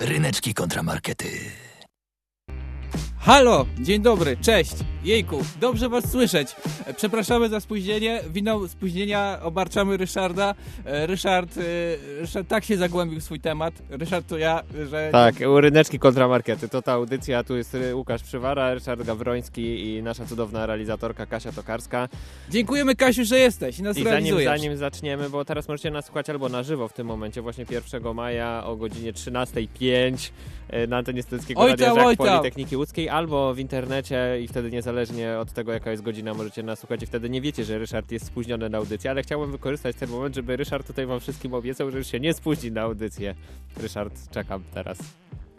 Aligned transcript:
Ryneczki 0.00 0.54
kontramarkety. 0.54 1.26
Halo, 3.18 3.66
dzień 3.80 4.02
dobry, 4.02 4.36
cześć. 4.36 4.74
Jejku, 5.04 5.44
dobrze 5.60 5.88
was 5.88 6.10
słyszeć. 6.10 6.56
E, 6.86 6.94
Przepraszamy 6.94 7.48
za 7.48 7.60
spóźnienie. 7.60 8.20
Winą 8.30 8.68
spóźnienia 8.68 9.38
obarczamy 9.42 9.96
Ryszarda. 9.96 10.54
E, 10.84 11.06
Ryszard, 11.06 11.58
e, 11.58 11.60
Ryszard 12.20 12.48
tak 12.48 12.64
się 12.64 12.76
zagłębił 12.76 13.20
w 13.20 13.22
swój 13.22 13.40
temat. 13.40 13.74
Ryszard 13.90 14.26
to 14.26 14.38
ja, 14.38 14.62
że... 14.90 15.08
Tak, 15.12 15.34
u 15.48 15.60
Ryneczki 15.60 15.98
kontramarkety. 15.98 16.68
To 16.68 16.82
ta 16.82 16.92
audycja. 16.92 17.44
Tu 17.44 17.56
jest 17.56 17.76
Łukasz 17.94 18.22
Przywara, 18.22 18.74
Ryszard 18.74 19.02
Gawroński 19.02 19.94
i 19.94 20.02
nasza 20.02 20.26
cudowna 20.26 20.66
realizatorka 20.66 21.26
Kasia 21.26 21.52
Tokarska. 21.52 22.08
Dziękujemy 22.50 22.96
Kasiu, 22.96 23.24
że 23.24 23.38
jesteś 23.38 23.78
i 23.78 23.82
nas 23.82 23.98
I 23.98 24.04
zanim, 24.04 24.44
zanim 24.44 24.76
zaczniemy, 24.76 25.30
bo 25.30 25.44
teraz 25.44 25.68
możecie 25.68 25.90
nas 25.90 26.04
słuchać 26.04 26.30
albo 26.30 26.48
na 26.48 26.62
żywo 26.62 26.88
w 26.88 26.92
tym 26.92 27.06
momencie, 27.06 27.42
właśnie 27.42 27.64
1 27.70 28.14
maja 28.14 28.62
o 28.64 28.76
godzinie 28.76 29.12
13.05 29.12 30.30
y, 30.74 30.86
na 30.86 30.96
antenie 30.96 31.22
Studenckiego 31.22 31.60
Oj 31.60 31.70
Radia. 31.70 31.94
Politechniki 32.16 32.76
Łódzkiej, 32.76 33.08
albo 33.08 33.54
w 33.54 33.58
internecie 33.58 34.40
i 34.40 34.48
wtedy 34.48 34.70
niezależnie 34.88 35.38
od 35.38 35.52
tego, 35.52 35.72
jaka 35.72 35.90
jest 35.90 36.02
godzina, 36.02 36.34
możecie 36.34 36.62
nas 36.62 36.78
słuchać 36.78 37.02
i 37.02 37.06
wtedy 37.06 37.30
nie 37.30 37.40
wiecie, 37.40 37.64
że 37.64 37.78
Ryszard 37.78 38.12
jest 38.12 38.26
spóźniony 38.26 38.68
na 38.68 38.78
audycję, 38.78 39.10
ale 39.10 39.22
chciałbym 39.22 39.52
wykorzystać 39.52 39.96
ten 39.96 40.10
moment, 40.10 40.34
żeby 40.34 40.56
Ryszard 40.56 40.86
tutaj 40.86 41.06
wam 41.06 41.20
wszystkim 41.20 41.54
obiecał, 41.54 41.90
że 41.90 41.98
już 41.98 42.06
się 42.06 42.20
nie 42.20 42.34
spóźni 42.34 42.72
na 42.72 42.82
audycję. 42.82 43.34
Ryszard, 43.76 44.30
czekam 44.30 44.62
teraz. 44.74 44.98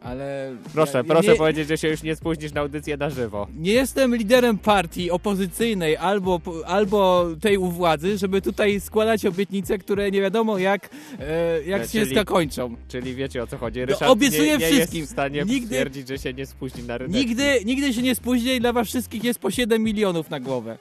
Ale... 0.01 0.55
Proszę, 0.73 0.97
ja- 0.97 1.03
proszę 1.03 1.31
nie, 1.31 1.37
powiedzieć, 1.37 1.67
że 1.67 1.77
się 1.77 1.87
już 1.87 2.03
nie 2.03 2.15
spóźnisz 2.15 2.53
na 2.53 2.61
audycję 2.61 2.97
na 2.97 3.09
żywo. 3.09 3.47
Nie 3.57 3.71
jestem 3.71 4.15
liderem 4.15 4.57
partii 4.57 5.11
opozycyjnej 5.11 5.97
albo, 5.97 6.41
albo 6.65 7.27
tej 7.41 7.57
u 7.57 7.71
władzy, 7.71 8.17
żeby 8.17 8.41
tutaj 8.41 8.79
składać 8.79 9.25
obietnice, 9.25 9.77
które 9.77 10.11
nie 10.11 10.21
wiadomo 10.21 10.57
jak, 10.57 10.89
e, 11.19 11.63
jak 11.63 11.81
E, 11.81 11.87
się 11.87 12.01
czyli- 12.03 12.15
zakończą. 12.15 12.75
Czyli 12.87 13.15
wiecie 13.15 13.43
o 13.43 13.47
co 13.47 13.57
chodzi. 13.57 13.79
No, 13.79 13.85
Ryszard 13.85 14.11
obiecuję 14.11 14.57
nie, 14.57 14.57
nie 14.57 14.65
wszystkim. 14.75 14.99
jest 14.99 15.11
w 15.11 15.13
stanie 15.13 15.43
Nigdy- 15.45 15.65
stwierdzić, 15.65 16.07
że 16.07 16.17
się 16.17 16.33
nie 16.33 16.45
spóźni 16.45 16.83
na 16.83 16.97
rynek. 16.97 17.15
Nigdy, 17.15 17.59
nigdy 17.65 17.93
się 17.93 18.01
nie 18.01 18.15
spóźnię 18.15 18.55
i 18.55 18.59
dla 18.59 18.73
was 18.73 18.87
wszystkich 18.87 19.23
jest 19.23 19.39
po 19.39 19.51
7 19.51 19.83
milionów 19.83 20.29
na 20.29 20.39
głowę. 20.39 20.77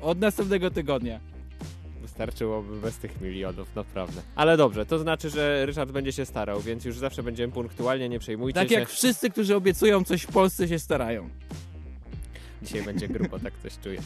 Od 0.00 0.18
następnego 0.20 0.70
tygodnia. 0.70 1.20
Wystarczyłoby 2.18 2.80
bez 2.80 2.96
tych 2.98 3.20
milionów, 3.20 3.76
naprawdę. 3.76 4.22
Ale 4.34 4.56
dobrze, 4.56 4.86
to 4.86 4.98
znaczy, 4.98 5.30
że 5.30 5.66
Ryszard 5.66 5.90
będzie 5.90 6.12
się 6.12 6.26
starał, 6.26 6.60
więc 6.60 6.84
już 6.84 6.98
zawsze 6.98 7.22
będziemy 7.22 7.52
punktualnie, 7.52 8.08
nie 8.08 8.18
przejmujcie 8.18 8.60
Tak 8.60 8.68
się. 8.68 8.74
jak 8.74 8.88
wszyscy, 8.88 9.30
którzy 9.30 9.56
obiecują 9.56 10.04
coś 10.04 10.22
w 10.22 10.26
Polsce 10.26 10.68
się 10.68 10.78
starają. 10.78 11.28
Dzisiaj 12.62 12.82
będzie 12.82 13.08
grubo, 13.08 13.38
tak 13.38 13.52
coś 13.62 13.78
czuję. 13.78 14.00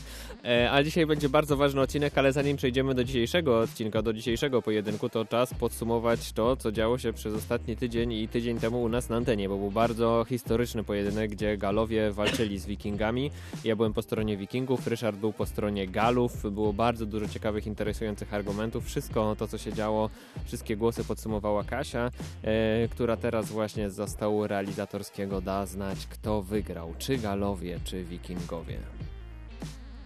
E, 0.45 0.71
a 0.73 0.83
dzisiaj 0.83 1.07
będzie 1.07 1.29
bardzo 1.29 1.57
ważny 1.57 1.81
odcinek, 1.81 2.19
ale 2.19 2.33
zanim 2.33 2.57
przejdziemy 2.57 2.95
do 2.95 3.05
dzisiejszego 3.05 3.61
odcinka, 3.61 4.03
do 4.03 4.13
dzisiejszego 4.13 4.63
pojedynku, 4.63 5.09
to 5.09 5.25
czas 5.25 5.55
podsumować 5.55 6.33
to, 6.33 6.57
co 6.57 6.73
działo 6.73 6.99
się 6.99 7.13
przez 7.13 7.35
ostatni 7.35 7.77
tydzień 7.77 8.13
i 8.13 8.29
tydzień 8.29 8.59
temu 8.59 8.83
u 8.83 8.89
nas 8.89 9.09
na 9.09 9.17
antenie, 9.17 9.49
bo 9.49 9.59
był 9.59 9.71
bardzo 9.71 10.25
historyczny 10.29 10.85
pojedynek, 10.85 11.31
gdzie 11.31 11.57
Galowie 11.57 12.13
walczyli 12.13 12.59
z 12.59 12.67
Wikingami. 12.67 13.31
Ja 13.65 13.77
byłem 13.77 13.93
po 13.93 14.03
stronie 14.03 14.37
Wikingów, 14.37 14.87
Ryszard 14.87 15.17
był 15.17 15.33
po 15.33 15.47
stronie 15.47 15.89
Galów. 15.89 16.53
Było 16.53 16.73
bardzo 16.73 17.07
dużo 17.07 17.29
ciekawych, 17.29 17.67
interesujących 17.67 18.35
argumentów. 18.35 18.87
Wszystko 18.87 19.37
to, 19.39 19.49
co 19.49 19.59
się 19.59 19.73
działo, 19.73 20.11
wszystkie 20.45 20.77
głosy 20.77 21.05
podsumowała 21.05 21.65
Kasia, 21.65 22.11
e, 22.43 22.89
która 22.89 23.17
teraz 23.17 23.51
właśnie 23.51 23.91
z 23.91 24.11
stołu 24.11 24.47
realizatorskiego 24.47 25.41
da 25.41 25.67
znać, 25.67 26.07
kto 26.07 26.43
wygrał, 26.43 26.95
czy 26.99 27.19
Galowie, 27.19 27.81
czy 27.85 28.05
Wikingowie. 28.05 28.42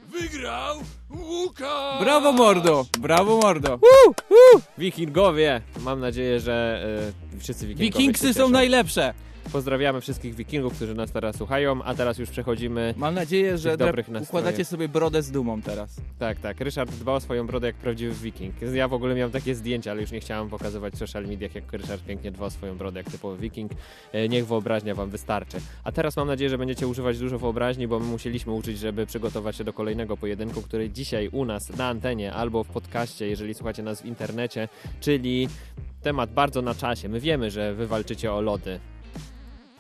Wygrał 0.08 0.76
Łukasz! 1.10 2.00
Brawo 2.00 2.32
mordo! 2.32 2.86
Brawo 2.98 3.36
mordo! 3.36 3.78
Wikingowie! 4.78 5.60
Mam 5.80 6.00
nadzieję, 6.00 6.40
że 6.40 6.84
e, 7.36 7.38
wszyscy 7.40 7.66
Wikingowie 7.66 7.90
Wikingsy 7.90 8.34
są 8.34 8.48
najlepsze! 8.48 9.14
Pozdrawiamy 9.52 10.00
wszystkich 10.00 10.34
Wikingów, 10.34 10.74
którzy 10.76 10.94
nas 10.94 11.12
teraz 11.12 11.36
słuchają, 11.36 11.82
a 11.82 11.94
teraz 11.94 12.18
już 12.18 12.30
przechodzimy... 12.30 12.94
Mam 12.96 13.14
nadzieję, 13.14 13.58
że 13.58 13.76
dobrych 13.76 14.08
nastrojów. 14.08 14.28
układacie 14.28 14.64
sobie 14.64 14.88
brodę 14.88 15.22
z 15.22 15.30
dumą 15.30 15.62
teraz. 15.62 15.96
Tak, 16.18 16.40
tak, 16.40 16.60
Ryszard 16.60 16.90
dba 16.90 17.12
o 17.12 17.20
swoją 17.20 17.46
brodę 17.46 17.66
jak 17.66 17.76
prawdziwy 17.76 18.14
Wiking. 18.14 18.54
Ja 18.74 18.88
w 18.88 18.92
ogóle 18.92 19.14
miałem 19.14 19.30
takie 19.32 19.54
zdjęcia, 19.54 19.90
ale 19.90 20.00
już 20.00 20.10
nie 20.10 20.20
chciałem 20.20 20.48
pokazywać 20.48 20.94
w 20.94 20.98
social 20.98 21.26
mediach, 21.26 21.54
jak 21.54 21.72
Ryszard 21.72 22.04
pięknie 22.04 22.30
dba 22.30 22.46
o 22.46 22.50
swoją 22.50 22.76
brodę 22.78 23.00
jak 23.00 23.10
typowy 23.10 23.38
Wiking. 23.38 23.72
E, 24.12 24.28
Niech 24.28 24.46
wyobraźnia 24.46 24.94
wam 24.94 25.10
wystarczy. 25.10 25.58
A 25.84 25.92
teraz 25.92 26.16
mam 26.16 26.26
nadzieję, 26.28 26.50
że 26.50 26.58
będziecie 26.58 26.86
używać 26.88 27.18
dużo 27.18 27.38
wyobraźni, 27.38 27.88
bo 27.88 27.98
my 28.00 28.06
musieliśmy 28.06 28.52
uczyć, 28.52 28.78
żeby 28.78 29.06
przygotować 29.06 29.56
się 29.56 29.64
do 29.64 29.72
kolejnego 29.72 30.16
pojedynku, 30.16 30.62
który 30.62 30.90
dzisiaj 30.90 31.28
u 31.28 31.44
nas 31.44 31.76
na 31.76 31.86
antenie 31.88 32.32
albo 32.32 32.64
w 32.64 32.68
podcaście, 32.68 33.28
jeżeli 33.28 33.54
słuchacie 33.54 33.82
nas 33.82 34.02
w 34.02 34.04
internecie, 34.06 34.68
czyli 35.00 35.48
temat 36.02 36.32
bardzo 36.32 36.62
na 36.62 36.74
czasie. 36.74 37.08
My 37.08 37.20
wiemy, 37.20 37.50
że 37.50 37.74
wy 37.74 37.86
walczycie 37.86 38.32
o 38.32 38.40
lody 38.40 38.80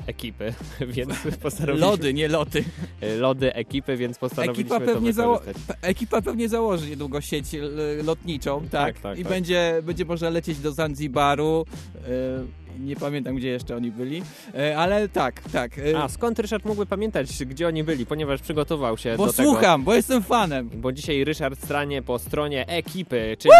ekipy, 0.06 0.54
więc 0.96 1.14
postanowiliśmy... 1.42 1.90
Lody, 1.90 2.14
nie 2.14 2.28
loty. 2.28 2.64
e, 3.00 3.16
Lody 3.16 3.54
ekipy, 3.54 3.96
więc 3.96 4.18
postanowiliśmy 4.18 4.76
Ekipa 4.76 4.92
pewnie, 4.92 5.14
to 5.14 5.42
ekipa 5.82 6.22
pewnie 6.22 6.48
założy 6.48 6.90
niedługo 6.90 7.20
sieć 7.20 7.54
l- 7.54 8.04
lotniczą, 8.04 8.60
tak? 8.60 8.70
Tak, 8.94 9.00
tak, 9.02 9.18
I 9.18 9.22
tak. 9.22 9.32
Będzie, 9.32 9.80
będzie 9.82 10.04
można 10.04 10.30
lecieć 10.30 10.58
do 10.58 10.72
Zanzibaru. 10.72 11.64
e, 11.96 12.65
nie 12.80 12.96
pamiętam, 12.96 13.36
gdzie 13.36 13.48
jeszcze 13.48 13.76
oni 13.76 13.90
byli, 13.90 14.22
e, 14.54 14.78
ale 14.78 15.08
tak, 15.08 15.40
tak. 15.52 15.78
e, 15.78 15.98
A 16.02 16.08
skąd 16.08 16.38
Ryszard 16.38 16.64
mógłby 16.64 16.86
pamiętać, 16.86 17.44
gdzie 17.44 17.68
oni 17.68 17.84
byli, 17.84 18.06
ponieważ 18.06 18.40
przygotował 18.40 18.98
się 18.98 19.16
bo 19.16 19.26
do 19.26 19.32
tego. 19.32 19.50
słucham, 19.50 19.84
bo 19.84 19.94
jestem 19.94 20.22
fanem. 20.22 20.70
Bo 20.74 20.92
dzisiaj 20.92 21.24
Ryszard 21.24 21.64
stranie 21.64 22.02
po 22.02 22.18
stronie 22.18 22.68
ekipy, 22.68 23.36
czyli, 23.38 23.54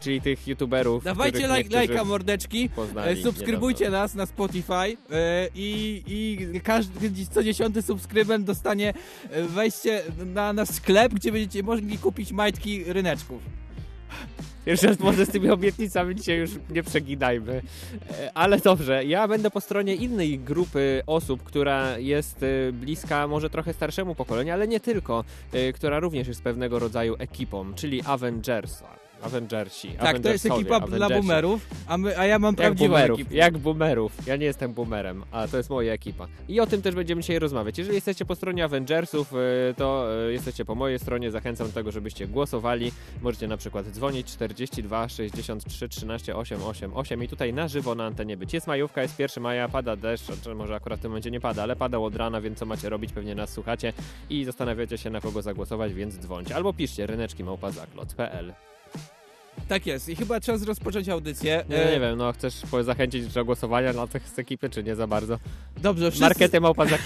czyli 0.00 0.20
tych 0.20 0.48
youtuberów. 0.48 1.04
Dawajcie 1.04 1.48
niektórzy 1.48 1.76
lajka, 1.76 2.04
mordeczki. 2.04 2.68
poznali 2.68 3.20
E, 3.20 3.22
Subskrybujcie 3.22 3.90
nas 3.90 4.14
na 4.14 4.26
Spotify 4.26 4.96
i, 5.54 6.02
i 6.06 6.60
każdy 6.60 7.26
co 7.30 7.42
dziesiąty 7.42 7.82
subskrybent 7.82 8.46
dostanie 8.46 8.94
wejście 9.48 10.02
na 10.26 10.52
nasz 10.52 10.68
sklep, 10.68 11.14
gdzie 11.14 11.32
będziecie 11.32 11.62
mogli 11.62 11.98
kupić 11.98 12.32
majtki 12.32 12.84
ryneczków. 12.84 13.42
Ryszard, 14.66 15.00
może 15.00 15.26
z 15.26 15.28
tymi 15.28 15.50
obietnicami 15.50 16.14
dzisiaj 16.14 16.38
już 16.38 16.50
nie 16.70 16.82
przeginajmy. 16.82 17.62
E, 18.10 18.30
Ale 18.34 18.58
dobrze, 18.58 19.04
ja 19.04 19.28
będę 19.28 19.50
po 19.50 19.60
stronie 19.60 19.94
innej 19.94 20.38
grupy 20.38 21.02
osób, 21.06 21.42
która 21.42 21.98
jest 21.98 22.42
e, 22.42 22.72
bliska 22.72 23.26
może 23.26 23.50
trochę 23.50 23.72
starszemu 23.72 24.14
pokoleniu, 24.14 24.52
ale 24.52 24.68
nie 24.68 24.80
tylko, 24.80 25.24
e, 25.52 25.72
która 25.72 26.00
również 26.00 26.28
jest 26.28 26.42
pewnego 26.42 26.78
rodzaju 26.78 27.16
ekipą, 27.18 27.74
czyli 27.74 28.02
Avengers. 28.06 28.82
Avengersi. 29.22 29.88
Tak, 29.92 30.18
to 30.18 30.28
jest 30.28 30.46
ekipa 30.46 30.80
dla 30.80 31.06
Avengersi. 31.06 31.14
boomerów, 31.14 31.66
a, 31.86 31.98
my, 31.98 32.18
a 32.18 32.26
ja 32.26 32.38
mam 32.38 32.52
Jak 32.52 32.56
prawdziwą 32.56 32.88
boomerów, 32.94 33.20
ekipę. 33.20 33.34
jak 33.36 33.58
boomerów. 33.58 34.26
Ja 34.26 34.36
nie 34.36 34.46
jestem 34.46 34.72
boomerem, 34.72 35.24
a 35.30 35.48
to 35.48 35.56
jest 35.56 35.70
moja 35.70 35.92
ekipa. 35.92 36.26
I 36.48 36.60
o 36.60 36.66
tym 36.66 36.82
też 36.82 36.94
będziemy 36.94 37.20
dzisiaj 37.22 37.38
rozmawiać. 37.38 37.78
Jeżeli 37.78 37.94
jesteście 37.94 38.24
po 38.24 38.34
stronie 38.34 38.64
Avengersów, 38.64 39.32
y, 39.32 39.36
to 39.76 40.06
y, 40.28 40.32
jesteście 40.32 40.64
po 40.64 40.74
mojej 40.74 40.98
stronie. 40.98 41.30
Zachęcam 41.30 41.66
do 41.66 41.72
tego, 41.72 41.90
żebyście 41.92 42.26
głosowali. 42.26 42.92
Możecie 43.22 43.48
na 43.48 43.56
przykład 43.56 43.86
dzwonić 43.86 44.26
42 44.26 45.08
63 45.08 45.88
13 45.88 46.36
888 46.36 47.22
i 47.24 47.28
tutaj 47.28 47.52
na 47.52 47.68
żywo 47.68 47.94
na 47.94 48.04
antenie 48.06 48.36
być. 48.36 48.54
Jest 48.54 48.66
majówka, 48.66 49.02
jest 49.02 49.18
1 49.18 49.42
maja, 49.42 49.68
pada 49.68 49.96
deszcz, 49.96 50.24
czy 50.42 50.54
może 50.54 50.74
akurat 50.74 50.98
w 50.98 51.02
tym 51.02 51.10
momencie 51.10 51.30
nie 51.30 51.40
pada, 51.40 51.62
ale 51.62 51.76
padał 51.76 52.04
od 52.04 52.16
rana, 52.16 52.40
więc 52.40 52.58
co 52.58 52.66
macie 52.66 52.88
robić? 52.88 53.12
Pewnie 53.12 53.34
nas 53.34 53.50
słuchacie 53.52 53.92
i 54.30 54.44
zastanawiacie 54.44 54.98
się 54.98 55.10
na 55.10 55.20
kogo 55.20 55.42
zagłosować, 55.42 55.94
więc 55.94 56.14
dzwońcie. 56.18 56.56
Albo 56.56 56.72
piszcie 56.72 57.06
ryneczki 57.06 57.44
małpazaklot.pl 57.44 58.52
Tak 59.68 59.86
jest 59.86 60.08
i 60.08 60.16
chyba 60.16 60.40
czas 60.40 60.62
rozpocząć 60.62 61.08
audycję. 61.08 61.64
Nie, 61.68 61.76
E, 61.76 61.92
nie 61.92 62.00
wiem, 62.00 62.18
no 62.18 62.32
chcesz 62.32 62.54
zachęcić 62.82 63.26
do 63.26 63.44
głosowania 63.44 63.92
dla 63.92 64.06
tych 64.06 64.28
z 64.28 64.38
ekipy, 64.38 64.70
czy 64.70 64.82
nie 64.82 64.96
za 64.96 65.06
bardzo? 65.06 65.38
Dobrze, 65.82 66.10
wszyscy... 66.10 66.24
Markety 66.24 66.60
małpa 66.60 66.86
za 66.86 66.98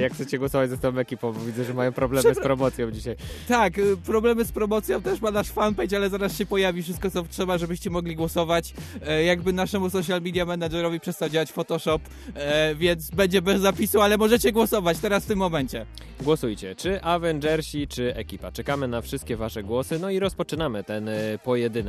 jak 0.00 0.12
chcecie 0.12 0.38
głosować 0.38 0.70
ze 0.70 0.78
tą 0.78 0.98
ekipą, 0.98 1.32
bo 1.32 1.40
widzę, 1.40 1.64
że 1.64 1.74
mają 1.74 1.92
problemy 1.92 2.34
z 2.34 2.38
promocją 2.40 2.90
dzisiaj. 2.90 3.16
Tak, 3.48 3.78
y, 3.78 3.96
problemy 3.96 4.44
z 4.44 4.52
promocją 4.52 5.02
też 5.02 5.20
ma 5.20 5.30
nasz 5.30 5.48
fanpage, 5.48 5.96
ale 5.96 6.10
zaraz 6.10 6.38
się 6.38 6.46
pojawi 6.46 6.82
wszystko, 6.82 7.10
co 7.10 7.22
trzeba, 7.22 7.58
żebyście 7.58 7.90
mogli 7.90 8.16
głosować. 8.16 8.74
E, 9.06 9.24
jakby 9.24 9.52
naszemu 9.52 9.90
social 9.90 10.22
media 10.22 10.44
managerowi 10.44 11.00
przestał 11.00 11.28
działać 11.28 11.52
Photoshop, 11.52 12.00
e, 12.34 12.74
więc 12.74 13.10
będzie 13.10 13.42
bez 13.42 13.60
zapisu, 13.60 14.00
ale 14.00 14.16
możecie 14.16 14.52
głosować 14.52 14.98
teraz 14.98 15.24
w 15.24 15.26
tym 15.26 15.38
momencie. 15.38 15.86
Głosujcie, 16.20 16.74
czy 16.74 17.02
Avengersi, 17.02 17.88
czy 17.88 18.14
ekipa. 18.14 18.52
Czekamy 18.52 18.88
na 18.88 19.00
wszystkie 19.00 19.36
wasze 19.36 19.62
głosy, 19.62 19.98
no 19.98 20.10
i 20.10 20.18
rozpoczynamy 20.18 20.84
ten 20.84 21.08
y, 21.08 21.38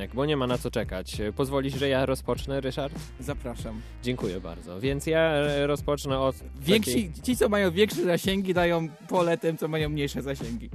pojedynek, 0.04 0.16
bo 0.16 0.26
nie 0.26 0.38
ma 0.38 0.48
na 0.48 0.58
co 0.58 0.72
czekać. 0.72 1.22
Pozwolisz, 1.36 1.74
że 1.74 1.90
ja 1.90 2.06
rozpocznę, 2.06 2.62
Ryszard? 2.62 2.96
Zapraszam. 3.20 3.82
Dziękuję 4.04 4.42
bardzo. 4.42 4.80
Więc 4.80 5.08
ja 5.08 5.34
y, 5.64 5.68
rozpocznę 5.68 6.20
od 6.20 6.36
Więksi, 6.60 7.08
takiej... 7.08 7.24
Ci, 7.24 7.38
co 7.38 7.50
mają 7.50 7.72
większe 7.72 8.04
zasięgi, 8.04 8.54
dają 8.54 8.90
pole 9.08 9.38
tym, 9.38 9.58
co 9.58 9.68
mają 9.68 9.90
mniejsze 9.90 10.22
zasięgi. 10.22 10.70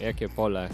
Jakie 0.00 0.28
pole? 0.28 0.68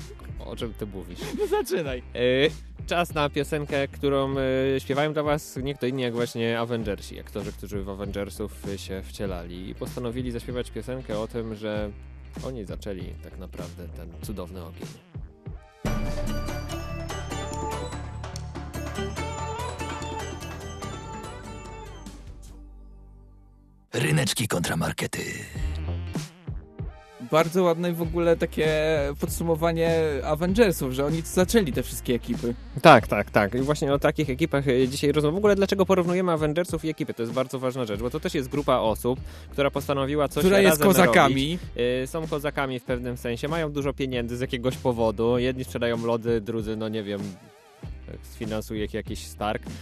O 0.47 0.57
czym 0.57 0.75
ty 0.75 0.87
mówisz? 0.87 1.19
No 1.39 1.47
zaczynaj. 1.47 2.03
Y, 2.17 2.51
Czas 2.87 3.15
na 3.15 3.31
piosenkę, 3.31 3.89
którą 3.89 4.35
y, 4.77 4.81
śpiewają 4.81 5.13
dla 5.13 5.23
was 5.23 5.57
nie 5.57 5.75
kto 5.75 5.87
inny 5.87 6.03
jak 6.03 6.15
właśnie 6.15 6.59
Avengersi, 6.61 7.21
aktorzy, 7.21 7.53
którzy 7.53 7.83
w 7.83 7.89
Avengersów 7.89 8.53
się 8.77 9.03
wcielali 9.03 9.69
i 9.69 9.75
postanowili 9.75 10.31
zaśpiewać 10.31 10.71
piosenkę 10.71 11.19
o 11.19 11.29
tym, 11.29 11.55
że 11.55 11.91
oni 12.47 12.65
zaczęli 12.65 13.05
tak 13.23 13.39
naprawdę 13.39 13.89
ten 13.89 14.09
cudowny 14.23 14.65
ogień. 14.65 14.87
Ryneczki 24.05 24.49
kontramarkety. 24.49 25.21
Bardzo 27.31 27.62
ładne 27.62 27.93
w 27.93 28.03
ogóle 28.03 28.37
takie 28.37 28.69
podsumowanie 29.21 29.91
Avengersów, 30.25 30.93
że 30.93 31.06
oni 31.06 31.21
zaczęli 31.21 31.73
te 31.73 31.83
wszystkie 31.83 32.15
ekipy. 32.15 32.55
Tak, 32.83 33.06
tak, 33.06 33.31
tak. 33.31 33.55
I 33.55 33.59
właśnie 33.59 33.93
o 33.93 33.99
takich 33.99 34.31
ekipach 34.31 34.69
e, 34.69 34.89
dzisiaj 34.89 35.12
rozmawiamy. 35.12 35.35
W 35.35 35.39
ogóle 35.39 35.56
dlaczego 35.56 35.87
porównujemy 35.87 36.33
Avengersów 36.33 36.85
i 36.85 36.89
ekipy? 36.89 37.15
To 37.15 37.23
jest 37.23 37.33
bardzo 37.35 37.59
ważna 37.59 37.85
rzecz, 37.85 38.01
bo 38.01 38.11
to 38.11 38.21
też 38.21 38.35
jest 38.35 38.49
grupa 38.49 38.77
osób, 38.77 39.21
która 39.51 39.71
postanowiła 39.71 40.29
coś 40.29 40.45
Która 40.45 40.61
jest 40.61 40.83
kozakami. 40.83 41.35
robić. 41.35 41.61
E, 42.03 42.06
Są 42.06 42.27
kozakami 42.27 42.79
w 42.81 42.85
pewnym 42.85 43.17
sensie, 43.17 43.49
mają 43.49 43.73
dużo 43.73 43.93
pieniędzy 43.93 44.37
z 44.37 44.41
jakiegoś 44.41 44.77
powodu. 44.77 45.39
Jedni 45.39 45.65
sprzedają 45.65 46.06
lody, 46.06 46.41
drudzy, 46.41 46.77
no 46.77 46.89
nie 46.89 47.03
wiem, 47.03 47.21
sfinansuje 48.23 48.87
jakiś 48.93 49.19
Stark. 49.19 49.62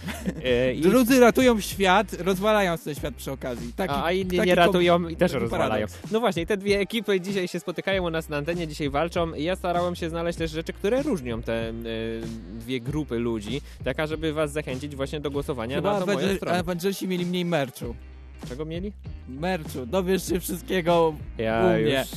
E, 0.43 0.73
I, 0.73 0.81
Drudzy 0.81 1.19
ratują 1.19 1.59
świat, 1.59 2.13
rozwalają 2.13 2.77
ten 2.77 2.95
świat 2.95 3.15
przy 3.15 3.31
okazji. 3.31 3.73
Taki, 3.75 3.93
a, 3.97 4.11
inni 4.11 4.39
nie 4.39 4.55
ratują 4.55 5.07
i 5.07 5.15
też 5.15 5.31
rozwalają. 5.33 5.69
paradoks. 5.69 6.11
No 6.11 6.19
właśnie, 6.19 6.45
te 6.45 6.57
dwie 6.57 6.79
ekipy 6.79 7.21
dzisiaj 7.21 7.47
się 7.47 7.59
spotykają 7.59 8.03
u 8.03 8.09
nas 8.09 8.29
na 8.29 8.37
antenie, 8.37 8.67
dzisiaj 8.67 8.89
walczą 8.89 9.33
i 9.33 9.43
ja 9.43 9.55
starałem 9.55 9.95
się 9.95 10.09
znaleźć 10.09 10.37
też 10.37 10.51
rzeczy, 10.51 10.73
które 10.73 11.01
różnią 11.01 11.41
te 11.41 11.69
e, 11.69 11.73
dwie 12.59 12.79
grupy 12.81 13.19
ludzi, 13.19 13.61
taka, 13.83 14.07
żeby 14.07 14.33
was 14.33 14.51
zachęcić 14.51 14.95
właśnie 14.95 15.19
do 15.19 15.31
głosowania 15.31 15.75
Chyba 15.75 15.99
na 15.99 16.05
tą 16.05 16.13
moją 16.13 16.35
stronę. 16.35 16.59
Avengersi 16.59 17.07
mieli 17.07 17.25
mniej 17.25 17.45
merchu. 17.45 17.95
Czego 18.49 18.65
mieli? 18.65 18.91
Merchu, 19.29 19.85
dowiesz 19.85 20.27
się 20.27 20.39
wszystkiego 20.39 21.13
Ja 21.37 21.77
już 21.77 22.07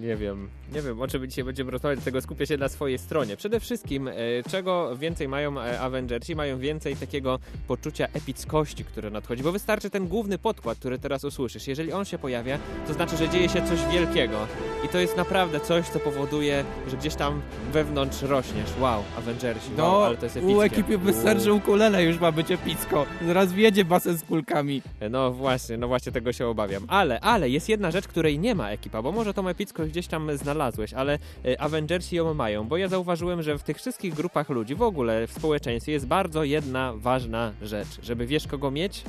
nie 0.00 0.16
wiem. 0.16 0.48
Nie 0.72 0.82
wiem, 0.82 1.00
o 1.02 1.08
czym 1.08 1.26
dzisiaj 1.28 1.44
będziemy 1.44 1.70
rozmawiać, 1.70 1.98
dlatego 1.98 2.20
skupię 2.20 2.46
się 2.46 2.56
na 2.56 2.68
swojej 2.68 2.98
stronie. 2.98 3.36
Przede 3.36 3.60
wszystkim, 3.60 4.08
e, 4.08 4.12
czego 4.50 4.96
więcej 4.96 5.28
mają 5.28 5.60
e, 5.60 5.80
Avengersi, 5.80 6.36
mają 6.36 6.58
więcej 6.58 6.96
takiego 6.96 7.38
poczucia 7.68 8.06
epickości, 8.12 8.84
które 8.84 9.10
nadchodzi, 9.10 9.42
bo 9.42 9.52
wystarczy 9.52 9.90
ten 9.90 10.08
główny 10.08 10.38
podkład, 10.38 10.78
który 10.78 10.98
teraz 10.98 11.24
usłyszysz. 11.24 11.66
Jeżeli 11.68 11.92
on 11.92 12.04
się 12.04 12.18
pojawia, 12.18 12.58
to 12.86 12.94
znaczy, 12.94 13.16
że 13.16 13.28
dzieje 13.28 13.48
się 13.48 13.62
coś 13.68 13.78
wielkiego. 13.92 14.46
I 14.84 14.88
to 14.88 14.98
jest 14.98 15.16
naprawdę 15.16 15.60
coś, 15.60 15.88
co 15.88 16.00
powoduje, 16.00 16.64
że 16.90 16.96
gdzieś 16.96 17.14
tam 17.14 17.42
wewnątrz 17.72 18.22
rośniesz. 18.22 18.70
Wow, 18.80 19.02
Avengersi, 19.18 19.70
No, 19.76 19.84
wow, 19.86 20.02
ale 20.02 20.16
to 20.16 20.24
jest 20.26 20.36
epickie. 20.36 20.56
u 20.56 20.62
ekipy 20.62 20.98
wystarczy 20.98 21.52
ukulele 21.52 22.04
już 22.04 22.18
ma 22.20 22.32
być 22.32 22.50
epicko. 22.50 23.06
Zaraz 23.26 23.52
wjedzie 23.52 23.84
basen 23.84 24.18
z 24.18 24.22
kulkami. 24.22 24.82
No 25.10 25.32
właśnie, 25.32 25.76
no 25.76 25.88
właśnie 25.88 26.12
tego 26.12 26.32
się 26.32 26.46
obawiam. 26.46 26.84
Ale, 26.88 27.20
ale 27.20 27.48
jest 27.48 27.68
jedna 27.68 27.90
rzecz, 27.90 28.08
której 28.08 28.38
nie 28.38 28.54
ma 28.54 28.70
ekipa, 28.70 29.02
bo 29.02 29.12
może 29.12 29.34
tą 29.34 29.48
epickość 29.48 29.90
gdzieś 29.90 30.06
tam 30.06 30.30
znalazłeś, 30.60 30.94
ale 30.94 31.18
e, 31.44 31.60
Avengersi 31.60 32.16
ją 32.16 32.34
mają, 32.34 32.68
bo 32.68 32.76
ja 32.76 32.88
zauważyłem, 32.88 33.42
że 33.42 33.58
w 33.58 33.62
tych 33.62 33.76
wszystkich 33.76 34.14
grupach 34.14 34.48
ludzi, 34.48 34.74
w 34.74 34.82
ogóle 34.82 35.26
w 35.26 35.32
społeczeństwie 35.32 35.92
jest 35.92 36.06
bardzo 36.06 36.44
jedna 36.44 36.92
ważna 36.96 37.52
rzecz, 37.62 37.88
żeby 38.02 38.26
wiesz 38.26 38.46
kogo 38.46 38.70
mieć? 38.70 39.04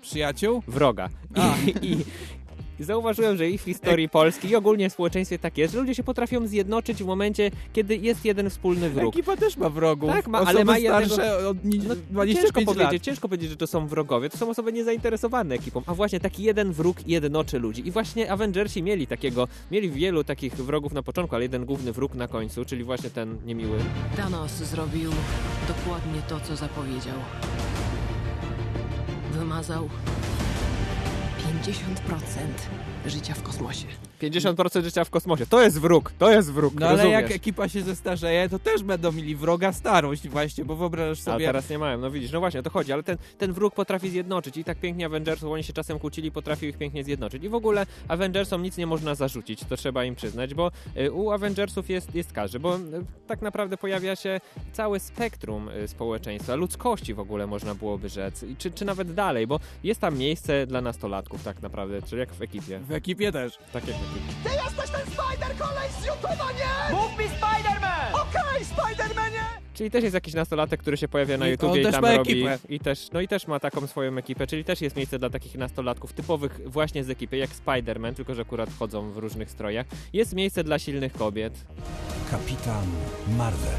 Przyjaciół? 0.00 0.62
Wroga. 0.68 1.08
I, 1.82 1.86
i 1.86 2.04
zauważyłem, 2.80 3.36
że 3.36 3.50
i 3.50 3.58
w 3.58 3.62
historii 3.62 4.08
Polski 4.08 4.48
i 4.48 4.56
ogólnie 4.56 4.90
w 4.90 4.92
społeczeństwie 4.92 5.38
tak 5.38 5.58
jest, 5.58 5.74
że 5.74 5.80
ludzie 5.80 5.94
się 5.94 6.02
potrafią 6.02 6.46
zjednoczyć 6.46 7.02
w 7.02 7.06
momencie, 7.06 7.50
kiedy 7.72 7.96
jest 7.96 8.24
jeden 8.24 8.50
wspólny 8.50 8.90
wróg. 8.90 9.14
Ekipa 9.14 9.36
też 9.36 9.56
ma 9.56 9.68
wrogów. 9.70 10.10
Tak, 10.10 10.28
ma, 10.28 10.38
Osoby 10.40 10.50
ale 10.50 10.64
ma 10.64 10.78
jednego- 10.78 11.14
starsze 11.14 11.48
od 11.48 11.56
No, 11.64 11.94
25 12.10 12.36
ciężko 12.42 12.60
lat. 12.60 12.78
powiedzieć, 12.88 13.04
ciężko 13.04 13.28
powiedzieć, 13.28 13.50
że 13.50 13.56
to 13.56 13.66
są 13.66 13.86
wrogowie, 13.86 14.30
to 14.30 14.38
są 14.38 14.50
osoby 14.50 14.72
niezainteresowane 14.72 15.54
ekipą, 15.54 15.82
a 15.86 15.94
właśnie 15.94 16.20
taki 16.20 16.42
jeden 16.42 16.72
wróg 16.72 17.08
jednoczy 17.08 17.58
ludzi. 17.58 17.88
I 17.88 17.90
właśnie 17.90 18.32
Avengersi 18.32 18.82
mieli 18.82 19.06
takiego, 19.06 19.48
mieli 19.70 19.90
wielu 19.90 20.24
takich 20.24 20.54
wrogów 20.54 20.92
na 20.92 21.02
początku, 21.02 21.34
ale 21.34 21.44
jeden 21.44 21.64
główny 21.64 21.92
wróg 21.92 22.14
na 22.14 22.28
końcu, 22.28 22.64
czyli 22.64 22.84
właśnie 22.84 23.10
ten 23.10 23.38
niemiły. 23.46 23.78
Thanos 24.16 24.52
zrobił 24.52 25.10
dokładnie 25.68 26.22
to, 26.28 26.40
co 26.40 26.56
zapowiedział. 26.56 27.14
Wymazał 29.32 29.88
50% 31.62 31.68
życia 33.06 33.34
w 33.34 33.42
kosmosie. 33.42 33.86
50% 34.22 34.82
życia 34.84 35.04
w 35.04 35.10
kosmosie. 35.10 35.46
To 35.46 35.62
jest 35.62 35.80
wróg, 35.80 36.12
to 36.18 36.32
jest 36.32 36.52
wróg, 36.52 36.74
No 36.80 36.86
ale 36.86 36.96
rozumiesz? 36.96 37.22
jak 37.22 37.30
ekipa 37.30 37.68
się 37.68 37.82
zestarzeje, 37.82 38.48
to 38.48 38.58
też 38.58 38.82
będą 38.82 39.12
mieli 39.12 39.36
wroga 39.36 39.72
starość 39.72 40.28
właśnie, 40.28 40.64
bo 40.64 40.76
wyobrażasz 40.76 41.18
Ale 41.26 41.34
sobie... 41.34 41.46
teraz 41.46 41.70
nie 41.70 41.78
mają, 41.78 41.98
no 41.98 42.10
widzisz, 42.10 42.32
no 42.32 42.40
właśnie 42.40 42.60
o 42.60 42.62
to 42.62 42.70
chodzi, 42.70 42.92
ale 42.92 43.02
ten, 43.02 43.16
ten 43.38 43.52
wróg 43.52 43.74
potrafi 43.74 44.10
zjednoczyć 44.10 44.56
i 44.56 44.64
tak 44.64 44.78
pięknie 44.78 45.06
Avengersów, 45.06 45.52
oni 45.52 45.64
się 45.64 45.72
czasem 45.72 45.98
kłócili, 45.98 46.30
potrafił 46.32 46.68
ich 46.68 46.78
pięknie 46.78 47.04
zjednoczyć. 47.04 47.44
I 47.44 47.48
w 47.48 47.54
ogóle 47.54 47.86
Avengersom 48.08 48.62
nic 48.62 48.76
nie 48.76 48.86
można 48.86 49.14
zarzucić, 49.14 49.64
to 49.68 49.76
trzeba 49.76 50.04
im 50.04 50.14
przyznać, 50.14 50.54
bo 50.54 50.70
y, 50.96 51.12
u 51.12 51.30
Avengersów 51.30 51.90
jest, 51.90 52.14
jest 52.14 52.32
każdy, 52.32 52.60
bo 52.60 52.76
y, 52.76 52.80
tak 53.26 53.42
naprawdę 53.42 53.76
pojawia 53.76 54.16
się 54.16 54.40
całe 54.72 55.00
spektrum 55.00 55.68
y, 55.68 55.88
społeczeństwa, 55.88 56.54
ludzkości 56.54 57.14
w 57.14 57.20
ogóle 57.20 57.46
można 57.46 57.74
byłoby 57.74 58.08
rzec, 58.08 58.44
czy, 58.58 58.70
czy 58.70 58.84
nawet 58.84 59.14
dalej, 59.14 59.46
bo 59.46 59.60
jest 59.84 60.00
tam 60.00 60.18
miejsce 60.18 60.66
dla 60.66 60.80
nastolatków 60.80 61.44
tak 61.44 61.62
naprawdę, 61.62 62.02
czyli 62.02 62.20
jak 62.20 62.32
w 62.34 62.42
ekipie, 62.42 62.78
W 62.78 62.92
ekipie 62.92 63.32
też. 63.32 63.58
tak 63.72 63.88
jak 63.88 63.96
w 63.96 64.00
ekipie. 64.02 64.11
Ty 64.44 64.50
jesteś 64.50 64.90
ten 64.90 65.06
Spider 65.06 65.56
kolej 65.58 65.88
z 66.00 66.06
YouTube'a, 66.06 66.46
nie? 66.58 66.94
Mów 66.96 67.18
mi 67.18 67.24
Spider-Man! 67.24 68.12
Okej, 68.22 68.64
Spider-Manie! 68.64 69.42
Czyli 69.74 69.90
też 69.90 70.02
jest 70.02 70.14
jakiś 70.14 70.34
nastolatek, 70.34 70.80
który 70.80 70.96
się 70.96 71.08
pojawia 71.08 71.38
na 71.38 71.48
I 71.48 71.50
YouTubie 71.50 71.80
i 71.80 71.84
też 71.84 71.92
tam 71.92 72.02
ma 72.02 72.16
robi. 72.16 72.30
ekipę. 72.32 72.58
I 72.68 72.80
też, 72.80 73.08
no 73.12 73.20
i 73.20 73.28
też 73.28 73.46
ma 73.46 73.60
taką 73.60 73.86
swoją 73.86 74.18
ekipę, 74.18 74.46
czyli 74.46 74.64
też 74.64 74.80
jest 74.80 74.96
miejsce 74.96 75.18
dla 75.18 75.30
takich 75.30 75.54
nastolatków 75.54 76.12
typowych 76.12 76.60
właśnie 76.66 77.04
z 77.04 77.10
ekipy, 77.10 77.36
jak 77.36 77.50
Spider-Man, 77.50 78.14
tylko 78.14 78.34
że 78.34 78.42
akurat 78.42 78.70
chodzą 78.78 79.10
w 79.10 79.16
różnych 79.16 79.50
strojach. 79.50 79.86
Jest 80.12 80.34
miejsce 80.34 80.64
dla 80.64 80.78
silnych 80.78 81.12
kobiet. 81.12 81.54
Kapitan 82.30 82.86
Marvel. 83.38 83.70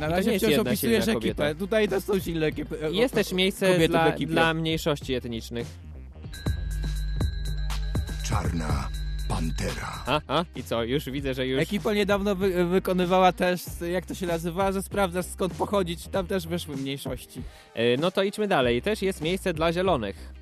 Na 0.00 0.08
razie 0.08 0.32
jest 0.32 0.44
wciąż 0.44 0.56
jedna 0.56 0.70
opisujesz 0.70 1.04
silna 1.04 1.18
ekipę. 1.18 1.34
kobieta. 1.34 1.58
Tutaj 1.58 1.88
też 1.88 2.04
są 2.04 2.18
silne 2.18 2.46
ekipy. 2.46 2.78
Jest 2.90 3.14
też 3.14 3.32
miejsce 3.32 3.66
kobiety 3.66 3.88
w 3.88 3.90
dla, 3.90 4.06
ekipie. 4.08 4.32
dla 4.32 4.54
mniejszości 4.54 5.14
etnicznych. 5.14 5.66
Czarna 8.42 8.88
Pantera. 9.28 10.02
A, 10.06 10.20
a, 10.28 10.44
i 10.56 10.62
co? 10.62 10.84
Już 10.84 11.10
widzę, 11.10 11.34
że 11.34 11.46
już... 11.46 11.62
Ekipa 11.62 11.94
niedawno 11.94 12.34
wy 12.34 12.64
wykonywała 12.64 13.32
też, 13.32 13.60
jak 13.92 14.06
to 14.06 14.14
się 14.14 14.26
nazywa, 14.26 14.72
że 14.72 14.82
sprawdzasz 14.82 15.26
skąd 15.26 15.54
pochodzić, 15.54 16.08
tam 16.08 16.26
też 16.26 16.46
wyszły 16.46 16.76
mniejszości. 16.76 17.42
E, 17.74 17.96
No 17.96 18.10
to 18.10 18.22
idźmy 18.22 18.48
dalej. 18.48 18.82
Też 18.82 19.02
jest 19.02 19.20
miejsce 19.20 19.54
dla 19.54 19.72
zielonych. 19.72 20.32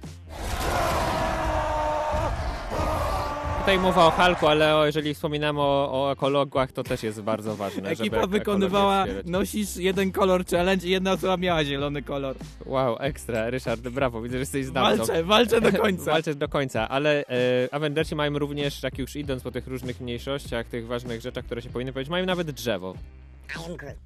Tutaj 3.66 3.78
mowa 3.78 4.06
o 4.06 4.10
Halku, 4.10 4.46
ale 4.46 4.76
o, 4.76 4.86
jeżeli 4.86 5.14
wspominamy 5.14 5.60
o, 5.60 5.90
o 5.92 6.12
ekologach, 6.12 6.72
to 6.72 6.82
też 6.82 7.02
jest 7.02 7.20
bardzo 7.20 7.56
ważne. 7.56 7.82
żeby 7.94 8.02
Ekipa 8.02 8.26
wykonywała, 8.26 9.04
nosisz 9.24 9.76
jeden 9.76 10.12
kolor 10.12 10.46
challenge 10.46 10.86
i 10.86 10.90
jedna 10.90 11.12
osoba 11.12 11.36
miała 11.36 11.64
zielony 11.64 12.02
kolor. 12.02 12.36
Wow, 12.66 12.96
ekstra, 13.00 13.50
Ryszard, 13.50 13.80
brawo, 13.80 14.22
widzę, 14.22 14.32
że 14.32 14.38
jesteś 14.38 14.66
znawcą. 14.66 14.96
Walczę, 14.96 15.24
walczę 15.24 15.60
do 15.60 15.72
końca. 15.72 16.10
Walczysz 16.16 16.36
do 16.36 16.48
końca, 16.48 16.88
ale 16.88 17.24
e, 17.26 17.74
Avengersi 17.74 18.14
mają 18.14 18.38
również, 18.38 18.82
jak 18.82 18.98
już 18.98 19.16
idąc 19.16 19.42
po 19.42 19.50
tych 19.50 19.66
różnych 19.66 20.00
mniejszościach, 20.00 20.66
tych 20.66 20.86
ważnych 20.86 21.20
rzeczach, 21.20 21.44
które 21.44 21.62
się 21.62 21.70
powinny 21.70 21.92
powiedzieć, 21.92 22.10
mają 22.10 22.26
nawet 22.26 22.50
drzewo. 22.50 22.94
I 23.56 23.70
am 23.70 23.76
Groot. 23.76 23.96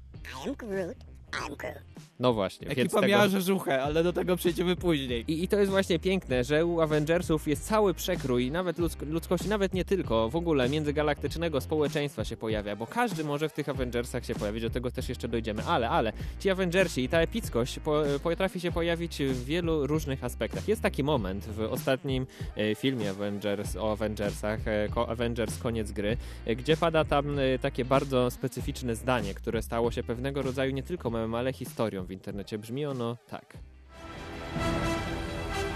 I 0.45 0.49
am 0.49 0.55
Groot. 0.55 1.10
I 1.33 1.45
am 1.45 1.55
Groot. 1.55 1.91
No 2.21 2.33
właśnie, 2.33 2.67
Ekipa 2.67 2.89
tego... 2.89 3.07
miała 3.07 3.27
rzeżuchę, 3.27 3.83
ale 3.83 4.03
do 4.03 4.13
tego 4.13 4.35
przejdziemy 4.35 4.75
później. 4.75 5.25
I, 5.27 5.43
I 5.43 5.47
to 5.47 5.59
jest 5.59 5.71
właśnie 5.71 5.99
piękne, 5.99 6.43
że 6.43 6.65
u 6.65 6.81
Avengersów 6.81 7.47
jest 7.47 7.67
cały 7.67 7.93
przekrój, 7.93 8.51
nawet 8.51 8.79
ludzko, 8.79 9.05
ludzkości, 9.05 9.49
nawet 9.49 9.73
nie 9.73 9.85
tylko, 9.85 10.29
w 10.29 10.35
ogóle 10.35 10.69
międzygalaktycznego 10.69 11.61
społeczeństwa 11.61 12.25
się 12.25 12.37
pojawia, 12.37 12.75
bo 12.75 12.87
każdy 12.87 13.23
może 13.23 13.49
w 13.49 13.53
tych 13.53 13.69
Avengersach 13.69 14.25
się 14.25 14.35
pojawić, 14.35 14.63
do 14.63 14.69
tego 14.69 14.91
też 14.91 15.09
jeszcze 15.09 15.27
dojdziemy, 15.27 15.63
ale, 15.63 15.89
ale, 15.89 16.13
ci 16.39 16.49
Avengersi 16.49 17.03
i 17.03 17.09
ta 17.09 17.19
epickość 17.19 17.79
po, 17.79 18.03
potrafi 18.23 18.59
się 18.59 18.71
pojawić 18.71 19.17
w 19.23 19.45
wielu 19.45 19.87
różnych 19.87 20.23
aspektach. 20.23 20.67
Jest 20.67 20.81
taki 20.81 21.03
moment 21.03 21.45
w 21.45 21.61
ostatnim 21.61 22.27
e, 22.55 22.75
filmie 22.75 23.09
Avengers, 23.09 23.75
o 23.75 23.91
Avengersach, 23.91 24.67
e, 24.67 24.87
Avengers 25.07 25.57
Koniec 25.57 25.91
Gry, 25.91 26.17
e, 26.45 26.55
gdzie 26.55 26.77
pada 26.77 27.05
tam 27.05 27.37
takie 27.61 27.85
bardzo 27.85 28.31
specyficzne 28.31 28.95
zdanie, 28.95 29.33
które 29.33 29.61
stało 29.61 29.91
się 29.91 30.03
pewnego 30.03 30.41
rodzaju 30.41 30.71
nie 30.71 30.83
tylko 30.83 31.09
ale 31.35 31.53
historią 31.53 32.05
w 32.05 32.11
internecie. 32.11 32.57
Brzmi 32.57 32.85
ono 32.85 33.17
tak. 33.27 33.57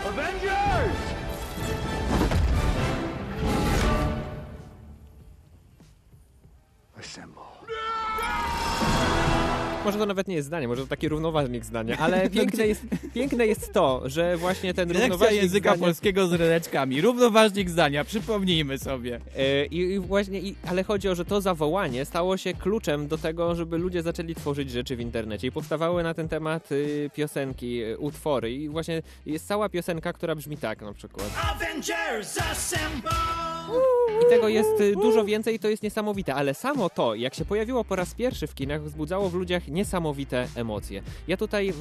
Avengers! 0.05 1.15
Assemble. 6.99 7.41
Może 9.85 9.97
to 9.97 10.05
nawet 10.05 10.27
nie 10.27 10.35
jest 10.35 10.47
zdanie, 10.47 10.67
może 10.67 10.81
to 10.81 10.87
taki 10.87 11.09
równoważnik 11.09 11.65
zdania, 11.65 11.97
ale 11.97 12.29
piękne 12.39 12.67
jest, 12.67 12.81
piękne 13.13 13.47
jest 13.47 13.73
to, 13.73 14.01
że 14.05 14.37
właśnie 14.37 14.73
ten 14.73 14.89
Lekcja 14.89 15.07
równoważnik 15.07 15.41
języka 15.41 15.69
zdania... 15.69 15.85
polskiego 15.85 16.27
z 16.27 16.33
ryneczkami. 16.33 17.01
Równoważnik 17.01 17.69
zdania, 17.69 18.03
przypomnijmy 18.03 18.77
sobie. 18.77 19.19
E, 19.35 19.65
I, 19.65 19.77
I 19.77 19.99
właśnie, 19.99 20.39
i, 20.39 20.55
ale 20.67 20.83
chodzi 20.83 21.09
o, 21.09 21.15
że 21.15 21.25
to 21.25 21.41
zawołanie 21.41 22.05
stało 22.05 22.37
się 22.37 22.53
kluczem 22.53 23.07
do 23.07 23.17
tego, 23.17 23.55
żeby 23.55 23.77
ludzie 23.77 24.01
zaczęli 24.01 24.35
tworzyć 24.35 24.71
rzeczy 24.71 24.95
w 24.95 24.99
internecie 24.99 25.47
i 25.47 25.51
powstawały 25.51 26.03
na 26.03 26.13
ten 26.13 26.27
temat 26.27 26.71
y, 26.71 27.09
piosenki, 27.15 27.83
y, 27.83 27.97
utwory 27.97 28.53
i 28.53 28.69
właśnie 28.69 29.01
jest 29.25 29.47
cała 29.47 29.69
piosenka, 29.69 30.13
która 30.13 30.35
brzmi 30.35 30.57
tak 30.57 30.81
na 30.81 30.93
przykład. 30.93 31.27
Avengers 31.55 32.37
assemble! 32.37 33.11
I 34.25 34.29
tego 34.29 34.47
jest 34.47 34.81
y, 34.81 34.93
dużo 34.93 35.25
więcej 35.25 35.55
i 35.55 35.59
to 35.59 35.69
jest 35.69 35.83
niesamowite, 35.83 36.35
ale 36.35 36.53
samo 36.53 36.89
to, 36.89 37.15
jak 37.15 37.35
się 37.35 37.45
pojawiło 37.45 37.83
po 37.83 37.95
raz 37.95 38.13
pierwszy 38.13 38.47
w 38.47 38.55
kinach, 38.55 38.83
wzbudzało 38.83 39.29
w 39.29 39.33
ludziach 39.33 39.67
niesamowite 39.75 40.47
emocje. 40.55 41.01
Ja 41.27 41.37
tutaj 41.37 41.69
y, 41.69 41.73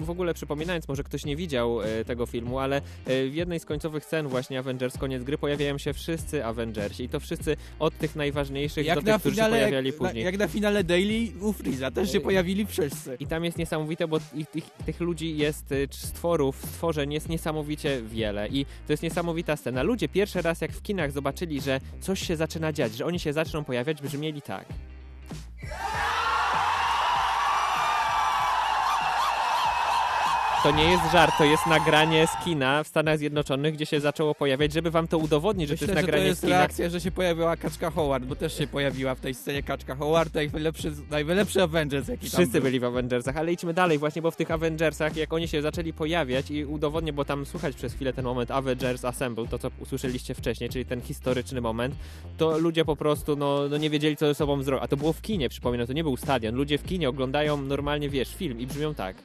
w 0.00 0.10
ogóle 0.10 0.34
przypominając, 0.34 0.88
może 0.88 1.04
ktoś 1.04 1.24
nie 1.24 1.36
widział 1.36 1.82
y, 1.82 2.04
tego 2.04 2.26
filmu, 2.26 2.58
ale 2.58 2.78
y, 3.08 3.30
w 3.30 3.34
jednej 3.34 3.60
z 3.60 3.64
końcowych 3.64 4.04
scen 4.04 4.28
właśnie 4.28 4.58
Avengers 4.58 4.98
Koniec 4.98 5.24
Gry 5.24 5.38
pojawiają 5.38 5.78
się 5.78 5.92
wszyscy 5.92 6.44
Avengersi 6.44 7.04
i 7.04 7.08
to 7.08 7.20
wszyscy 7.20 7.56
od 7.78 7.98
tych 7.98 8.16
najważniejszych 8.16 8.84
do 8.84 8.88
Jak 8.88 8.98
tych, 8.98 9.06
na, 9.06 9.18
którzy 9.18 9.36
się 9.36 9.42
finale, 9.42 9.56
pojawiali 9.56 9.86
jak, 9.86 10.00
na, 10.00 10.06
później. 10.06 10.24
jak 10.24 10.38
na 10.38 10.48
finale 10.48 10.84
Daily 10.84 11.32
u 11.40 11.52
Freeza 11.52 11.90
też 11.90 12.12
się 12.12 12.18
Ej. 12.18 12.24
pojawili 12.24 12.66
wszyscy. 12.66 13.16
I 13.20 13.26
tam 13.26 13.44
jest 13.44 13.58
niesamowite, 13.58 14.08
bo 14.08 14.18
ich, 14.34 14.46
tych, 14.50 14.64
tych 14.86 15.00
ludzi 15.00 15.36
jest, 15.36 15.72
y, 15.72 15.88
stworów, 15.90 16.56
stworzeń 16.56 17.12
jest 17.12 17.28
niesamowicie 17.28 18.02
wiele. 18.02 18.48
I 18.48 18.64
to 18.86 18.92
jest 18.92 19.02
niesamowita 19.02 19.56
scena. 19.56 19.82
Ludzie 19.82 20.08
pierwszy 20.08 20.42
raz, 20.42 20.60
jak 20.60 20.72
w 20.72 20.82
kinach 20.82 21.12
zobaczyli, 21.12 21.60
że 21.60 21.80
coś 22.00 22.26
się 22.26 22.36
zaczyna 22.36 22.72
dziać, 22.72 22.94
że 22.94 23.06
oni 23.06 23.18
się 23.18 23.32
zaczną 23.32 23.64
pojawiać, 23.64 24.02
brzmieli 24.02 24.42
tak. 24.42 24.66
To 30.62 30.70
nie 30.70 30.84
jest 30.84 31.12
żart, 31.12 31.32
to 31.38 31.44
jest 31.44 31.66
nagranie 31.66 32.26
z 32.26 32.44
kina 32.44 32.82
w 32.84 32.88
Stanach 32.88 33.18
Zjednoczonych, 33.18 33.74
gdzie 33.74 33.86
się 33.86 34.00
zaczęło 34.00 34.34
pojawiać, 34.34 34.72
żeby 34.72 34.90
wam 34.90 35.08
to 35.08 35.18
udowodnić, 35.18 35.68
że 35.68 35.74
Myślę, 35.74 35.86
to 35.86 35.92
jest 35.92 36.00
że 36.00 36.06
to 36.06 36.06
nagranie 36.06 36.26
jest 36.28 36.40
z 36.40 36.44
kina. 36.44 36.56
reakcja, 36.58 36.88
że 36.90 37.00
się 37.00 37.10
pojawiła 37.10 37.56
Kaczka 37.56 37.90
Howard, 37.90 38.24
bo 38.24 38.36
też 38.36 38.58
się 38.58 38.66
pojawiła 38.66 39.14
w 39.14 39.20
tej 39.20 39.34
scenie 39.34 39.62
Kaczka 39.62 39.94
Howard, 39.94 40.34
najlepszy, 40.34 40.92
najlepszy 41.10 41.62
Avengers, 41.62 42.08
jaki 42.08 42.30
tam 42.30 42.38
Wszyscy 42.38 42.52
był. 42.52 42.62
byli 42.62 42.80
w 42.80 42.84
Avengersach, 42.84 43.36
ale 43.36 43.52
idźmy 43.52 43.74
dalej 43.74 43.98
właśnie, 43.98 44.22
bo 44.22 44.30
w 44.30 44.36
tych 44.36 44.50
Avengersach, 44.50 45.16
jak 45.16 45.32
oni 45.32 45.48
się 45.48 45.62
zaczęli 45.62 45.92
pojawiać 45.92 46.50
i 46.50 46.64
udowodnię, 46.64 47.12
bo 47.12 47.24
tam 47.24 47.46
słychać 47.46 47.76
przez 47.76 47.94
chwilę 47.94 48.12
ten 48.12 48.24
moment 48.24 48.50
Avengers 48.50 49.04
Assemble, 49.04 49.46
to 49.48 49.58
co 49.58 49.70
usłyszeliście 49.80 50.34
wcześniej, 50.34 50.70
czyli 50.70 50.84
ten 50.84 51.00
historyczny 51.00 51.60
moment, 51.60 51.94
to 52.38 52.58
ludzie 52.58 52.84
po 52.84 52.96
prostu 52.96 53.36
no, 53.36 53.68
no 53.70 53.76
nie 53.76 53.90
wiedzieli, 53.90 54.16
co 54.16 54.26
ze 54.26 54.34
sobą 54.34 54.62
zrobić. 54.62 54.84
A 54.84 54.88
to 54.88 54.96
było 54.96 55.12
w 55.12 55.22
kinie, 55.22 55.48
przypominam, 55.48 55.86
to 55.86 55.92
nie 55.92 56.02
był 56.04 56.16
stadion. 56.16 56.54
Ludzie 56.54 56.78
w 56.78 56.84
kinie 56.84 57.08
oglądają 57.08 57.56
normalnie, 57.62 58.08
wiesz, 58.08 58.34
film 58.36 58.60
i 58.60 58.66
brzmią 58.66 58.94
tak. 58.94 59.16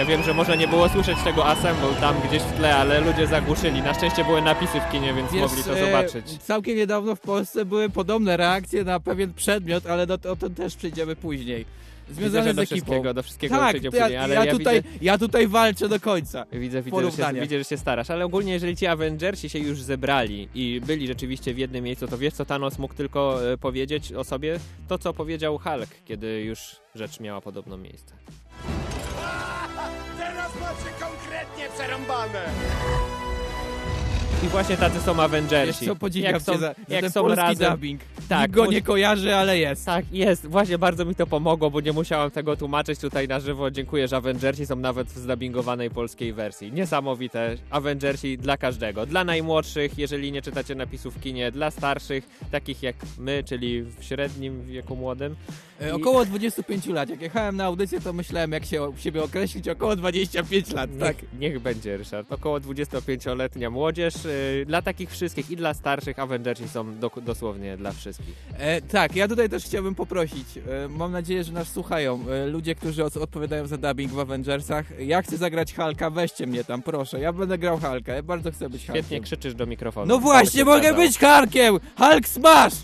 Ja 0.00 0.06
wiem, 0.06 0.22
że 0.22 0.34
może 0.34 0.56
nie 0.56 0.68
było 0.68 0.88
słyszeć 0.88 1.18
tego 1.24 1.46
Assemble 1.46 1.94
tam 2.00 2.14
gdzieś 2.28 2.42
w 2.42 2.52
tle, 2.52 2.76
ale 2.76 3.00
ludzie 3.00 3.26
zagłuszyli. 3.26 3.82
Na 3.82 3.94
szczęście 3.94 4.24
były 4.24 4.42
napisy 4.42 4.80
w 4.80 4.92
kinie, 4.92 5.14
więc 5.14 5.32
Wiesz, 5.32 5.42
mogli 5.42 5.64
to 5.64 5.78
e, 5.78 5.86
zobaczyć. 5.86 6.38
Całkiem 6.38 6.76
niedawno 6.76 7.16
w 7.16 7.20
Polsce 7.20 7.64
były 7.64 7.90
podobne 7.90 8.36
reakcje 8.36 8.84
na 8.84 9.00
pewien 9.00 9.34
przedmiot, 9.34 9.86
ale 9.86 10.06
do, 10.06 10.32
o 10.32 10.36
tym 10.36 10.54
też 10.54 10.76
przejdziemy 10.76 11.16
później. 11.16 11.64
Widzę, 12.08 12.20
Związane 12.20 12.52
z 12.52 12.56
do 12.56 12.62
ekipą. 12.62 12.76
wszystkiego, 12.76 13.14
do 13.14 13.22
wszystkiego 13.22 13.56
tak, 13.56 13.82
ja, 13.82 13.90
później, 13.90 14.16
ale 14.16 14.34
ja, 14.34 14.44
ja, 14.44 14.52
tutaj, 14.52 14.82
widzę, 14.82 14.98
ja 15.02 15.18
tutaj 15.18 15.48
walczę 15.48 15.88
do 15.88 16.00
końca. 16.00 16.46
Widzę, 16.52 16.82
widzę, 16.82 17.10
że 17.10 17.12
się, 17.12 17.40
widzę, 17.40 17.58
że 17.58 17.64
się 17.64 17.76
starasz, 17.76 18.10
ale 18.10 18.24
ogólnie 18.24 18.52
jeżeli 18.52 18.76
ci 18.76 18.86
Avengersi 18.86 19.48
się 19.48 19.58
już 19.58 19.82
zebrali 19.82 20.48
i 20.54 20.80
byli 20.86 21.06
rzeczywiście 21.06 21.54
w 21.54 21.58
jednym 21.58 21.84
miejscu, 21.84 22.08
to 22.08 22.18
wiesz 22.18 22.34
co 22.34 22.44
Thanos 22.44 22.78
mógł 22.78 22.94
tylko 22.94 23.52
e, 23.52 23.58
powiedzieć 23.58 24.12
o 24.12 24.24
sobie? 24.24 24.60
To 24.88 24.98
co 24.98 25.12
powiedział 25.12 25.58
Hulk, 25.58 25.88
kiedy 26.04 26.42
już 26.42 26.76
rzecz 26.94 27.20
miała 27.20 27.40
podobno 27.40 27.76
miejsce. 27.76 28.14
Przerąbane! 31.80 33.09
I 34.44 34.48
właśnie 34.48 34.76
tacy 34.76 35.00
są 35.00 35.14
Wiesz 35.14 35.20
Avengersi. 35.24 35.86
co, 35.86 35.96
podziwiam 35.96 36.32
jak 36.32 36.42
są, 36.42 36.58
za, 36.58 36.74
jak 36.88 37.00
ten 37.00 37.10
są 37.10 37.20
polski 37.22 37.40
razem. 37.40 37.70
dubbing. 37.72 38.00
Tak, 38.28 38.50
go 38.50 38.66
nie 38.66 38.82
kojarzy, 38.82 39.34
ale 39.36 39.58
jest. 39.58 39.86
Tak, 39.86 40.04
jest. 40.12 40.46
Właśnie 40.46 40.78
bardzo 40.78 41.04
mi 41.04 41.14
to 41.14 41.26
pomogło, 41.26 41.70
bo 41.70 41.80
nie 41.80 41.92
musiałem 41.92 42.30
tego 42.30 42.56
tłumaczyć 42.56 43.00
tutaj 43.00 43.28
na 43.28 43.40
żywo. 43.40 43.70
Dziękuję, 43.70 44.08
że 44.08 44.16
Avengersi 44.16 44.66
są 44.66 44.76
nawet 44.76 45.08
w 45.08 45.18
zdubbingowanej 45.18 45.90
polskiej 45.90 46.32
wersji. 46.32 46.72
Niesamowite. 46.72 47.56
Avengersi 47.70 48.38
dla 48.38 48.56
każdego. 48.56 49.06
Dla 49.06 49.24
najmłodszych, 49.24 49.98
jeżeli 49.98 50.32
nie 50.32 50.42
czytacie 50.42 50.74
napisów 50.74 51.14
w 51.16 51.20
kinie, 51.20 51.52
dla 51.52 51.70
starszych, 51.70 52.28
takich 52.50 52.82
jak 52.82 52.96
my, 53.18 53.44
czyli 53.44 53.82
w 53.82 54.04
średnim 54.04 54.62
wieku 54.66 54.96
młodym. 54.96 55.36
E, 55.80 55.88
I- 55.88 55.92
Około 55.92 56.24
25 56.24 56.86
lat. 56.86 57.08
Jak 57.08 57.20
jechałem 57.22 57.56
na 57.56 57.64
audycję, 57.64 58.00
to 58.00 58.12
myślałem, 58.12 58.52
jak 58.52 58.64
się 58.64 58.82
o 58.82 58.92
siebie 58.96 59.22
określić, 59.22 59.68
około 59.68 59.96
25 59.96 60.72
lat, 60.72 60.90
tak. 61.00 61.16
Niech, 61.22 61.40
niech 61.40 61.60
będzie, 61.60 61.96
Ryszard. 61.96 62.32
Około 62.32 62.58
25-letnia 62.60 63.70
młodzież. 63.70 64.14
Yy, 64.30 64.66
dla 64.66 64.82
takich 64.82 65.10
wszystkich 65.10 65.50
i 65.50 65.56
dla 65.56 65.74
starszych 65.74 66.18
Avengersi 66.18 66.68
są 66.68 66.98
do, 66.98 67.10
dosłownie 67.22 67.76
dla 67.76 67.92
wszystkich. 67.92 68.34
E, 68.58 68.80
tak, 68.80 69.16
ja 69.16 69.28
tutaj 69.28 69.48
też 69.48 69.64
chciałbym 69.64 69.94
poprosić. 69.94 70.46
E, 70.56 70.88
mam 70.88 71.12
nadzieję, 71.12 71.44
że 71.44 71.52
nas 71.52 71.68
słuchają. 71.68 72.24
E, 72.28 72.46
ludzie, 72.46 72.74
którzy 72.74 73.04
od, 73.04 73.16
odpowiadają 73.16 73.66
za 73.66 73.76
dubbing 73.76 74.12
w 74.12 74.18
Avengersach. 74.18 75.00
Ja 75.00 75.22
chcę 75.22 75.36
zagrać 75.36 75.74
Halka, 75.74 76.10
weźcie 76.10 76.46
mnie 76.46 76.64
tam, 76.64 76.82
proszę. 76.82 77.20
Ja 77.20 77.32
będę 77.32 77.58
grał 77.58 77.78
Halka, 77.78 78.14
ja 78.14 78.22
bardzo 78.22 78.52
chcę 78.52 78.70
być 78.70 78.82
Świetnie 78.82 79.20
krzyczysz 79.20 79.54
do 79.54 79.66
mikrofonu. 79.66 80.06
No 80.06 80.18
właśnie, 80.18 80.64
mogę 80.64 80.94
być 80.94 81.18
Halkiem! 81.18 81.78
Hulk 81.98 82.28
smash! 82.28 82.74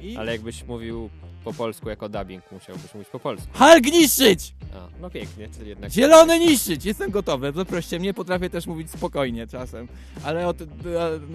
I 0.00 0.16
Ale 0.16 0.32
jakbyś 0.32 0.64
mówił 0.64 1.10
po 1.44 1.52
polsku 1.52 1.88
jako 1.88 2.08
dubbing, 2.08 2.42
musiałbyś 2.52 2.94
mówić 2.94 3.08
po 3.08 3.20
polsku. 3.20 3.48
Hulk 3.54 3.84
niszczyć! 3.84 4.54
A, 4.74 4.88
no 5.00 5.10
pięknie, 5.10 5.48
czyli 5.58 5.68
jednak... 5.68 5.92
Zielony 5.92 6.38
niszczyć! 6.38 6.84
Jestem 6.84 7.10
gotowy, 7.10 7.52
zaproście 7.52 7.98
mnie, 7.98 8.14
potrafię 8.14 8.50
też 8.50 8.66
mówić 8.66 8.90
spokojnie 8.90 9.46
czasem. 9.46 9.88
Ale 10.24 10.48
o 10.48 10.54
to, 10.54 10.64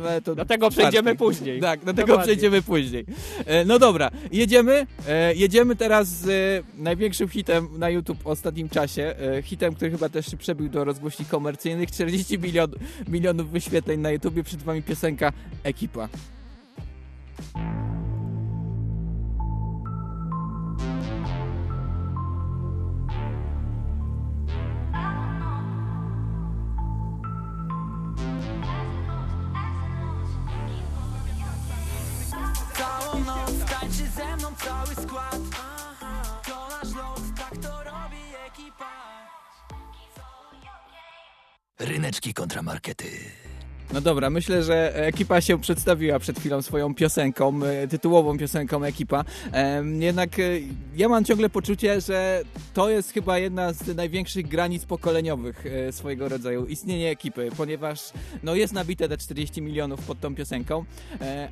ale 0.08 0.22
to 0.22 0.36
Do 0.36 0.46
tego 0.46 0.70
przejdziemy 0.70 1.16
później. 1.16 1.62
Tak, 1.62 1.80
do 1.80 1.94
tego 1.94 2.08
Dokładnie. 2.08 2.24
przejdziemy 2.24 2.62
później. 2.62 3.06
E, 3.46 3.66
no 3.66 3.80
dobra, 3.80 4.12
jedziemy. 4.32 4.88
E, 5.08 5.36
jedziemy 5.36 5.76
teraz 5.76 6.08
z 6.08 6.30
e, 6.30 6.82
największym 6.84 7.30
hitem 7.30 7.70
na 7.78 7.90
YouTube 7.90 8.24
w 8.24 8.28
ostatnim 8.28 8.70
czasie. 8.70 9.16
E, 9.38 9.42
hitem, 9.42 9.76
który 9.76 9.92
chyba 9.92 10.10
też 10.10 10.26
się 10.26 10.38
przebił 10.38 10.70
do 10.70 10.84
rozgłośni 10.84 11.26
komercyjnych. 11.26 11.92
40 11.92 12.40
milion, 12.40 12.72
milionów 13.08 13.50
wyświetleń 13.50 14.00
na 14.00 14.12
YouTubie. 14.12 14.44
Przed 14.44 14.64
wami 14.64 14.84
piosenka 14.84 15.34
Ekipa. 15.64 16.10
Cały 34.68 34.96
skład. 34.96 35.40
To 36.46 36.68
nasz 36.70 36.96
lot, 36.96 37.22
tak 37.38 37.58
to 37.58 37.84
robi 37.84 38.24
ekipa. 38.48 38.92
Ryneczki 41.80 42.34
kontramarkety. 42.34 43.32
No 43.94 44.02
dobra, 44.02 44.30
myślę, 44.30 44.64
że 44.64 44.96
ekipa 44.96 45.42
się 45.42 45.60
przedstawiła 45.60 46.20
przed 46.20 46.40
chwilą 46.40 46.62
swoją 46.62 46.96
piosenką, 46.96 47.64
e, 47.64 47.88
tytułową 47.88 48.38
piosenką 48.38 48.84
ekipa. 48.84 49.24
Jednak 50.00 50.40
e, 50.40 50.44
ja 50.96 51.10
mam 51.10 51.26
ciągle 51.26 51.50
poczucie, 51.50 52.02
że 52.02 52.42
to 52.74 52.90
jest 52.90 53.12
chyba 53.12 53.38
jedna 53.38 53.74
z 53.74 53.96
największych 53.96 54.48
granic 54.48 54.86
pokoleniowych 54.86 55.66
e, 55.66 55.92
swojego 55.92 56.30
rodzaju, 56.30 56.66
istnienie 56.66 57.10
ekipy, 57.10 57.50
ponieważ 57.58 58.00
no, 58.44 58.56
jest 58.56 58.74
nabite 58.74 59.10
te 59.10 59.18
40 59.18 59.62
milionów 59.62 60.02
pod 60.02 60.20
tą 60.20 60.36
piosenką, 60.36 60.86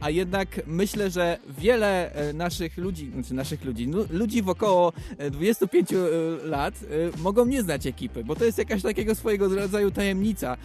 a 0.01 0.09
jednak 0.09 0.61
myślę, 0.67 1.09
że 1.09 1.37
wiele 1.57 2.11
naszych 2.33 2.77
ludzi, 2.77 3.11
znaczy 3.13 3.33
naszych 3.33 3.65
ludzi, 3.65 3.89
ludzi 4.09 4.41
w 4.41 4.49
około 4.49 4.93
e, 5.17 5.31
25 5.31 5.93
e, 5.93 5.97
lat 6.43 6.73
mogą 7.17 7.45
nie 7.45 7.63
znać 7.63 7.87
ekipy, 7.87 8.23
bo 8.23 8.35
to 8.35 8.45
jest 8.45 8.57
jakaś 8.57 8.81
takiego 8.81 9.15
swojego 9.15 9.55
rodzaju 9.55 9.91
tajemnica 9.91 10.57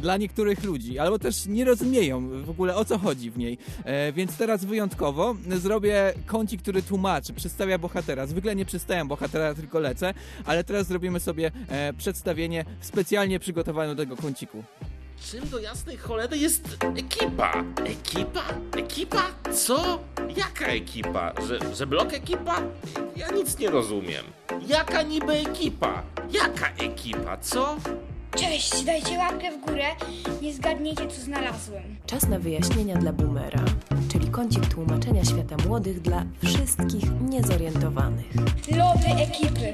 dla 0.00 0.16
niektórych 0.16 0.64
ludzi, 0.64 0.73
albo 0.98 1.18
też 1.18 1.46
nie 1.46 1.64
rozumieją 1.64 2.42
w 2.44 2.50
ogóle 2.50 2.76
o 2.76 2.84
co 2.84 2.98
chodzi 2.98 3.30
w 3.30 3.38
niej. 3.38 3.58
E, 3.84 4.12
więc 4.12 4.36
teraz 4.36 4.64
wyjątkowo 4.64 5.36
zrobię 5.48 6.12
kącik, 6.26 6.62
który 6.62 6.82
tłumaczy, 6.82 7.32
przedstawia 7.32 7.78
bohatera. 7.78 8.26
Zwykle 8.26 8.56
nie 8.56 8.64
przedstawiam 8.64 9.08
bohatera, 9.08 9.54
tylko 9.54 9.78
lecę, 9.78 10.14
ale 10.44 10.64
teraz 10.64 10.86
zrobimy 10.86 11.20
sobie 11.20 11.50
e, 11.68 11.92
przedstawienie 11.92 12.64
specjalnie 12.80 13.40
przygotowane 13.40 13.94
do 13.94 14.02
tego 14.02 14.16
kąciku. 14.16 14.64
Czym 15.30 15.48
do 15.48 15.58
jasnej 15.58 15.96
cholery 15.96 16.38
jest 16.38 16.76
ekipa? 16.96 17.64
Ekipa? 17.84 18.42
Ekipa? 18.76 19.22
Co? 19.52 19.98
Jaka 20.36 20.66
ekipa? 20.66 21.32
Że, 21.48 21.74
że 21.74 21.86
blok 21.86 22.12
ekipa? 22.14 22.62
Ja 23.16 23.30
nic 23.30 23.58
nie 23.58 23.70
rozumiem. 23.70 24.24
Jaka 24.66 25.02
niby 25.02 25.32
ekipa? 25.32 26.02
Jaka 26.30 26.68
ekipa? 26.84 27.36
Co? 27.36 27.76
Cześć, 28.36 28.84
dajcie 28.84 29.18
łapkę 29.18 29.50
w 29.50 29.66
górę. 29.66 29.84
Nie 30.42 30.54
zgadniecie, 30.54 31.08
co 31.08 31.22
znalazłem. 31.22 31.82
Czas 32.06 32.28
na 32.28 32.38
wyjaśnienia 32.38 32.96
dla 32.96 33.12
boomera, 33.12 33.64
czyli 34.12 34.28
kącik 34.28 34.66
tłumaczenia 34.66 35.24
świata 35.24 35.56
młodych 35.68 36.00
dla 36.00 36.24
wszystkich 36.44 37.20
niezorientowanych. 37.20 38.26
Lody 38.76 39.22
ekipy. 39.22 39.72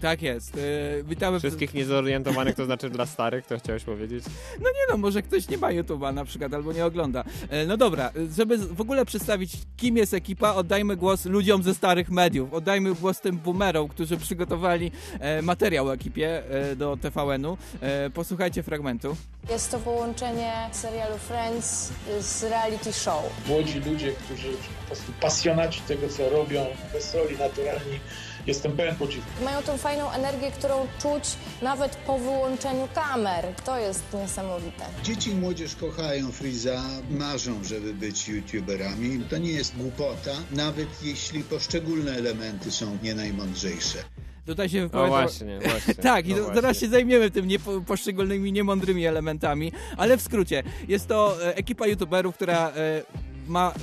Tak 0.00 0.22
jest. 0.22 0.56
E, 0.56 1.02
witamy 1.02 1.38
Wszystkich 1.38 1.74
niezorientowanych, 1.74 2.54
to 2.54 2.64
znaczy 2.64 2.90
dla 2.90 3.06
starych, 3.06 3.46
to 3.46 3.58
chciałeś 3.58 3.84
powiedzieć? 3.84 4.24
No 4.60 4.70
nie 4.70 4.92
no, 4.92 4.96
może 4.96 5.22
ktoś 5.22 5.48
nie 5.48 5.58
ma 5.58 5.68
YouTube'a 5.68 6.14
na 6.14 6.24
przykład 6.24 6.54
albo 6.54 6.72
nie 6.72 6.86
ogląda. 6.86 7.24
E, 7.50 7.66
no 7.66 7.76
dobra, 7.76 8.10
żeby 8.36 8.58
w 8.58 8.80
ogóle 8.80 9.04
przedstawić 9.04 9.52
kim 9.76 9.96
jest 9.96 10.14
ekipa, 10.14 10.54
oddajmy 10.54 10.96
głos 10.96 11.24
ludziom 11.24 11.62
ze 11.62 11.74
starych 11.74 12.10
mediów. 12.10 12.54
Oddajmy 12.54 12.94
głos 12.94 13.20
tym 13.20 13.38
boomerom, 13.38 13.88
którzy 13.88 14.16
przygotowali 14.16 14.92
e, 15.20 15.42
materiał 15.42 15.86
o 15.86 15.94
ekipie 15.94 16.42
e, 16.50 16.76
do 16.76 16.96
TVN-u. 16.96 17.58
E, 17.80 18.10
posłuchajcie 18.10 18.62
fragmentu. 18.62 19.16
Jest 19.50 19.70
to 19.70 19.78
połączenie 19.78 20.52
serialu 20.72 21.18
Friends 21.18 21.92
z 22.20 22.42
reality 22.42 22.92
show. 22.92 23.22
Młodzi 23.48 23.80
ludzie, 23.80 24.12
którzy 24.12 24.48
po 24.80 24.86
prostu 24.86 25.12
pasjonaci 25.20 25.80
tego, 25.80 26.08
co 26.08 26.30
robią, 26.30 26.66
wesoli, 26.92 27.38
naturalni. 27.38 28.00
Jestem 28.48 28.72
pełen 28.72 28.96
podziwu. 28.96 29.22
Mają 29.44 29.62
tą 29.62 29.76
fajną 29.76 30.10
energię, 30.10 30.50
którą 30.50 30.86
czuć 31.02 31.24
nawet 31.62 31.96
po 31.96 32.18
wyłączeniu 32.18 32.88
kamer. 32.94 33.44
To 33.64 33.78
jest 33.78 34.04
niesamowite. 34.14 34.84
Dzieci 35.04 35.30
i 35.30 35.34
młodzież 35.34 35.76
kochają 35.76 36.32
Freeza, 36.32 36.82
marzą, 37.10 37.64
żeby 37.64 37.94
być 37.94 38.28
youtuberami. 38.28 39.24
To 39.30 39.38
nie 39.38 39.52
jest 39.52 39.76
głupota, 39.76 40.30
nawet 40.52 40.88
jeśli 41.02 41.42
poszczególne 41.42 42.12
elementy 42.12 42.70
są 42.70 42.98
nie 43.02 43.14
najmądrzejsze. 43.14 43.98
Tutaj 44.46 44.68
się 44.68 44.82
wypowiadał... 44.82 45.10
właśnie, 45.10 45.58
właśnie. 45.58 45.94
tak, 46.12 46.26
i 46.26 46.30
no 46.30 46.36
to, 46.36 46.42
właśnie. 46.42 46.62
zaraz 46.62 46.78
się 46.78 46.88
zajmiemy 46.88 47.30
tym 47.30 47.48
nie, 47.48 47.58
poszczególnymi 47.86 48.52
niemądrymi 48.52 49.06
elementami, 49.06 49.72
ale 49.96 50.16
w 50.16 50.22
skrócie, 50.22 50.62
jest 50.88 51.08
to 51.08 51.46
e, 51.46 51.56
ekipa 51.56 51.86
youtuberów, 51.86 52.34
która 52.34 52.68
e, 52.70 53.02
ma 53.48 53.74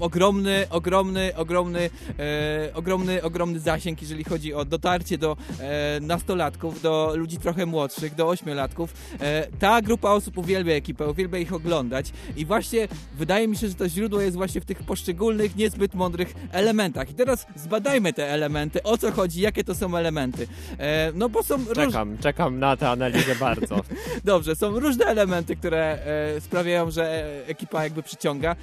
ogromny, 0.00 0.66
ogromny, 0.70 1.36
ogromny, 1.36 1.90
e, 2.18 2.70
ogromny, 2.74 3.22
ogromny 3.22 3.60
zasięg, 3.60 4.02
jeżeli 4.02 4.24
chodzi 4.24 4.54
o 4.54 4.64
dotarcie 4.64 5.18
do 5.18 5.36
e, 5.60 6.00
nastolatków, 6.00 6.82
do 6.82 7.12
ludzi 7.16 7.38
trochę 7.38 7.66
młodszych, 7.66 8.14
do 8.14 8.28
ośmiolatków. 8.28 8.94
E, 9.20 9.46
ta 9.58 9.82
grupa 9.82 10.10
osób 10.10 10.38
uwielbia 10.38 10.74
ekipę, 10.74 11.08
uwielbia 11.08 11.38
ich 11.38 11.52
oglądać 11.52 12.12
i 12.36 12.46
właśnie 12.46 12.88
wydaje 13.14 13.48
mi 13.48 13.56
się, 13.56 13.68
że 13.68 13.74
to 13.74 13.88
źródło 13.88 14.20
jest 14.20 14.36
właśnie 14.36 14.60
w 14.60 14.64
tych 14.64 14.82
poszczególnych, 14.82 15.56
niezbyt 15.56 15.94
mądrych 15.94 16.34
elementach. 16.52 17.10
I 17.10 17.14
teraz 17.14 17.46
zbadajmy 17.56 18.12
te 18.12 18.30
elementy, 18.30 18.82
o 18.82 18.98
co 18.98 19.12
chodzi, 19.12 19.40
jakie 19.40 19.64
to 19.64 19.74
są 19.74 19.96
elementy. 19.96 20.46
E, 20.78 21.12
no 21.14 21.28
bo 21.28 21.42
są. 21.42 21.66
Czekam, 21.74 22.18
czekam 22.18 22.58
na 22.58 22.76
tę 22.76 22.90
analizę 22.90 23.34
bardzo. 23.34 23.80
Dobrze, 24.24 24.56
są 24.56 24.80
różne 24.80 25.04
elementy, 25.04 25.56
które 25.56 25.98
e, 26.36 26.40
sprawiają, 26.40 26.90
że 26.90 27.04
e, 27.04 27.46
ekipa 27.46 27.84
jakby 27.84 28.02
przyciąga. 28.02 28.56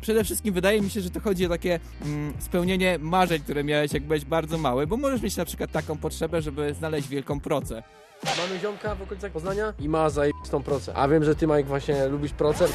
Przede 0.00 0.24
wszystkim 0.24 0.49
wydaje 0.52 0.80
mi 0.80 0.90
się, 0.90 1.00
że 1.00 1.10
to 1.10 1.20
chodzi 1.20 1.46
o 1.46 1.48
takie 1.48 1.80
mm, 2.02 2.32
spełnienie 2.38 2.98
marzeń, 3.00 3.40
które 3.40 3.64
miałeś 3.64 3.92
jak 3.92 4.02
byłeś 4.02 4.24
bardzo 4.24 4.58
mały, 4.58 4.86
bo 4.86 4.96
możesz 4.96 5.22
mieć 5.22 5.36
na 5.36 5.44
przykład 5.44 5.72
taką 5.72 5.98
potrzebę, 5.98 6.42
żeby 6.42 6.74
znaleźć 6.74 7.08
wielką 7.08 7.40
procę. 7.40 7.82
Mamy 8.24 8.60
ziomka 8.60 8.94
w 8.94 9.02
okolicach 9.02 9.32
Poznania 9.32 9.72
i 9.78 9.88
ma 9.88 10.10
zajebistą 10.10 10.62
procę. 10.62 10.94
A 10.94 11.08
wiem, 11.08 11.24
że 11.24 11.34
ty 11.34 11.46
Mike 11.46 11.64
właśnie 11.64 12.06
lubisz 12.06 12.32
procę. 12.32 12.68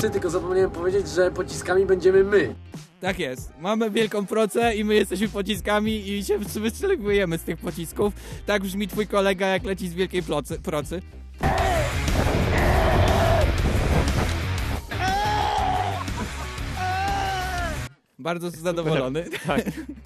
Ty 0.00 0.10
tylko 0.10 0.30
zapomniałem 0.30 0.70
powiedzieć, 0.70 1.08
że 1.08 1.30
pociskami 1.30 1.86
będziemy 1.86 2.24
my. 2.24 2.54
Tak 3.00 3.18
jest. 3.18 3.52
Mamy 3.58 3.90
wielką 3.90 4.26
procę 4.26 4.74
i 4.74 4.84
my 4.84 4.94
jesteśmy 4.94 5.28
pociskami 5.28 6.08
i 6.08 6.24
się 6.24 6.38
wystrzeliwujemy 6.38 7.38
z 7.38 7.42
tych 7.42 7.56
pocisków. 7.56 8.14
Tak 8.46 8.62
brzmi 8.62 8.88
twój 8.88 9.06
kolega, 9.06 9.46
jak 9.46 9.64
leci 9.64 9.88
z 9.88 9.94
wielkiej 9.94 10.22
plocy, 10.22 10.58
procy. 10.58 11.02
Bardzo 18.18 18.50
zadowolony. 18.68 19.24
Tak. 19.46 19.62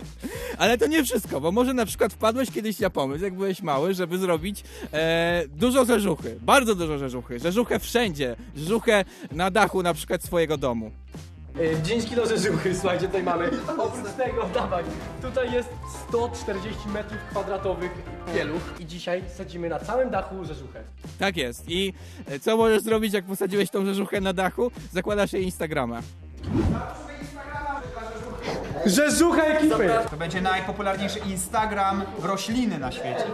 Ale 0.58 0.78
to 0.78 0.86
nie 0.86 1.04
wszystko, 1.04 1.40
bo 1.40 1.52
może 1.52 1.74
na 1.74 1.86
przykład 1.86 2.12
wpadłeś 2.12 2.50
kiedyś 2.50 2.78
na 2.78 2.90
pomysł, 2.90 3.24
jak 3.24 3.34
byłeś 3.34 3.62
mały, 3.62 3.94
żeby 3.94 4.18
zrobić 4.18 4.64
e, 4.92 5.44
dużo 5.48 5.84
rzeżuchy. 5.84 6.38
Bardzo 6.42 6.74
dużo 6.74 6.98
rzeżuchy. 6.98 7.38
Rzeżuchę 7.38 7.78
wszędzie. 7.78 8.36
Rzeżuchę 8.56 9.04
na 9.32 9.50
dachu 9.50 9.82
na 9.82 9.94
przykład 9.94 10.22
swojego 10.22 10.56
domu. 10.56 10.90
Yy, 11.60 11.82
10 11.82 12.06
kilo 12.06 12.26
rzeżuchy, 12.26 12.74
słuchajcie, 12.74 13.06
tutaj 13.06 13.22
mamy. 13.22 13.50
Oprócz 13.78 14.12
tego, 14.16 14.48
dawaj, 14.54 14.84
tutaj 15.22 15.52
jest 15.52 15.68
140 16.08 16.88
metrów 16.88 17.18
kwadratowych 17.30 17.90
pieluch 18.34 18.62
i 18.80 18.86
dzisiaj 18.86 19.22
sadzimy 19.36 19.68
na 19.68 19.78
całym 19.78 20.10
dachu 20.10 20.44
rzeżuchę. 20.44 20.82
Tak 21.18 21.36
jest. 21.36 21.64
I 21.68 21.92
e, 22.26 22.38
co 22.38 22.56
możesz 22.56 22.82
zrobić, 22.82 23.14
jak 23.14 23.24
posadziłeś 23.24 23.70
tą 23.70 23.84
rzeżuchę 23.84 24.20
na 24.20 24.32
dachu? 24.32 24.70
Zakładasz 24.92 25.32
jej 25.32 25.44
Instagrama. 25.44 26.02
Rzeżucha 28.86 29.44
ekipy! 29.44 29.90
To 30.10 30.16
będzie 30.16 30.40
najpopularniejszy 30.40 31.18
Instagram 31.18 32.02
rośliny 32.22 32.78
na 32.78 32.92
świecie. 32.92 33.24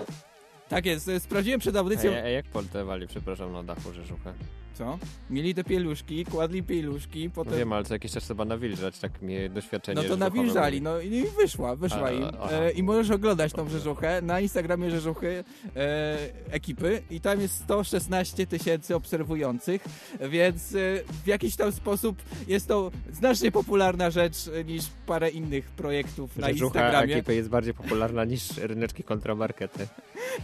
Tak 0.69 0.87
jest. 0.87 1.11
Sprawdziłem 1.19 1.61
przed 1.61 1.77
audycją... 1.77 2.13
Ej, 2.13 2.23
ej, 2.25 2.35
jak 2.35 2.45
poltewali, 2.47 3.07
przepraszam, 3.09 3.53
na 3.53 3.63
dachu 3.63 3.93
rzeżuchę? 3.93 4.33
Co? 4.79 4.99
Mieli 5.31 5.55
te 5.55 5.65
pieluszki, 5.65 6.25
kładli 6.25 6.63
pieluszki, 6.63 7.25
No 7.25 7.31
potem... 7.35 7.59
wiem, 7.59 7.73
ale 7.73 7.85
co 7.85 7.95
jakiś 7.95 8.13
czas 8.13 8.25
trzeba 8.25 8.45
nawilżać, 8.45 8.99
tak 8.99 9.23
mi 9.23 9.51
doświadczenie 9.51 10.03
No 10.03 10.09
to 10.09 10.17
nawilżali, 10.17 10.83
no 10.83 11.01
i 11.01 11.25
wyszła, 11.41 11.77
wyszła 11.77 12.11
im. 12.11 12.25
E, 12.51 12.71
I 12.71 12.83
możesz 12.83 13.11
oglądać 13.11 13.53
tą 13.53 13.69
rzeżuchę 13.69 14.23
na 14.23 14.41
Instagramie 14.41 14.91
rzeżuchy 14.91 15.45
e, 15.77 16.19
ekipy 16.51 17.03
i 17.11 17.21
tam 17.21 17.41
jest 17.41 17.55
116 17.55 18.47
tysięcy 18.47 18.95
obserwujących, 18.97 19.85
więc 20.31 20.75
e, 20.75 20.79
w 21.25 21.27
jakiś 21.27 21.57
tam 21.57 21.73
sposób 21.73 22.23
jest 22.49 22.69
to 22.69 22.91
znacznie 23.13 23.53
popularna 23.53 24.11
rzecz 24.11 24.37
e, 24.49 24.65
niż 24.65 24.85
parę 25.07 25.31
innych 25.31 25.65
projektów 25.71 26.37
na 26.37 26.49
Rzeżucha 26.49 26.81
Instagramie. 26.81 27.15
ekipy 27.15 27.35
jest 27.35 27.49
bardziej 27.49 27.75
popularna 27.75 28.25
niż 28.25 28.57
ryneczki 28.57 29.03
kontramarkety. 29.03 29.87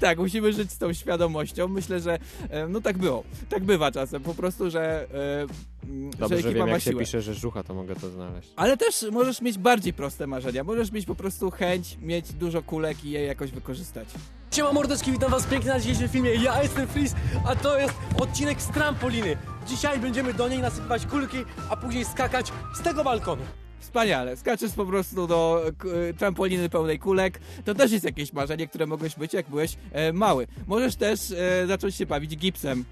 Tak, 0.01 0.19
musimy 0.19 0.53
żyć 0.53 0.73
z 0.73 0.79
tą 0.79 0.93
świadomością. 0.93 1.69
Myślę, 1.69 2.01
że 2.01 2.19
e, 2.51 2.69
no 2.69 2.81
tak 2.81 2.99
było. 2.99 3.25
Tak 3.49 3.65
bywa 3.65 3.91
czasem. 3.93 4.22
Po 4.25 4.35
prostu, 4.35 4.71
że, 4.71 5.07
e, 5.15 5.87
mm, 5.89 6.11
Dobrze, 6.11 6.37
że 6.37 6.43
że 6.43 6.49
ekipa 6.49 6.59
wiem, 6.59 6.67
ma 6.67 6.73
jak 6.73 6.83
się 6.83 6.91
siłę. 6.91 7.01
pisze 7.05 7.23
rzeżucha, 7.23 7.63
to 7.63 7.75
mogę 7.75 7.95
to 7.97 8.11
znaleźć. 8.11 8.49
Ale 8.57 8.77
też 8.77 9.05
możesz 9.13 9.41
mieć 9.43 9.59
bardziej 9.59 9.93
proste 9.93 10.27
marzenia. 10.27 10.65
Możesz 10.65 10.93
mieć 10.93 11.07
po 11.07 11.15
prostu 11.15 11.51
chęć, 11.51 11.99
mieć 12.03 12.33
dużo 12.33 12.63
kulek 12.63 13.05
i 13.05 13.11
je 13.11 13.21
jakoś 13.23 13.51
wykorzystać. 13.51 14.09
Siema 14.51 14.73
mordeczki, 14.73 15.13
witam 15.13 15.31
was 15.31 15.47
pięknie 15.47 15.71
na 15.71 15.81
dzisiejszym 15.81 16.09
filmie. 16.09 16.35
Ja 16.35 16.63
jestem 16.63 16.87
Freeze, 16.89 17.17
a 17.47 17.57
to 17.57 17.79
jest 17.79 17.95
odcinek 18.21 18.63
z 18.63 18.69
trampoliny. 18.69 19.37
Dzisiaj 19.69 19.99
będziemy 19.99 20.35
do 20.35 20.49
niej 20.49 20.59
nasypywać 20.59 21.07
kulki, 21.07 21.39
a 21.71 21.77
później 21.77 22.05
skakać 22.05 22.53
z 22.75 22.81
tego 22.83 23.05
balkonu. 23.05 23.43
Wspaniale. 23.81 24.37
Skaczesz 24.37 24.73
po 24.73 24.87
prostu 24.87 25.27
do 25.27 25.63
k- 25.79 25.89
trampoliny 26.19 26.69
pełnej 26.69 26.99
kulek. 26.99 27.41
To 27.65 27.75
też 27.75 27.93
jest 27.93 28.05
jakieś 28.05 28.33
marzenie, 28.33 28.69
które 28.69 28.87
mogłeś 28.87 29.15
być, 29.17 29.33
jak 29.35 29.49
byłeś 29.49 29.77
e, 29.93 30.13
mały. 30.13 30.47
Możesz 30.67 30.97
też 30.97 31.31
e, 31.31 31.67
zacząć 31.67 31.95
się 31.95 32.07
bawić 32.07 32.37
gipsem. 32.37 32.85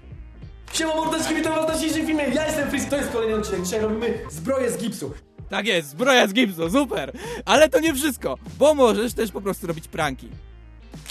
Siema 0.73 0.95
mordeczki, 0.95 1.35
witam 1.35 1.55
was 1.55 1.67
na 1.67 1.75
dzisiejszym 1.75 2.07
filmie. 2.07 2.23
Ja 2.23 2.47
jestem 2.47 2.69
Freeze, 2.69 2.89
to 2.89 2.97
jest 2.97 3.11
kolejny 3.11 3.35
odcinek. 3.35 3.63
Dzisiaj 3.63 3.81
robimy 3.81 4.19
zbroję 4.29 4.71
z 4.71 4.77
gipsu. 4.77 5.13
Tak 5.49 5.65
jest, 5.65 5.89
zbroja 5.89 6.27
z 6.27 6.33
gipsu, 6.33 6.69
super! 6.69 7.11
Ale 7.45 7.69
to 7.69 7.79
nie 7.79 7.93
wszystko, 7.93 8.37
bo 8.59 8.73
możesz 8.73 9.13
też 9.13 9.31
po 9.31 9.41
prostu 9.41 9.67
robić 9.67 9.87
pranki. 9.87 10.27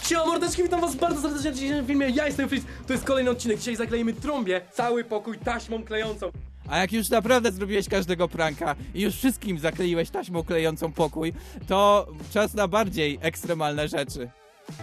Siema 0.07 0.27
mordeczki, 0.27 0.63
witam 0.63 0.81
was 0.81 0.97
bardzo 0.97 1.23
serdecznie 1.23 1.51
na 1.51 1.57
dzisiejszym 1.57 1.87
filmie. 1.87 2.09
Ja 2.09 2.27
jestem 2.27 2.49
Freeze, 2.49 2.67
to 2.87 2.93
jest 2.93 3.05
kolejny 3.05 3.31
odcinek. 3.31 3.59
Dzisiaj 3.59 3.77
zaklejemy 3.77 4.13
trąbie 4.13 4.61
cały 4.73 5.05
pokój 5.05 5.39
taśmą 5.39 5.85
klejącą. 5.85 6.31
A 6.69 6.79
jak 6.79 6.93
już 6.93 7.09
naprawdę 7.09 7.53
zrobiłeś 7.53 7.89
każdego 7.89 8.29
pranka 8.29 8.77
i 8.95 9.01
już 9.03 9.15
wszystkim 9.15 9.59
zakleiłeś 9.59 10.11
taśmą 10.11 10.43
klejącą 10.45 10.93
pokój, 10.93 11.33
to 11.69 12.07
czas 12.33 12.55
na 12.55 12.69
bardziej 12.69 13.19
ekstremalne 13.23 13.89
rzeczy. 13.89 14.31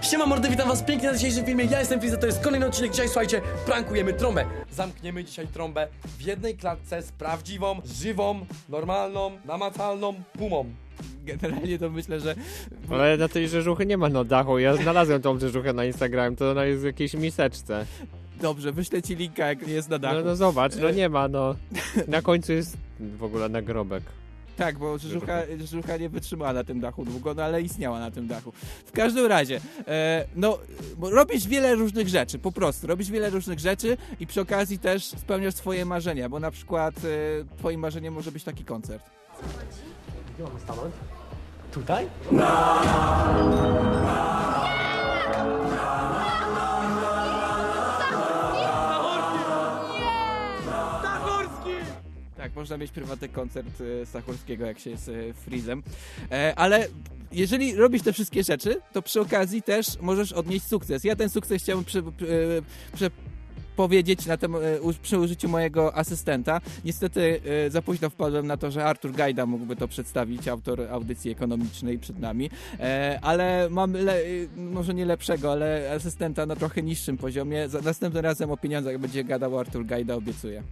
Siema 0.02 0.26
mordy, 0.26 0.50
witam 0.50 0.67
was 0.67 0.84
pięknie 0.84 1.12
na 1.12 1.17
dzisiejszym 1.17 1.45
filmie. 1.45 1.65
Ja 1.65 1.80
jestem 1.80 2.00
Freeze, 2.00 2.17
to 2.17 2.26
jest 2.26 2.39
kolejny 2.43 2.65
odcinek. 2.65 2.91
Dzisiaj 2.91 3.08
słuchajcie, 3.08 3.41
prankujemy 3.65 4.13
trąbę. 4.13 4.45
Zamkniemy 4.71 5.23
dzisiaj 5.23 5.47
trąbę 5.47 5.88
w 6.19 6.21
jednej 6.21 6.58
klatce 6.58 7.02
z 7.02 7.12
prawdziwą, 7.12 7.82
żywą, 7.86 8.45
normalną, 8.69 9.32
namacalną 9.45 10.13
pumą. 10.38 10.65
Generalnie 11.26 11.80
to 11.80 11.89
myślę, 11.89 12.19
że 12.19 12.36
Ale 12.91 13.17
na 13.17 13.28
tej 13.28 13.50
rzeżuchy 13.50 13.86
nie 13.86 13.97
ma 13.97 14.10
na 14.10 14.23
dachu. 14.23 14.60
Ja 14.60 14.76
znalazłem 14.76 15.21
tą 15.21 15.39
rzeżuchę 15.39 15.73
na 15.73 15.86
Instagram, 15.86 16.36
to 16.36 16.52
ona 16.52 16.65
jest 16.65 16.82
w 16.82 16.86
jakiejś 16.86 17.13
miseczce. 17.13 17.86
dobrze, 18.41 18.71
wyślę 18.71 19.02
ci 19.02 19.15
linka, 19.15 19.47
jak 19.47 19.67
jest 19.67 19.89
na 19.89 20.00
dachu. 20.00 20.15
No, 20.15 20.23
no 20.23 20.36
zobacz, 20.36 20.76
no 20.76 20.89
E, 20.89 20.93
nie 20.93 21.10
ma, 21.10 21.28
no. 21.28 21.56
Na 22.08 22.21
końcu 22.21 22.54
jest 22.54 22.78
w 23.00 23.23
ogóle 23.23 23.50
nagrobek. 23.50 24.04
Tak, 24.58 24.78
bo 24.78 24.98
żucha, 24.98 25.41
żucha 25.65 25.98
nie 25.98 26.10
wytrzymała 26.10 26.54
na 26.54 26.63
tym 26.63 26.80
dachu 26.80 27.06
długo, 27.06 27.34
no 27.34 27.43
ale 27.43 27.62
istniała 27.62 28.00
na 28.00 28.12
tym 28.12 28.28
dachu. 28.28 28.52
W 28.86 28.91
każdym 28.91 29.26
razie, 29.26 29.62
e, 29.88 30.26
no, 30.36 30.58
robisz 31.02 31.48
wiele 31.48 31.76
różnych 31.76 32.08
rzeczy, 32.08 32.39
po 32.39 32.52
prostu. 32.52 32.88
Robisz 32.88 33.12
wiele 33.12 33.30
różnych 33.30 33.60
rzeczy 33.60 33.98
i 34.20 34.28
przy 34.28 34.41
okazji 34.41 34.80
też 34.80 35.06
spełniasz 35.06 35.56
swoje 35.56 35.86
marzenia, 35.86 36.30
bo 36.30 36.39
na 36.39 36.52
przykład 36.52 36.96
e, 36.98 37.58
twoim 37.58 37.80
marzeniem 37.80 38.13
może 38.13 38.32
być 38.32 38.43
taki 38.43 38.65
koncert. 38.65 39.04
Gdzie 40.36 40.43
mamy 40.43 40.60
stanąć? 40.60 40.93
Tutaj? 41.72 42.08
Tak, 42.38 42.88
można 52.58 52.78
mieć 52.78 52.91
prywatny 52.91 53.30
koncert 53.30 53.82
e, 54.02 54.06
Stachurskiego, 54.06 54.65
jak 54.65 54.80
się 54.80 54.89
jest 54.89 55.10
e, 55.10 55.34
Freezem. 55.34 55.84
E, 56.32 56.54
ale 56.56 56.88
jeżeli 57.32 57.76
robisz 57.76 58.02
te 58.02 58.13
wszystkie 58.13 58.43
rzeczy, 58.43 58.82
to 58.93 59.02
przy 59.02 59.22
okazji 59.22 59.62
też 59.62 59.88
możesz 60.02 60.34
odnieść 60.34 60.67
sukces. 60.67 61.04
Ja 61.04 61.15
ten 61.15 61.30
sukces 61.30 61.63
chciałem 61.63 61.86
przy, 61.86 62.04
przy, 62.04 62.62
przy 62.93 63.12
powiedzieć 63.76 64.26
na 64.26 64.38
przy 65.02 65.20
użyciu 65.20 65.50
mojego 65.50 65.96
asystenta. 65.96 66.62
Niestety 66.86 67.41
za 67.70 67.82
późno 67.82 68.10
wpadłem 68.10 68.48
na 68.48 68.58
to, 68.58 68.72
że 68.72 68.86
Artur 68.86 69.12
Gajda 69.12 69.46
mógłby 69.46 69.76
to 69.76 69.88
przedstawić, 69.88 70.48
autor 70.48 70.82
audycji 70.82 71.32
ekonomicznej 71.32 72.00
przed 72.00 72.20
nami, 72.20 72.50
ale 73.22 73.67
mam 73.70 73.93
le, 73.93 74.22
może 74.56 74.93
nie 74.93 75.06
lepszego, 75.06 75.52
ale 75.52 75.91
asystenta 75.96 76.46
na 76.46 76.56
trochę 76.56 76.84
niższym 76.84 77.17
poziomie. 77.17 77.70
Za, 77.70 77.82
następnym 77.82 78.24
razem 78.24 78.52
o 78.52 78.58
pieniądzach 78.58 78.98
będzie 78.98 79.24
gadał 79.24 79.60
Artur 79.60 79.86
Gajda, 79.86 80.15
obiecuję. 80.15 80.63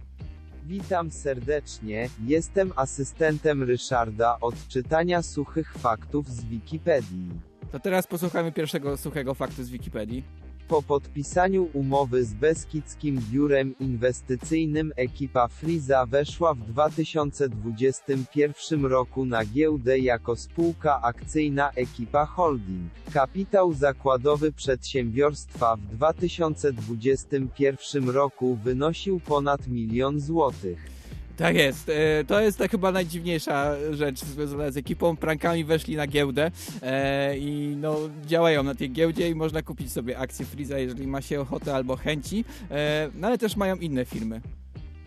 Witam 0.66 1.10
serdecznie, 1.10 2.08
jestem 2.24 2.72
asystentem 2.76 3.62
Ryszarda 3.62 4.36
od 4.40 4.68
czytania 4.68 5.22
suchych 5.22 5.74
faktów 5.74 6.28
z 6.28 6.44
Wikipedii. 6.44 7.28
To 7.72 7.80
teraz 7.80 8.06
posłuchajmy 8.06 8.52
pierwszego 8.52 8.96
suchego 8.96 9.34
faktu 9.34 9.64
z 9.64 9.70
Wikipedii. 9.70 10.24
Po 10.68 10.82
podpisaniu 10.82 11.68
umowy 11.72 12.24
z 12.24 12.34
Beskidzkim 12.34 13.20
Biurem 13.30 13.74
Inwestycyjnym 13.80 14.92
ekipa 14.96 15.48
Friza 15.48 16.06
weszła 16.06 16.54
w 16.54 16.58
2021 16.58 18.84
roku 18.84 19.24
na 19.24 19.44
giełdę 19.44 19.98
jako 19.98 20.36
spółka 20.36 21.02
akcyjna 21.02 21.70
Ekipa 21.70 22.26
Holding. 22.26 22.92
Kapitał 23.12 23.72
zakładowy 23.72 24.52
przedsiębiorstwa 24.52 25.76
w 25.76 25.80
2021 25.80 28.08
roku 28.08 28.58
wynosił 28.64 29.20
ponad 29.20 29.68
milion 29.68 30.20
złotych. 30.20 30.95
Tak 31.36 31.56
jest. 31.56 31.88
E, 31.88 32.24
To 32.24 32.40
jest 32.40 32.58
tak 32.58 32.70
chyba 32.70 32.92
najdziwniejsza 32.92 33.74
rzecz 33.92 34.24
związana 34.24 34.70
z 34.70 34.76
ekipą. 34.76 35.16
Prankami 35.16 35.64
weszli 35.64 35.96
na 35.96 36.06
giełdę 36.06 36.50
e, 36.82 37.38
i 37.38 37.76
no, 37.80 37.96
działają 38.26 38.62
na 38.62 38.74
tej 38.74 38.90
giełdzie 38.92 39.28
i 39.30 39.34
można 39.34 39.62
kupić 39.62 39.92
sobie 39.92 40.18
akcje 40.18 40.46
Freeza, 40.46 40.78
jeżeli 40.78 41.06
ma 41.06 41.20
się 41.22 41.40
ochotę 41.40 41.74
albo 41.74 41.96
chęci. 41.96 42.44
E, 42.70 43.10
No 43.14 43.26
ale 43.26 43.38
też 43.38 43.56
mają 43.56 43.76
inne 43.76 44.04
firmy. 44.04 44.40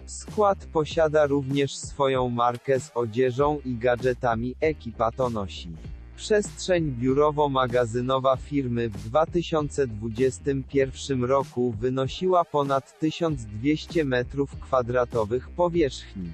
Skład 0.06 0.66
posiada 0.66 1.26
również 1.26 1.76
swoją 1.78 2.30
markę 2.30 2.80
z 2.80 2.92
odzieżą 2.96 3.60
i 3.66 3.76
gadżetami 3.78 4.56
Ekipa 4.62 5.12
to 5.12 5.30
nosi. 5.30 5.70
Przestrzeń 6.20 6.92
biurowo-magazynowa 6.92 8.38
firmy 8.38 8.90
w 8.90 9.10
2021 9.10 11.24
roku 11.24 11.76
wynosiła 11.80 12.46
ponad 12.46 13.00
1200 13.00 14.06
m2 14.06 15.40
powierzchni. 15.56 16.32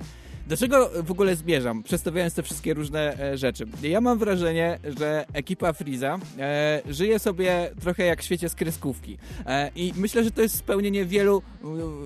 Do 0.48 0.58
czego 0.58 0.90
w 1.04 1.12
ogóle 1.12 1.36
zmierzam, 1.36 1.84
przedstawiając 1.84 2.34
te 2.34 2.44
wszystkie 2.44 2.74
różne 2.74 3.20
e, 3.20 3.38
rzeczy? 3.38 3.66
Ja 3.84 4.02
mam 4.02 4.18
wrażenie, 4.20 4.80
że 4.98 5.26
ekipa 5.34 5.74
Freeza 5.74 6.20
e, 6.40 6.82
żyje 6.90 7.20
sobie 7.20 7.70
trochę 7.82 8.06
jak 8.06 8.22
w 8.22 8.26
świecie 8.26 8.50
z 8.50 8.56
kreskówki. 8.56 9.18
E, 9.46 9.72
I 9.76 9.94
myślę, 9.96 10.24
że 10.24 10.32
to 10.32 10.42
jest 10.42 10.56
spełnienie 10.56 11.06
wielu 11.06 11.42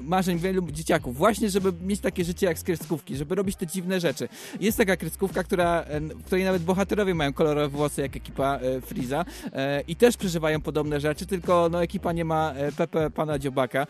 marzeń, 0.04 0.40
wielu 0.40 0.72
dzieciaków. 0.72 1.18
Właśnie, 1.18 1.50
żeby 1.50 1.74
mieć 1.82 2.00
takie 2.00 2.24
życie 2.24 2.46
jak 2.46 2.60
z 2.60 2.64
kreskówki, 2.64 3.16
żeby 3.16 3.36
robić 3.36 3.56
te 3.56 3.68
dziwne 3.68 4.00
rzeczy. 4.00 4.30
Jest 4.60 4.78
taka 4.78 4.98
kreskówka, 4.98 5.44
która, 5.44 5.82
e, 5.82 6.00
w 6.00 6.24
której 6.24 6.44
nawet 6.44 6.64
bohaterowie 6.64 7.16
mają 7.16 7.34
kolorowe 7.34 7.68
włosy 7.68 8.02
jak 8.02 8.16
ekipa 8.16 8.56
e, 8.58 8.82
Freeza 8.82 9.26
e, 9.54 9.82
i 9.82 9.96
też 9.96 10.18
przeżywają 10.18 10.62
podobne 10.62 11.00
rzeczy, 11.00 11.26
tylko 11.26 11.70
no, 11.72 11.84
ekipa 11.84 12.12
nie 12.12 12.26
ma 12.26 12.54
Pepe 12.78 13.10
Pana 13.10 13.40
Dziobaka. 13.40 13.88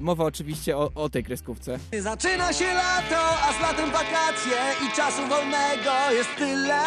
Mowa 0.00 0.24
oczywiście 0.24 0.76
o, 0.76 0.90
o 0.94 1.08
tej 1.08 1.24
kreskówce. 1.24 1.78
Zaczyna 2.00 2.52
się 2.52 2.74
lato, 2.74 3.40
a 3.48 3.52
latem 3.66 3.90
wakacje 3.90 4.58
i 4.86 4.96
czasu 4.96 5.26
wolnego 5.28 5.92
jest 6.12 6.28
tyle. 6.38 6.82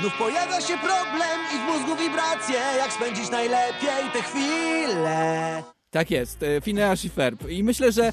Znów 0.00 0.18
pojawia 0.18 0.60
się 0.60 0.78
problem 0.78 1.40
i 1.54 1.58
w 1.58 1.72
mózgu 1.72 2.02
wibracje, 2.02 2.60
jak 2.78 2.92
spędzić 2.92 3.30
najlepiej 3.30 4.10
te 4.12 4.22
chwile. 4.22 5.62
Tak 5.90 6.10
jest, 6.10 6.42
e, 6.42 6.60
Phineas 6.60 7.04
i 7.04 7.08
Ferb. 7.08 7.48
I 7.48 7.64
myślę, 7.64 7.92
że 7.92 8.04
e, 8.06 8.12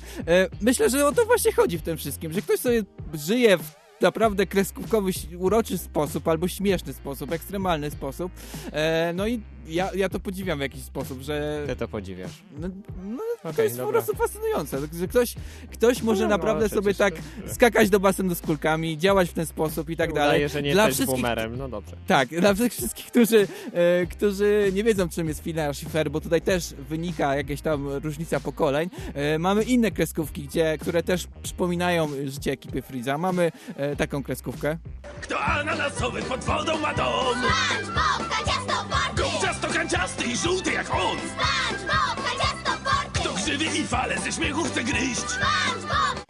myślę, 0.61 0.89
że 0.89 1.07
o 1.07 1.11
to 1.11 1.25
właśnie 1.25 1.51
chodzi 1.51 1.77
w 1.77 1.81
tym 1.81 1.97
wszystkim, 1.97 2.33
że 2.33 2.41
ktoś 2.41 2.59
sobie 2.59 2.83
żyje 3.13 3.57
w 3.57 3.77
naprawdę 4.01 4.45
kreskówkowy, 4.45 5.11
uroczy 5.37 5.77
sposób, 5.77 6.27
albo 6.27 6.47
śmieszny 6.47 6.93
sposób, 6.93 7.31
ekstremalny 7.31 7.91
sposób. 7.91 8.31
E, 8.71 9.13
no 9.15 9.27
i 9.27 9.41
ja, 9.67 9.89
ja 9.95 10.09
to 10.09 10.19
podziwiam 10.19 10.57
w 10.57 10.61
jakiś 10.61 10.83
sposób, 10.83 11.21
że... 11.21 11.63
Ty 11.67 11.75
to 11.75 11.87
podziwiasz. 11.87 12.31
No, 12.59 12.67
no 13.05 13.17
to 13.43 13.49
Okej, 13.49 13.63
jest 13.63 13.77
po 13.77 13.83
dobra. 13.85 14.01
prostu 14.01 14.17
fascynujące, 14.17 14.79
że 14.93 15.07
ktoś, 15.07 15.35
ktoś 15.71 16.01
może 16.01 16.21
No, 16.23 16.29
no, 16.29 16.35
naprawdę 16.37 16.69
sobie 16.69 16.81
przecież 16.93 16.97
tak 16.97 17.13
to- 17.47 17.53
skakać 17.53 17.89
do 17.89 17.99
basenu 17.99 18.35
z 18.35 18.41
kulkami, 18.41 18.97
działać 18.97 19.29
w 19.29 19.33
ten 19.33 19.45
sposób 19.45 19.89
i 19.89 19.97
tak 19.97 20.13
dalej. 20.13 20.29
Udaje, 20.29 20.49
że 20.49 20.61
nie 20.61 20.69
jesteś 20.69 21.05
boomerem, 21.05 21.57
no 21.57 21.69
dobrze. 21.69 21.95
Tak, 22.07 22.29
dla 22.29 22.53
tych 22.53 22.73
wszystkich, 22.73 23.05
którzy, 23.05 23.47
e, 23.73 24.05
którzy 24.05 24.71
nie 24.73 24.83
wiedzą, 24.83 25.09
czym 25.09 25.27
jest 25.27 25.47
i 25.47 25.53
Ferb, 25.91 26.09
bo 26.13 26.21
tutaj 26.21 26.41
też 26.41 26.73
wynika 26.89 27.35
jakaś 27.35 27.61
tam 27.61 27.87
różnica 27.87 28.39
pokoleń. 28.39 28.89
E, 29.13 29.39
mamy 29.39 29.63
inne 29.63 29.91
kreskówki, 29.91 30.43
gdzie, 30.43 30.77
które 30.77 31.03
też 31.03 31.27
przypominają 31.43 32.09
życie 32.25 32.51
ekipy 32.51 32.81
Freeza. 32.81 33.17
Mamy 33.17 33.51
e, 33.75 33.95
taką 33.95 34.23
kreskówkę. 34.23 34.77
Kto 35.21 35.39
ananasowy 35.39 36.21
pod 36.21 36.43
wodą 36.43 36.77
ma 36.79 36.93
dom? 36.93 37.37
SpongeBob, 37.83 38.29
kanciastoporty! 38.29 39.56
Gąciasto 39.61 39.79
kanciasty 39.79 40.23
i 40.23 40.37
żółty 40.37 40.73
jak 40.73 40.93
on! 40.93 41.17
SpongeBob, 41.17 42.27
kanciastoporty! 42.27 43.19
Kto 43.19 43.33
krzywy 43.33 43.65
i 43.65 43.83
fale 43.83 44.17
ze 44.19 44.31
śmiechu 44.31 44.63
chce 44.63 44.83
gryźć? 44.83 45.19
SpongeBob! 45.19 46.25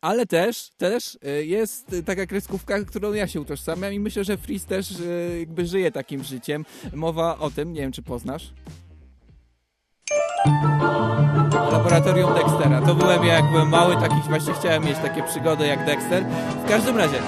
Ale 0.00 0.26
też, 0.26 0.70
też 0.76 1.18
e, 1.22 1.44
jest 1.44 1.96
taka 2.06 2.26
kreskówka, 2.26 2.84
którą 2.84 3.12
ja 3.12 3.26
się 3.26 3.40
utożsamiam 3.40 3.92
i 3.92 4.00
myślę, 4.00 4.24
że 4.24 4.36
Freeze 4.36 4.66
też 4.66 4.90
e, 5.00 5.38
jakby 5.38 5.66
żyje 5.66 5.92
takim 5.92 6.24
życiem. 6.24 6.64
Mowa 6.94 7.38
o 7.38 7.50
tym, 7.50 7.72
nie 7.72 7.80
wiem 7.80 7.92
czy 7.92 8.02
poznasz. 8.02 8.52
Laboratorium 11.72 12.34
Dextera. 12.34 12.82
To 12.82 12.94
byłem 12.94 13.24
ja, 13.24 13.34
jak 13.34 13.50
byłem 13.50 13.68
mały, 13.68 13.94
takich 13.94 14.24
właśnie 14.24 14.54
chciałem 14.54 14.84
mieć 14.84 14.98
takie 14.98 15.22
przygody 15.22 15.66
jak 15.66 15.86
Dexter. 15.86 16.24
W 16.64 16.68
każdym 16.68 16.96
razie, 16.96 17.18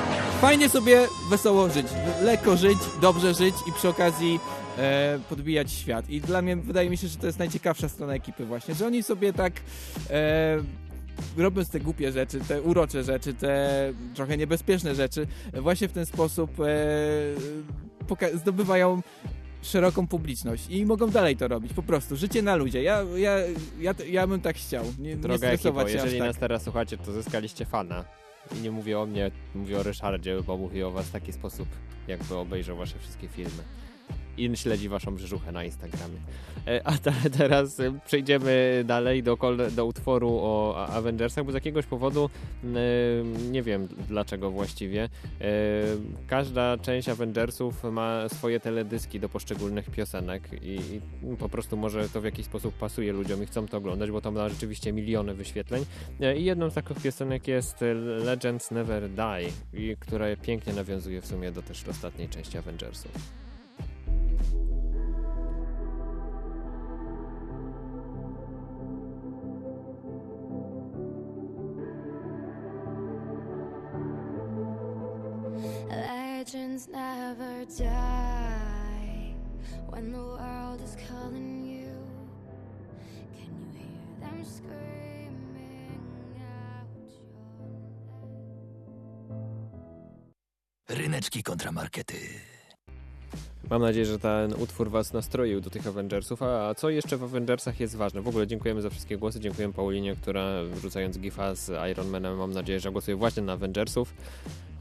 fajnie 0.41 0.69
sobie 0.69 1.07
wesoło 1.31 1.71
żyć, 1.71 1.87
lekko 2.23 2.57
żyć, 2.57 2.79
dobrze 3.01 3.35
żyć 3.35 3.55
i 3.69 3.73
przy 3.73 3.89
okazji 3.89 4.41
e, 4.79 5.19
podbijać 5.29 5.73
świat. 5.73 6.11
I 6.11 6.21
dla 6.21 6.43
mnie 6.43 6.57
wydaje 6.57 6.91
mi 6.91 6.97
się, 6.97 7.09
że 7.09 7.17
to 7.17 7.27
jest 7.27 7.39
najciekawsza 7.39 7.89
strona 7.89 8.15
ekipy 8.15 8.45
właśnie, 8.45 8.75
że 8.75 8.87
oni 8.87 9.03
sobie 9.03 9.33
tak 9.33 9.53
e, 10.11 10.59
robiąc 11.37 11.71
te 11.71 11.81
głupie 11.81 12.13
rzeczy, 12.13 12.41
te 12.41 12.63
urocze 12.63 13.05
rzeczy, 13.05 13.35
te 13.35 13.93
trochę 14.15 14.37
niebezpieczne 14.37 14.95
rzeczy, 14.95 15.27
właśnie 15.53 15.89
w 15.89 15.93
ten 15.93 16.07
sposób 16.07 16.51
e, 16.61 18.35
zdobywają 18.35 19.03
szeroką 19.63 20.07
publiczność 20.07 20.67
i 20.71 20.87
mogą 20.87 21.11
dalej 21.11 21.37
to 21.37 21.49
robić, 21.49 21.73
po 21.73 21.83
prostu, 21.83 22.17
życie 22.17 22.43
na 22.43 22.57
ludzie. 22.57 22.83
Ja, 22.83 23.03
ja, 23.17 23.37
ja, 23.81 23.95
ja 24.11 24.27
bym 24.27 24.41
tak 24.41 24.57
chciał, 24.57 24.85
nie, 24.99 25.09
nie 25.09 25.17
Droga 25.17 25.35
ekipo, 25.35 25.59
stresować 25.59 25.89
się 25.89 25.95
jeżeli 25.95 26.19
tak. 26.19 26.29
nas 26.29 26.39
teraz 26.39 26.63
słuchacie, 26.63 26.99
to 26.99 27.13
zyskaliście 27.13 27.65
fana. 27.65 28.05
I 28.59 28.61
nie 28.61 28.71
mówię 28.71 28.99
o 28.99 29.07
mnie, 29.07 29.31
mówię 29.55 29.79
o 29.79 29.83
Ryszardzie, 29.83 30.43
bo 30.47 30.57
mówię 30.57 30.87
o 30.87 30.91
was 30.91 31.07
w 31.07 31.11
taki 31.11 31.33
sposób, 31.33 31.69
jakby 32.09 32.37
obejrzał 32.37 32.77
wasze 32.77 32.99
wszystkie 32.99 33.29
filmy. 33.29 33.63
I 34.39 34.57
śledzi 34.57 34.89
waszą 34.89 35.15
brzuchę 35.15 35.53
na 35.53 35.65
Instagramie. 35.65 36.19
E, 36.67 36.87
A 36.87 36.99
te, 36.99 37.13
teraz 37.39 37.81
e, 37.81 37.99
przejdziemy 38.07 38.85
dalej 38.87 39.23
do, 39.23 39.39
do 39.71 39.87
utworu 39.87 40.39
o 40.43 40.87
Avengersach, 40.87 41.45
bo 41.45 41.53
z 41.53 41.55
jakiegoś 41.55 41.87
powodu, 41.87 42.31
e, 42.65 42.69
nie 43.51 43.63
wiem 43.63 43.89
dlaczego 44.09 44.51
właściwie, 44.51 45.09
każda 46.27 46.79
część 46.79 47.09
Avengersów 47.09 47.85
ma 47.85 48.29
swoje 48.29 48.61
teledyski 48.61 49.21
do 49.21 49.29
poszczególnych 49.29 49.91
piosenek 49.91 50.49
i, 50.63 51.01
po 51.39 51.49
prostu 51.49 51.77
może 51.77 52.09
to 52.09 52.21
w 52.21 52.25
jakiś 52.25 52.47
sposób 52.47 52.75
pasuje 52.75 53.13
ludziom 53.13 53.43
i 53.43 53.47
chcą 53.47 53.69
to 53.69 53.77
oglądać, 53.77 54.11
bo 54.11 54.21
to 54.21 54.31
ma 54.31 54.49
rzeczywiście 54.49 54.93
miliony 54.93 55.35
wyświetleń. 55.35 55.85
I 56.37 56.45
jedną 56.45 56.71
z 56.71 56.75
takich 56.75 57.03
piosenek 57.03 57.49
jest 57.49 57.77
Legends 58.25 58.71
Never 58.71 59.11
Die, 59.11 59.97
która 59.97 60.27
pięknie 60.37 60.73
nawiązuje 60.73 61.21
w 61.21 61.27
sumie 61.27 61.53
do 61.53 61.63
też 61.63 61.89
ostatniej 61.89 62.29
części 62.29 62.59
Avengersów. 62.59 63.41
Legends 75.91 76.89
never 76.89 77.65
die 77.79 79.35
when 79.89 80.11
the 80.11 80.19
world 80.19 80.81
is 80.83 80.97
calling 81.09 81.65
you. 81.65 81.95
Can 83.37 83.51
you 83.61 83.69
hear 83.79 84.11
them 84.21 84.45
screaming 84.45 86.01
out 86.41 86.89
your 87.07 87.35
name? 90.89 91.13
Ryneczki 91.13 91.43
kontramarkety. 91.43 92.60
Mam 93.71 93.83
nadzieję, 93.83 94.07
że 94.07 94.19
ten 94.19 94.55
utwór 94.55 94.91
was 94.91 95.13
nastroił 95.13 95.61
do 95.61 95.71
tych 95.71 95.87
Avengersów. 95.87 96.43
A 96.43 96.75
co 96.75 96.91
jeszcze 96.91 97.17
w 97.17 97.25
Avengersach 97.25 97.81
jest 97.81 97.97
ważne? 97.97 98.23
W 98.23 98.29
ogóle 98.29 98.47
dziękujemy 98.47 98.83
za 98.83 98.91
wszystkie 98.91 99.19
głosy. 99.19 99.41
Dziękuję 99.41 99.73
Paulinie, 99.73 100.17
która 100.17 100.65
wrzucając 100.65 101.19
gifa 101.19 101.55
z 101.55 101.91
Iron 101.91 102.09
Manem, 102.09 102.37
mam 102.37 102.53
nadzieję, 102.53 102.81
że 102.81 102.93
głosuje 102.93 103.17
właśnie 103.17 103.43
na 103.43 103.53
Avengersów. 103.53 104.15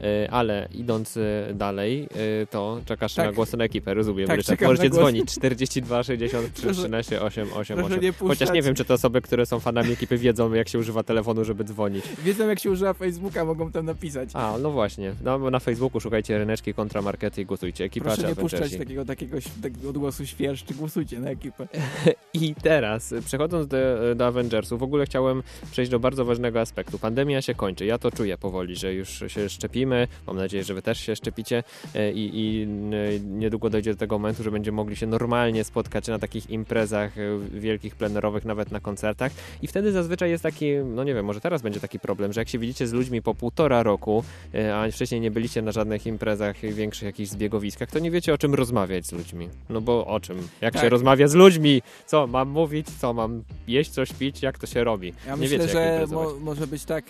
E, 0.02 0.30
ale 0.30 0.68
idąc 0.74 1.16
e, 1.16 1.54
dalej, 1.54 2.08
e, 2.42 2.46
to 2.46 2.80
czekasz 2.84 3.14
Tak. 3.14 3.26
na 3.26 3.32
głosy 3.32 3.56
na 3.56 3.64
ekipę, 3.64 3.94
rozumiem, 3.94 4.26
Tak, 4.26 4.36
Ryszard. 4.36 4.60
na 4.60 4.68
Możecie 4.68 4.90
dzwonić 4.90 5.32
42 5.34 6.02
63 6.02 6.62
Proszę- 6.62 6.80
13 6.80 7.22
8 7.22 7.48
8 7.54 7.76
proszę 7.76 7.94
8. 7.94 8.02
nie 8.02 8.12
Chociaż 8.12 8.52
nie 8.52 8.62
wiem, 8.62 8.74
czy 8.74 8.84
to 8.84 8.94
osoby, 8.94 9.20
które 9.20 9.46
są 9.46 9.60
fanami 9.60 9.92
ekipy 9.92 10.18
wiedzą, 10.18 10.52
jak 10.54 10.68
się 10.68 10.78
używa 10.78 11.02
telefonu, 11.02 11.44
żeby 11.44 11.64
dzwonić. 11.64 12.04
Wiedzą 12.24 12.48
jak 12.48 12.60
się 12.60 12.70
używa 12.70 12.92
Facebooka, 12.94 13.44
mogą 13.44 13.72
tam 13.72 13.86
napisać. 13.86 14.30
A, 14.34 14.54
no 14.62 14.70
właśnie. 14.70 15.14
No, 15.24 15.38
bo 15.38 15.50
na 15.50 15.58
Facebooku 15.58 16.00
szukajcie 16.00 16.38
ryneczki 16.38 16.74
kontra 16.74 17.02
markety 17.02 17.42
i 17.42 17.46
głosujcie. 17.46 17.84
Ekipa 17.84 18.06
Proszę 18.06 18.28
nie 18.28 18.36
puszczać 18.36 18.76
takiego, 18.76 19.04
takiego, 19.04 19.36
takiego 19.62 19.90
odgłosu 19.90 20.26
świerszczy, 20.26 20.74
głosujcie 20.74 21.20
na 21.20 21.30
ekipę. 21.30 21.68
I 22.34 22.54
teraz, 22.54 23.14
przechodząc 23.26 23.66
do, 23.66 23.76
do 24.16 24.26
Avengersów, 24.26 24.80
w 24.80 24.82
ogóle 24.82 25.06
chciałem 25.06 25.42
przejść 25.70 25.90
do 25.90 25.98
bardzo 25.98 26.24
ważnego 26.24 26.60
aspektu. 26.60 26.98
Pandemia 26.98 27.42
się 27.42 27.54
kończy. 27.54 27.86
Ja 27.86 27.98
to 27.98 28.10
czuję 28.10 28.38
powoli, 28.38 28.76
że 28.76 28.94
już 28.94 29.24
się 29.28 29.48
szczepimy. 29.48 29.89
Mam 30.26 30.36
nadzieję, 30.36 30.64
że 30.64 30.74
wy 30.74 30.82
też 30.82 31.00
się 31.00 31.16
szczepicie 31.16 31.62
e, 31.94 32.12
i, 32.12 32.30
i 32.40 32.62
n- 32.62 33.38
niedługo 33.38 33.70
dojdzie 33.70 33.90
do 33.90 33.96
tego 33.98 34.18
momentu, 34.18 34.42
że 34.42 34.50
będziemy 34.50 34.76
mogli 34.76 34.96
się 34.96 35.06
normalnie 35.06 35.64
spotkać 35.64 36.08
na 36.08 36.18
takich 36.18 36.50
imprezach 36.50 37.18
e, 37.18 37.20
wielkich, 37.60 37.94
plenerowych, 37.94 38.44
nawet 38.44 38.70
na 38.72 38.80
koncertach. 38.80 39.32
I 39.62 39.66
wtedy 39.66 39.92
zazwyczaj 39.92 40.30
jest 40.30 40.42
taki, 40.42 40.66
no 40.84 41.04
nie 41.04 41.14
wiem, 41.14 41.24
może 41.26 41.40
teraz 41.40 41.62
będzie 41.62 41.80
taki 41.80 41.98
problem, 41.98 42.32
że 42.32 42.40
jak 42.40 42.48
się 42.48 42.58
widzicie 42.58 42.86
z 42.86 42.92
ludźmi 42.92 43.22
po 43.22 43.34
półtora 43.34 43.82
roku, 43.82 44.24
e, 44.54 44.76
a 44.76 44.90
wcześniej 44.90 45.20
nie 45.20 45.30
byliście 45.30 45.62
na 45.62 45.72
żadnych 45.72 46.06
imprezach 46.06 46.56
większych 46.60 47.06
jakichś 47.06 47.30
zbiegowiskach, 47.30 47.90
to 47.90 47.98
nie 47.98 48.10
wiecie 48.10 48.34
o 48.34 48.38
czym 48.38 48.54
rozmawiać 48.54 49.06
z 49.06 49.12
ludźmi. 49.12 49.48
No 49.70 49.80
bo 49.80 50.06
o 50.06 50.20
czym? 50.20 50.48
Jak 50.60 50.72
Tak. 50.72 50.82
się 50.82 50.88
rozmawia 50.88 51.28
z 51.28 51.34
ludźmi? 51.34 51.82
Co 52.06 52.26
mam 52.26 52.48
mówić? 52.48 52.86
Co 53.00 53.12
mam 53.12 53.42
jeść, 53.68 53.90
coś 53.90 54.12
pić? 54.12 54.42
Jak 54.42 54.58
to 54.58 54.66
się 54.66 54.84
robi? 54.84 55.12
Ja 55.26 55.32
nie 55.34 55.40
myślę, 55.40 55.58
wiecie, 55.58 55.68
że 55.72 56.06
mo 56.10 56.34
może 56.40 56.66
być 56.66 56.84
tak 56.84 57.04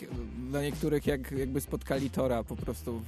dla 0.51 0.63
niektórych, 0.63 1.07
jak, 1.07 1.31
jakby 1.33 1.61
spotkali 1.61 2.11
Tora 2.11 2.45
po 2.45 2.57
prostu. 2.57 2.70
W, 2.75 3.01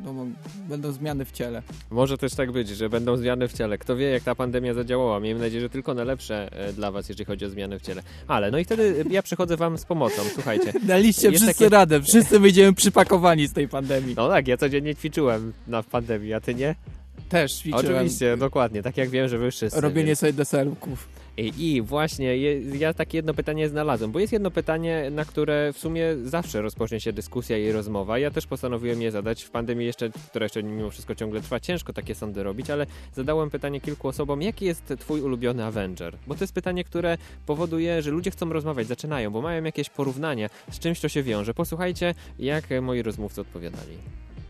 no, 0.00 0.12
mo- 0.12 0.26
będą 0.68 0.92
zmiany 0.92 1.24
w 1.24 1.32
ciele. 1.32 1.62
Może 1.90 2.18
też 2.18 2.34
tak 2.34 2.52
być, 2.52 2.68
że 2.68 2.88
będą 2.88 3.16
zmiany 3.16 3.48
w 3.48 3.52
ciele. 3.52 3.78
Kto 3.78 3.96
wie, 3.96 4.10
jak 4.10 4.22
ta 4.22 4.34
pandemia 4.34 4.74
zadziałała. 4.74 5.20
Miejmy 5.20 5.40
nadzieję, 5.40 5.60
że 5.60 5.68
tylko 5.70 5.94
najlepsze 5.94 6.52
e, 6.52 6.72
dla 6.72 6.90
was, 6.90 7.08
jeżeli 7.08 7.24
chodzi 7.24 7.44
o 7.44 7.50
zmiany 7.50 7.78
w 7.78 7.82
ciele. 7.82 8.02
Ale, 8.28 8.50
no 8.50 8.58
i 8.58 8.64
wtedy 8.64 9.04
ja 9.10 9.22
przychodzę 9.22 9.56
wam 9.56 9.78
z 9.78 9.84
pomocą. 9.84 10.22
Słuchajcie. 10.34 10.72
Daliście 10.86 11.28
jest 11.30 11.42
wszyscy 11.44 11.64
takie- 11.64 11.74
radę, 11.76 12.02
wszyscy 12.02 12.38
wyjdziemy 12.40 12.72
przypakowani 12.72 13.46
z 13.46 13.52
tej 13.52 13.68
pandemii. 13.68 14.14
No 14.16 14.28
tak, 14.28 14.48
ja 14.48 14.56
codziennie 14.56 14.94
ćwiczyłem 14.94 15.52
na 15.66 15.82
pandemii, 15.82 16.32
a 16.34 16.40
ty 16.40 16.54
nie? 16.54 16.74
Też 17.28 17.52
ćwiczyłem. 17.54 17.86
Oczywiście, 17.86 18.36
dokładnie. 18.36 18.82
Tak 18.82 18.96
jak 18.96 19.08
wiem, 19.10 19.28
że 19.28 19.38
wy 19.38 19.50
wszyscy. 19.50 19.80
Robienie 19.80 20.06
więc- 20.06 20.18
sobie 20.18 20.32
deserków. 20.32 21.08
I, 21.36 21.82
właśnie, 21.82 22.36
ja 22.78 22.94
takie 22.94 23.18
jedno 23.18 23.34
pytanie 23.34 23.68
znalazłem, 23.68 24.12
bo 24.12 24.18
jest 24.18 24.32
jedno 24.32 24.50
pytanie, 24.50 25.08
na 25.10 25.24
które 25.24 25.72
w 25.72 25.78
sumie 25.78 26.16
zawsze 26.24 26.62
rozpocznie 26.62 27.00
się 27.00 27.12
dyskusja 27.12 27.58
i 27.58 27.72
rozmowa. 27.72 28.18
Ja 28.18 28.30
też 28.30 28.46
postanowiłem 28.46 29.02
je 29.02 29.10
zadać 29.10 29.42
w 29.42 29.50
pandemii 29.50 29.86
jeszcze, 29.86 30.10
która 30.30 30.44
jeszcze 30.44 30.62
mimo 30.62 30.90
wszystko 30.90 31.14
ciągle 31.14 31.40
trwa. 31.40 31.60
Ciężko 31.60 31.92
takie 31.92 32.14
sądy 32.14 32.42
robić, 32.42 32.70
ale 32.70 32.86
zadałem 33.14 33.50
pytanie 33.50 33.80
kilku 33.80 34.08
osobom, 34.08 34.42
jaki 34.42 34.64
jest 34.64 34.94
twój 34.98 35.20
ulubiony 35.20 35.64
Avenger? 35.64 36.16
Bo 36.26 36.34
to 36.34 36.44
jest 36.44 36.54
pytanie, 36.54 36.84
które 36.84 37.18
powoduje, 37.46 38.02
że 38.02 38.10
ludzie 38.10 38.30
chcą 38.30 38.52
rozmawiać, 38.52 38.86
zaczynają, 38.86 39.30
bo 39.30 39.42
mają 39.42 39.64
jakieś 39.64 39.90
porównania, 39.90 40.48
z 40.70 40.78
czymś 40.78 41.00
to 41.00 41.08
się 41.08 41.22
wiąże. 41.22 41.54
Posłuchajcie, 41.54 42.14
jak 42.38 42.64
moi 42.82 43.02
rozmówcy 43.02 43.40
odpowiadali. 43.40 43.98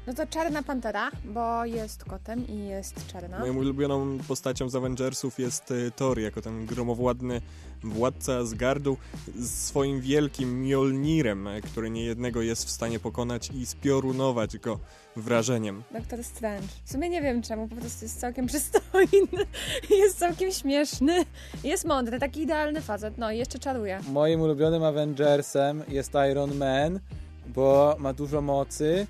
No 0.06 0.14
to 0.14 0.26
Czarna 0.26 0.62
Pantera, 0.62 1.10
bo 1.24 1.64
jest 1.64 2.04
kotem 2.04 2.48
i 2.48 2.66
jest 2.66 3.06
czarna. 3.06 3.38
Moją 3.38 3.56
ulubioną 3.56 4.18
postacią 4.28 4.68
z 4.68 4.74
Avengersów 4.74 5.38
jest 5.38 5.70
y, 5.70 5.90
Thor, 5.96 6.18
jako 6.18 6.42
ten 6.42 6.66
gromowładny 6.66 7.40
władca 7.82 8.36
Asgardu 8.36 8.96
z 9.34 9.50
swoim 9.66 10.00
wielkim 10.00 10.60
Mjolnirem, 10.60 11.48
który 11.64 11.90
niejednego 11.90 12.42
jest 12.42 12.64
w 12.64 12.70
stanie 12.70 12.98
pokonać 13.00 13.50
i 13.50 13.66
spiorunować 13.66 14.58
go 14.58 14.78
wrażeniem. 15.16 15.82
Doktor 15.92 16.24
Strange. 16.24 16.68
W 16.84 16.92
sumie 16.92 17.08
nie 17.08 17.22
wiem 17.22 17.42
czemu, 17.42 17.68
po 17.68 17.76
prostu 17.76 18.04
jest 18.04 18.20
całkiem 18.20 18.46
przystojny, 18.52 19.46
jest 19.90 20.18
całkiem 20.18 20.52
śmieszny, 20.52 21.24
jest 21.64 21.84
mądry, 21.84 22.18
taki 22.18 22.42
idealny 22.42 22.80
facet, 22.80 23.18
no 23.18 23.30
i 23.32 23.38
jeszcze 23.38 23.58
czaruje. 23.58 24.00
Moim 24.08 24.40
ulubionym 24.40 24.84
Avengersem 24.84 25.82
jest 25.88 26.12
Iron 26.30 26.54
Man, 26.56 27.00
bo 27.46 27.96
ma 27.98 28.12
dużo 28.12 28.40
mocy, 28.40 29.06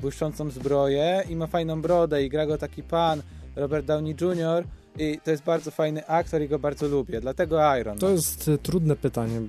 błyszczącą 0.00 0.50
zbroję 0.50 1.22
i 1.28 1.36
ma 1.36 1.46
fajną 1.46 1.82
brodę 1.82 2.24
i 2.24 2.28
gra 2.28 2.46
go 2.46 2.58
taki 2.58 2.82
pan 2.82 3.22
Robert 3.56 3.86
Downey 3.86 4.16
Jr. 4.20 4.64
i 4.98 5.18
to 5.24 5.30
jest 5.30 5.42
bardzo 5.42 5.70
fajny 5.70 6.06
aktor 6.06 6.42
i 6.42 6.48
go 6.48 6.58
bardzo 6.58 6.88
lubię, 6.88 7.20
dlatego 7.20 7.76
Iron 7.76 7.98
To 7.98 8.10
jest 8.10 8.48
e, 8.48 8.58
trudne 8.58 8.96
pytanie. 8.96 9.40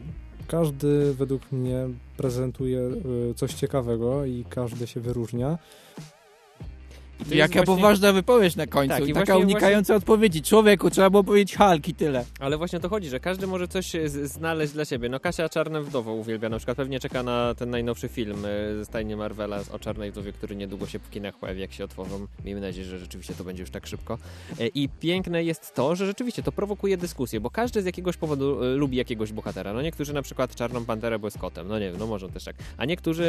Każdy 0.48 1.14
według 1.14 1.52
mnie 1.52 1.88
prezentuje 2.18 2.80
e, 2.80 3.34
coś 3.34 3.54
ciekawego 3.54 4.26
i 4.26 4.46
każdy 4.50 4.88
się 4.88 5.00
wyróżnia. 5.00 5.58
Jaka 7.32 7.54
właśnie- 7.54 7.66
poważna 7.66 8.14
wypowiedź 8.14 8.56
na 8.56 8.68
końcu. 8.68 8.96
Tak, 8.96 9.08
i 9.08 9.14
taka 9.14 9.26
właśnie- 9.26 9.46
unikająca 9.46 9.96
odpowiedzi. 9.96 10.42
Człowieku, 10.42 10.90
trzeba 10.90 11.10
było 11.10 11.24
powiedzieć 11.24 11.58
Hulk 11.58 11.88
i 11.88 11.94
tyle. 11.96 12.26
Ale 12.40 12.58
właśnie 12.58 12.78
o 12.78 12.82
to 12.82 12.90
chodzi, 12.90 13.10
że 13.10 13.20
każdy 13.20 13.48
może 13.48 13.68
coś 13.68 13.96
e, 13.96 14.10
z- 14.10 14.32
znaleźć 14.32 14.74
dla 14.74 14.86
siebie. 14.86 15.10
No 15.10 15.20
Kasia 15.20 15.50
Czarne 15.50 15.82
Wdowo 15.82 16.14
uwielbia 16.14 16.50
na 16.50 16.58
przykład, 16.58 16.78
pewnie 16.78 17.00
czeka 17.00 17.24
na 17.24 17.56
ten 17.56 17.70
najnowszy 17.70 18.08
film 18.08 18.46
e, 18.46 18.76
ze 18.78 18.86
stajni 18.86 19.16
Marvela 19.16 19.60
o 19.72 19.80
Czarnej 19.80 20.12
Wdowie, 20.12 20.32
który 20.34 20.56
niedługo 20.56 20.88
się 20.88 21.00
w 21.00 21.10
kinach 21.10 21.36
pojawi, 21.40 21.62
jak 21.62 21.74
się 21.74 21.84
otworzą. 21.84 22.28
Miejmy 22.46 22.62
nadzieję, 22.62 22.88
że 22.88 23.00
rzeczywiście 23.00 23.34
to 23.34 23.44
będzie 23.44 23.64
już 23.64 23.70
tak 23.70 23.88
szybko. 23.88 24.18
E, 24.60 24.68
I 24.68 24.90
piękne 24.90 25.44
jest 25.44 25.76
to, 25.76 25.96
że 25.96 26.06
rzeczywiście 26.06 26.44
to 26.44 26.52
prowokuje 26.52 26.98
dyskusję, 26.98 27.40
bo 27.40 27.50
każdy 27.50 27.82
z 27.82 27.86
jakiegoś 27.86 28.18
powodu 28.18 28.58
lubi 28.76 28.98
jakiegoś 28.98 29.32
bohatera. 29.32 29.74
No 29.74 29.82
niektórzy 29.82 30.14
na 30.14 30.22
przykład 30.22 30.56
Czarną 30.56 30.86
Panterę, 30.86 31.20
bo 31.20 31.28
jest 31.28 31.38
kotem, 31.38 31.68
no 31.68 31.80
nie 31.80 31.90
wiem, 31.92 32.00
no 32.00 32.08
może 32.08 32.30
też 32.30 32.44
tak. 32.44 32.56
A 32.78 32.86
niektórzy 32.86 33.24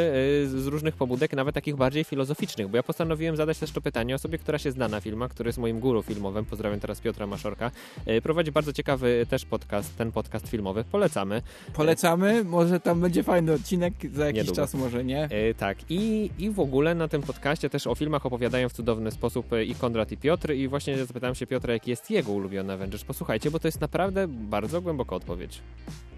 z 0.45 0.57
z 0.57 0.67
różnych 0.67 0.95
pobudek, 0.95 1.33
nawet 1.33 1.55
takich 1.55 1.75
bardziej 1.75 2.03
filozoficznych, 2.03 2.67
bo 2.67 2.77
ja 2.77 2.83
postanowiłem 2.83 3.35
zadać 3.35 3.57
też 3.57 3.71
to 3.77 3.81
pytanie 3.81 4.15
osobie, 4.15 4.37
która 4.37 4.57
się 4.57 4.71
zna 4.71 4.87
na 4.87 5.01
filmach, 5.01 5.31
który 5.31 5.47
jest 5.47 5.59
moim 5.59 5.79
guru 5.79 6.03
filmowym, 6.03 6.45
pozdrawiam 6.45 6.79
teraz 6.79 7.01
Piotra 7.01 7.27
Maszorka, 7.27 7.71
E, 8.05 8.21
prowadzi 8.21 8.51
bardzo 8.51 8.73
ciekawy 8.73 9.25
też 9.29 9.45
podcast, 9.45 9.97
ten 9.97 10.11
podcast 10.11 10.47
filmowy, 10.47 10.83
polecamy. 10.91 11.41
Polecamy, 11.73 12.43
może 12.43 12.79
tam 12.79 13.01
będzie 13.01 13.23
fajny 13.23 13.53
odcinek, 13.53 13.93
za 14.13 14.25
jakiś 14.25 14.37
Niedługo. 14.37 14.55
czas 14.61 14.73
może 14.73 15.03
nie. 15.03 15.23
E, 15.23 15.53
tak, 15.53 15.77
I, 15.89 16.31
i 16.39 16.49
w 16.49 16.59
ogóle 16.59 16.95
na 16.95 17.07
tym 17.07 17.21
podcaście 17.21 17.69
też 17.69 17.87
o 17.87 17.95
filmach 17.95 18.25
opowiadają 18.25 18.69
w 18.69 18.73
cudowny 18.73 19.11
sposób 19.11 19.53
e, 19.53 19.63
i 19.63 19.75
Konrad 19.75 20.11
i 20.11 20.17
Piotr 20.17 20.53
i 20.53 20.67
właśnie 20.67 21.05
zapytałem 21.05 21.35
się 21.35 21.47
Piotra, 21.47 21.73
jaki 21.73 21.89
jest 21.89 22.11
jego 22.11 22.31
ulubiony 22.31 22.73
Avengers. 22.73 23.03
Posłuchajcie, 23.03 23.51
bo 23.51 23.59
to 23.59 23.67
jest 23.67 23.81
naprawdę 23.81 24.27
bardzo 24.27 24.81
głęboka 24.81 25.15
odpowiedź. 25.15 25.61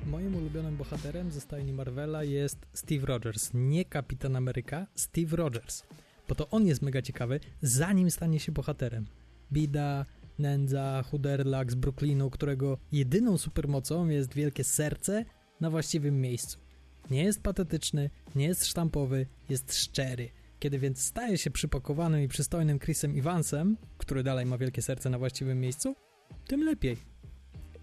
Moim 0.08 0.36
ulubionym 0.36 0.78
bohaterem 0.78 1.32
ze 1.32 1.42
stajni 1.42 1.74
Marvela 1.74 2.24
jest 2.24 2.58
Steve 2.74 3.06
Rogers. 3.06 3.50
Nie 3.54 3.86
Kapitan 3.86 4.36
Ameryka, 4.36 4.86
Steve 4.96 5.38
Rogers. 5.38 5.84
Bo 6.30 6.36
to 6.36 6.50
on 6.50 6.68
jest 6.68 6.82
mega 6.82 7.02
ciekawy, 7.02 7.40
zanim 7.62 8.12
stanie 8.12 8.40
się 8.40 8.52
bohaterem. 8.52 9.06
Bida, 9.52 10.06
nędza, 10.40 11.04
chuderlak 11.12 11.72
z 11.72 11.76
Brooklynu, 11.76 12.30
którego 12.30 12.78
jedyną 12.92 13.38
supermocą 13.38 14.08
jest 14.08 14.34
wielkie 14.34 14.64
serce 14.64 15.26
na 15.62 15.70
właściwym 15.70 16.22
miejscu. 16.22 16.60
Nie 17.12 17.24
jest 17.24 17.42
patetyczny, 17.42 18.10
nie 18.36 18.46
jest 18.46 18.66
sztampowy, 18.66 19.26
jest 19.50 19.76
szczery. 19.76 20.30
Kiedy 20.60 20.80
więc 20.80 21.02
staje 21.02 21.38
się 21.38 21.52
przypakowanym 21.52 22.24
i 22.24 22.28
przystojnym 22.28 22.80
Chrisem 22.80 23.20
Evansem, 23.20 23.78
który 23.98 24.24
dalej 24.24 24.46
ma 24.46 24.58
wielkie 24.58 24.82
serce 24.82 25.10
na 25.10 25.18
właściwym 25.18 25.60
miejscu, 25.60 25.96
tym 26.48 26.64
lepiej. 26.64 26.98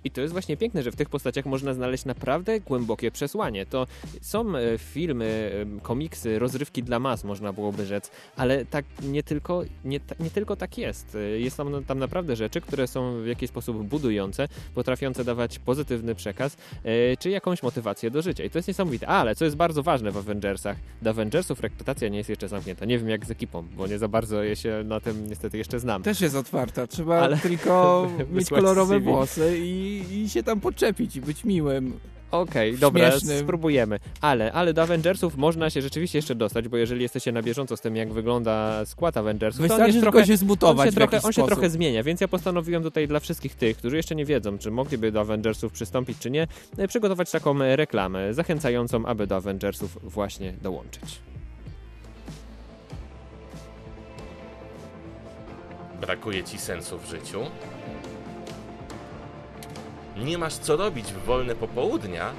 I 0.06 0.10
to 0.10 0.20
jest 0.20 0.32
właśnie 0.32 0.56
piękne, 0.56 0.82
że 0.82 0.90
w 0.90 0.96
tych 0.96 1.08
postaciach 1.08 1.46
można 1.46 1.74
znaleźć 1.74 2.04
naprawdę 2.04 2.60
głębokie 2.60 3.10
przesłanie. 3.10 3.66
To 3.66 3.86
są 4.20 4.56
e, 4.56 4.78
filmy, 4.78 5.50
komiksy, 5.82 6.38
rozrywki 6.38 6.82
dla 6.82 6.98
mas, 6.98 7.24
można 7.24 7.52
byłoby 7.52 7.86
rzec, 7.86 8.10
ale 8.36 8.64
tak 8.64 8.84
nie 9.02 9.22
tylko, 9.22 9.62
nie, 9.84 10.00
nie 10.20 10.30
tylko 10.30 10.56
tak 10.56 10.78
jest. 10.78 11.14
E, 11.14 11.18
Jest 11.40 11.56
tam, 11.56 11.84
tam 11.84 11.98
naprawdę 11.98 12.36
rzeczy, 12.36 12.60
które 12.60 12.86
są 12.86 13.22
w 13.22 13.26
jakiś 13.26 13.50
sposób 13.50 13.76
budujące, 13.82 14.48
potrafiące 14.74 15.24
dawać 15.24 15.58
pozytywny 15.58 16.14
przekaz, 16.14 16.56
e, 16.84 17.16
czy 17.16 17.30
jakąś 17.30 17.62
motywację 17.62 18.10
do 18.10 18.22
życia. 18.22 18.44
I 18.44 18.50
to 18.50 18.58
jest 18.58 18.68
niesamowite. 18.68 19.08
Ale, 19.08 19.34
co 19.34 19.44
jest 19.44 19.56
bardzo 19.56 19.82
ważne 19.82 20.10
w 20.12 20.16
Avengersach, 20.16 20.76
do 21.02 21.10
Avengersów 21.10 21.60
rekrutacja 21.60 22.08
nie 22.08 22.18
jest 22.18 22.30
jeszcze 22.30 22.48
zamknięta. 22.48 22.84
Nie 22.84 22.98
wiem 22.98 23.08
jak 23.08 23.26
z 23.26 23.30
ekipą, 23.30 23.64
bo 23.76 23.86
nie 23.86 23.98
za 23.98 24.08
bardzo 24.08 24.42
je 24.42 24.56
się 24.56 24.82
na 24.84 25.00
tym 25.00 25.28
niestety 25.28 25.58
jeszcze 25.58 25.80
znam. 25.80 26.02
Też 26.02 26.20
jest 26.20 26.36
otwarta, 26.36 26.86
trzeba 26.86 27.18
Ale- 27.20 27.36
tylko 27.36 28.06
mieć 28.34 28.50
kolorowe 28.50 28.94
CV. 28.94 29.04
włosy 29.04 29.54
i, 29.58 29.95
i 30.12 30.28
się 30.28 30.42
tam 30.42 30.60
podczepić 30.60 31.16
i 31.16 31.20
być 31.20 31.44
miłym. 31.44 32.00
Okej, 32.30 32.78
dobra, 32.78 33.10
Śmiesznym. 33.10 33.38
spróbujemy. 33.38 33.98
Ale, 34.20 34.52
ale 34.52 34.74
do 34.74 34.82
Avengersów 34.82 35.36
można 35.36 35.70
się 35.70 35.82
rzeczywiście 35.82 36.18
jeszcze 36.18 36.34
dostać, 36.34 36.68
bo 36.68 36.76
jeżeli 36.76 37.02
jesteście 37.02 37.32
na 37.32 37.42
bieżąco 37.42 37.76
z 37.76 37.80
tym, 37.80 37.96
jak 37.96 38.12
wygląda 38.12 38.84
skład 38.84 39.16
Avengersów, 39.16 39.58
to 39.58 39.64
on 39.64 39.68
Wystarczy 39.68 39.86
jest 39.86 39.98
tylko 39.98 40.12
trochę, 40.12 40.26
się 40.26 40.36
zmutować 40.36 40.86
on 40.86 40.92
się, 40.92 40.96
trochę, 40.96 41.22
on 41.22 41.32
się 41.32 41.46
trochę 41.46 41.70
zmienia, 41.70 42.02
więc 42.02 42.20
ja 42.20 42.28
postanowiłem 42.28 42.82
tutaj 42.82 43.08
dla 43.08 43.20
wszystkich 43.20 43.54
tych, 43.54 43.76
którzy 43.76 43.96
jeszcze 43.96 44.14
nie 44.14 44.24
wiedzą, 44.24 44.58
czy 44.58 44.70
mogliby 44.70 45.12
do 45.12 45.20
Avengersów 45.20 45.72
przystąpić, 45.72 46.18
czy 46.18 46.30
nie, 46.30 46.46
e, 46.78 46.88
przygotować 46.88 47.30
taką 47.30 47.62
e, 47.62 47.76
reklamę 47.76 48.34
zachęcającą, 48.34 49.06
aby 49.06 49.26
do 49.26 49.36
Avengersów 49.36 49.98
właśnie 50.02 50.52
dołączyć. 50.62 51.18
Brakuje 56.00 56.44
ci 56.44 56.58
sensu 56.58 56.98
w 56.98 57.06
życiu? 57.10 57.40
Nie 60.16 60.38
masz 60.38 60.54
co 60.54 60.76
robić 60.76 61.06
w 61.06 61.24
wolne 61.24 61.54
popołudnia? 61.54 62.32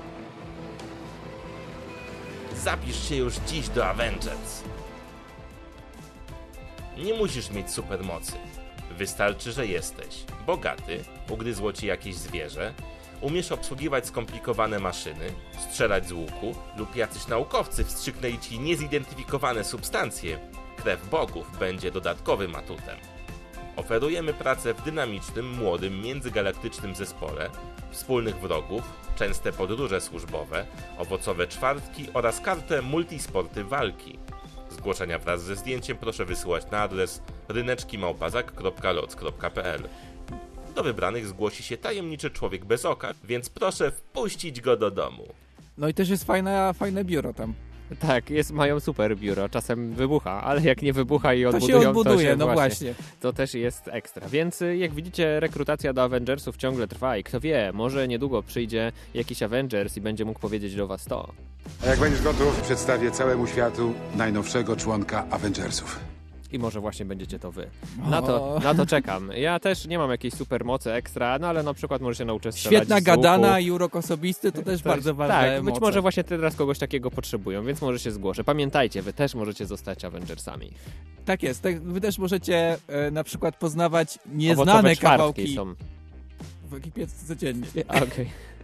Zapisz 2.56 3.10
się 3.10 3.16
już 3.16 3.36
dziś 3.36 3.70
do 3.70 3.88
Avengers. 3.88 4.64
Nie 6.98 7.14
musisz 7.14 7.52
mieć 7.52 7.72
supermocy. 7.72 8.34
Wystarczy, 8.98 9.52
że 9.52 9.68
jesteś 9.68 10.24
bogaty, 10.46 11.04
ugryzło 11.30 11.74
ci 11.74 11.88
jakieś 11.88 12.16
zwierzę, 12.16 12.74
umiesz 13.22 13.52
obsługiwać 13.52 14.08
skomplikowane 14.08 14.80
maszyny, 14.80 15.30
strzelać 15.70 16.08
z 16.08 16.12
łuku 16.12 16.56
lub 16.78 16.96
jacyś 16.96 17.28
naukowcy 17.28 17.84
wstrzyknęli 17.84 18.40
ci 18.40 18.60
niezidentyfikowane 18.60 19.64
substancje. 19.64 20.40
Krew 20.78 21.10
bogów 21.10 21.58
będzie 21.60 21.92
dodatkowym 21.92 22.56
atutem. 22.56 23.17
Oferujemy 23.78 24.34
pracę 24.34 24.74
w 24.74 24.82
dynamicznym, 24.82 25.50
młodym, 25.50 26.02
międzygalaktycznym 26.02 26.96
zespole, 26.96 27.50
wspólnych 27.92 28.40
wrogów, 28.40 28.82
częste 29.16 29.52
podróże 29.52 30.02
służbowe, 30.02 30.66
owocowe 30.98 31.48
czwartki 31.48 32.06
oraz 32.14 32.42
kartę 32.42 32.82
multisporty 32.82 33.64
walki. 33.64 34.20
Zgłoszenia 34.70 35.20
wraz 35.20 35.44
ze 35.44 35.56
zdjęciem 35.56 35.98
proszę 35.98 36.26
wysyłać 36.26 36.72
na 36.72 36.82
adres 36.82 37.22
ryneczkimałpazak.loc.pl 37.48 39.84
Do 40.76 40.84
wybranych 40.84 41.28
zgłosi 41.28 41.64
się 41.64 41.78
tajemniczy 41.78 42.32
człowiek 42.32 42.66
bez 42.66 42.86
oka, 42.86 43.14
więc 43.24 43.50
proszę 43.50 43.92
wpuścić 43.92 44.62
go 44.62 44.78
do 44.78 44.92
domu. 44.92 45.28
No 45.78 45.88
i 45.88 45.94
też 45.94 46.10
jest 46.10 46.24
fajne, 46.24 46.74
fajne 46.74 47.06
biuro 47.06 47.34
tam. 47.34 47.54
Tak, 48.00 48.30
jest, 48.30 48.52
mają 48.52 48.80
super 48.80 49.18
biuro, 49.18 49.50
czasem 49.50 49.94
wybucha, 49.94 50.44
ale 50.44 50.62
jak 50.62 50.82
nie 50.82 50.94
wybucha 50.94 51.34
i 51.34 51.44
To 51.44 51.52
się 51.52 51.56
odbudują, 51.56 51.90
odbuduje, 51.90 52.28
się 52.28 52.36
no 52.36 52.48
właśnie. 52.48 52.94
To 53.20 53.34
też 53.34 53.54
jest 53.54 53.88
ekstra. 53.88 54.30
Więc 54.30 54.62
y, 54.62 54.78
jak 54.78 54.94
widzicie, 54.94 55.40
rekrutacja 55.40 55.94
do 55.94 56.04
Avengersów 56.04 56.58
ciągle 56.58 56.88
trwa 56.88 57.18
i 57.18 57.24
kto 57.24 57.40
wie, 57.40 57.72
może 57.74 58.08
niedługo 58.08 58.44
przyjdzie 58.44 58.92
jakiś 59.14 59.44
Avengers 59.44 59.98
i 59.98 60.02
będzie 60.02 60.26
mógł 60.26 60.40
powiedzieć 60.40 60.76
do 60.76 60.88
was 60.88 61.06
to. 61.06 61.34
A 61.84 61.88
jak 61.88 62.00
będziesz 62.00 62.22
gotów, 62.22 62.62
przedstawię 62.62 63.12
całemu 63.12 63.48
światu 63.48 63.94
najnowszego 64.16 64.76
członka 64.76 65.26
Avengersów. 65.30 66.00
I 66.52 66.60
może 66.60 66.80
właśnie 66.80 67.06
będziecie 67.06 67.40
to 67.40 67.52
wy. 67.52 67.70
Na 68.10 68.22
to, 68.22 68.60
na 68.64 68.76
to 68.76 68.86
czekam. 68.86 69.32
Ja 69.38 69.60
też 69.60 69.86
nie 69.88 69.98
mam 69.98 70.10
jakiejś 70.12 70.34
super 70.34 70.66
mocy 70.66 70.92
ekstra, 70.94 71.40
no 71.40 71.48
ale 71.48 71.64
na 71.64 71.74
przykład 71.74 72.02
może 72.02 72.16
się 72.26 72.38
strzelać 72.52 72.56
Świetna 72.58 73.02
gadana 73.02 73.60
i 73.60 73.72
urok 73.72 73.96
osobisty 73.96 74.52
to 74.52 74.62
też 74.62 74.82
To 74.82 74.90
bardzo 74.90 75.10
jest- 75.10 75.18
ważne 75.18 75.56
Tak, 75.56 75.64
być 75.64 75.80
może 75.82 76.02
właśnie 76.02 76.24
teraz 76.24 76.56
kogoś 76.56 76.80
takiego 76.80 77.12
potrzebują, 77.12 77.66
więc 77.66 77.82
może 77.82 78.00
się 78.00 78.12
zgłoszę. 78.12 78.44
Pamiętajcie, 78.44 79.02
wy 79.02 79.14
też 79.14 79.36
możecie 79.36 79.66
zostać 79.66 80.06
Avengersami. 80.06 80.72
Tak 81.26 81.44
jest. 81.44 81.62
Tak, 81.62 81.82
wy 81.82 82.02
też 82.02 82.18
możecie 82.18 82.78
e, 82.88 83.12
na 83.12 83.24
przykład 83.24 83.58
poznawać 83.58 84.20
nieznane 84.34 84.96
kawałki 84.96 85.56
są. 85.56 85.74
w 86.70 86.74
ekipie 86.74 87.08
codziennie. 87.28 87.68
Okej. 88.04 88.26
E, 88.26 88.57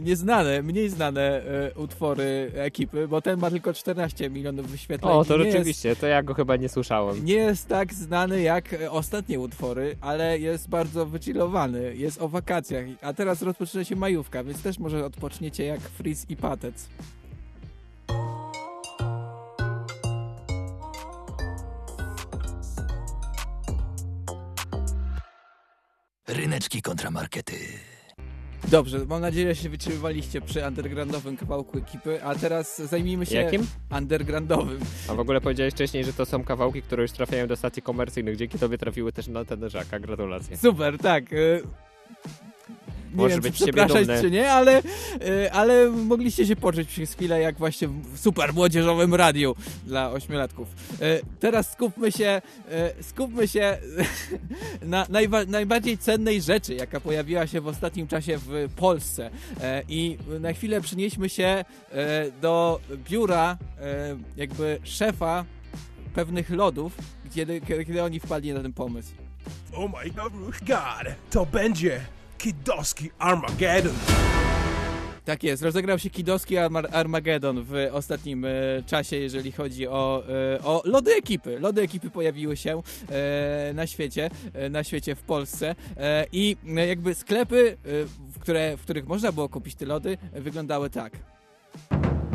Nieznane, 0.00 0.62
mniej 0.62 0.88
znane 0.88 1.22
e, 1.22 1.74
utwory 1.74 2.52
ekipy, 2.54 3.08
bo 3.08 3.22
ten 3.22 3.40
ma 3.40 3.50
tylko 3.50 3.72
14 3.72 4.30
milionów 4.30 4.70
wyświetleń. 4.70 5.12
O, 5.12 5.24
to 5.24 5.38
rzeczywiście, 5.38 5.96
to 5.96 6.06
ja 6.06 6.22
go 6.22 6.34
chyba 6.34 6.56
nie 6.56 6.68
słyszałem. 6.68 7.14
Jest, 7.14 7.26
nie 7.26 7.34
jest 7.34 7.68
tak 7.68 7.94
znany 7.94 8.42
jak 8.42 8.72
e, 8.72 8.90
ostatnie 8.90 9.40
utwory, 9.40 9.96
ale 10.00 10.38
jest 10.38 10.68
bardzo 10.68 11.06
wychillowany. 11.06 11.96
Jest 11.96 12.22
o 12.22 12.28
wakacjach. 12.28 12.84
A 13.02 13.12
teraz 13.12 13.42
rozpoczyna 13.42 13.84
się 13.84 13.96
majówka, 13.96 14.44
więc 14.44 14.62
też 14.62 14.78
może 14.78 15.04
odpoczniecie 15.04 15.64
jak 15.64 15.80
Frizz 15.80 16.18
i 16.28 16.36
Patec. 16.36 16.88
Ryneczki 26.28 26.82
kontramarkety. 26.82 27.93
Dobrze, 28.68 28.98
mam 29.06 29.20
nadzieję, 29.20 29.54
że 29.54 29.62
się 29.62 29.68
wytrzymywaliście 29.68 30.40
przy 30.40 30.66
undergroundowym 30.66 31.36
kawałku 31.36 31.78
ekipy, 31.78 32.24
a 32.24 32.34
teraz 32.34 32.78
zajmijmy 32.82 33.26
się 33.26 33.36
Jakim? 33.36 33.66
undergroundowym. 33.98 34.80
A 35.08 35.14
w 35.14 35.20
ogóle 35.20 35.40
powiedziałeś 35.40 35.74
wcześniej, 35.74 36.04
że 36.04 36.12
to 36.12 36.26
są 36.26 36.44
kawałki, 36.44 36.82
które 36.82 37.02
już 37.02 37.12
trafiają 37.12 37.46
do 37.46 37.56
stacji 37.56 37.82
komercyjnych. 37.82 38.36
Dzięki 38.36 38.58
tobie 38.58 38.78
trafiły 38.78 39.12
też 39.12 39.26
na 39.26 39.44
ten 39.44 39.70
żaka. 39.70 39.98
Gratulacje. 39.98 40.56
Super, 40.56 40.98
tak. 40.98 41.24
Nie 43.14 43.28
wiem, 43.28 43.40
być 43.40 43.54
przepraszać, 43.54 44.06
czy 44.20 44.30
nie, 44.30 44.52
ale, 44.52 44.82
e, 45.42 45.52
ale 45.52 45.90
mogliście 45.90 46.46
się 46.46 46.56
poczuć 46.56 46.88
przez 46.88 47.12
chwilę 47.14 47.40
jak 47.40 47.58
właśnie 47.58 47.88
w 47.88 48.18
super 48.18 48.54
młodzieżowym 48.54 49.14
radiu 49.14 49.56
dla 49.86 50.10
ośmiolatków. 50.10 50.68
E, 51.00 51.20
Teraz 51.40 51.72
skupmy 51.72 52.12
się, 52.12 52.42
e, 52.70 53.02
skupmy 53.02 53.48
się 53.48 53.78
na 54.82 55.04
najwa- 55.04 55.48
najbardziej 55.48 55.98
cennej 55.98 56.42
rzeczy, 56.42 56.74
jaka 56.74 57.00
pojawiła 57.00 57.46
się 57.46 57.60
w 57.60 57.66
ostatnim 57.66 58.06
czasie 58.08 58.38
w 58.38 58.68
Polsce. 58.76 59.30
I 59.88 60.18
na 60.40 60.52
chwilę 60.52 60.80
przenieśmy 60.80 61.28
się 61.28 61.64
do 62.40 62.80
biura 63.08 63.58
jakby 64.36 64.78
szefa 64.84 65.44
pewnych 66.14 66.50
lodów, 66.50 66.92
kiedy, 67.34 67.60
kiedy 67.60 68.02
oni 68.02 68.20
wpadli 68.20 68.52
na 68.52 68.60
ten 68.62 68.72
pomysł. 68.72 69.12
Oh 69.76 69.88
my 70.04 70.10
god, 70.66 71.14
to 71.30 71.46
będzie 71.46 72.00
Kidowski 72.44 73.10
Armageddon. 73.18 73.92
Tak 75.24 75.42
jest, 75.42 75.62
rozegrał 75.62 75.98
się 75.98 76.10
Kidowski 76.10 76.54
Arma- 76.56 76.88
Armageddon 76.92 77.64
w 77.64 77.88
ostatnim 77.92 78.44
e, 78.44 78.50
czasie, 78.86 79.16
jeżeli 79.16 79.52
chodzi 79.52 79.88
o, 79.88 80.22
e, 80.54 80.62
o 80.64 80.82
lody 80.84 81.14
ekipy. 81.14 81.58
Lody 81.60 81.82
ekipy 81.82 82.10
pojawiły 82.10 82.56
się 82.56 82.82
e, 83.10 83.72
na 83.74 83.86
świecie, 83.86 84.30
e, 84.54 84.68
na 84.68 84.84
świecie 84.84 85.14
w 85.14 85.22
Polsce 85.22 85.74
e, 85.96 86.26
i 86.32 86.56
e, 86.76 86.86
jakby 86.86 87.14
sklepy, 87.14 87.76
e, 87.84 87.88
w, 88.32 88.38
które, 88.38 88.76
w 88.76 88.82
których 88.82 89.06
można 89.06 89.32
było 89.32 89.48
kupić 89.48 89.74
te 89.74 89.86
lody, 89.86 90.18
e, 90.32 90.40
wyglądały 90.40 90.90
tak. 90.90 91.12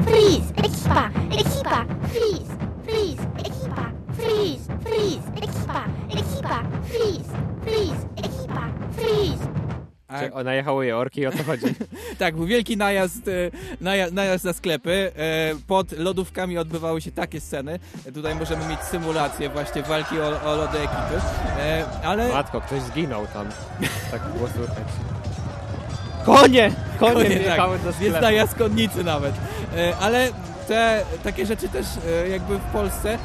Freeze, 0.05 0.53
ekipa, 0.57 1.09
ekipa, 1.31 1.85
freeze, 1.85 2.57
freeze, 2.85 3.23
ekipa, 3.39 3.91
freeze, 4.17 4.79
freeze, 4.83 5.27
ekipa, 5.37 5.85
ekipa, 6.09 6.63
freeze, 6.83 7.33
freeze, 7.63 8.07
ekipa, 8.17 8.73
freeze. 8.91 9.68
Czy 10.19 10.33
o, 10.33 10.43
najechały 10.43 10.85
je 10.85 10.97
orki, 10.97 11.27
o 11.27 11.31
co 11.31 11.43
chodzi? 11.43 11.65
Tak, 12.17 12.35
był 12.35 12.45
wielki 12.45 12.77
najazd, 12.77 13.27
e, 13.27 13.31
naja, 13.81 14.07
najazd 14.11 14.45
na 14.45 14.53
sklepy. 14.53 15.11
E, 15.17 15.55
Pod 15.67 15.91
lodówkami 15.91 16.57
odbywały 16.57 17.01
się 17.01 17.11
takie 17.11 17.41
sceny. 17.41 17.79
Tutaj 18.13 18.35
możemy 18.35 18.65
mieć 18.67 18.79
symulację 18.79 19.49
właśnie 19.49 19.83
walki 19.83 20.19
o, 20.19 20.41
o 20.51 20.55
lody 20.55 20.77
ekipy. 20.77 21.21
E, 21.59 21.85
Ale 22.03 22.33
Matko, 22.33 22.61
ktoś 22.61 22.81
zginął 22.81 23.27
tam. 23.27 23.47
Tak 24.11 24.21
było 24.37 24.47
słychać. 24.47 24.87
Konie! 26.25 26.71
Konie 26.99 27.29
wjechały 27.29 27.79
do 27.79 27.93
sklepu. 27.93 28.03
Więc 28.11 28.21
na 28.21 28.31
jaskotnicy 28.31 29.03
nawet. 29.03 29.33
Ale 30.01 30.29
te 30.67 31.05
takie 31.23 31.45
rzeczy 31.45 31.69
też 31.69 31.85
jakby 32.31 32.57
w 32.57 32.61
Polsce 32.73 33.17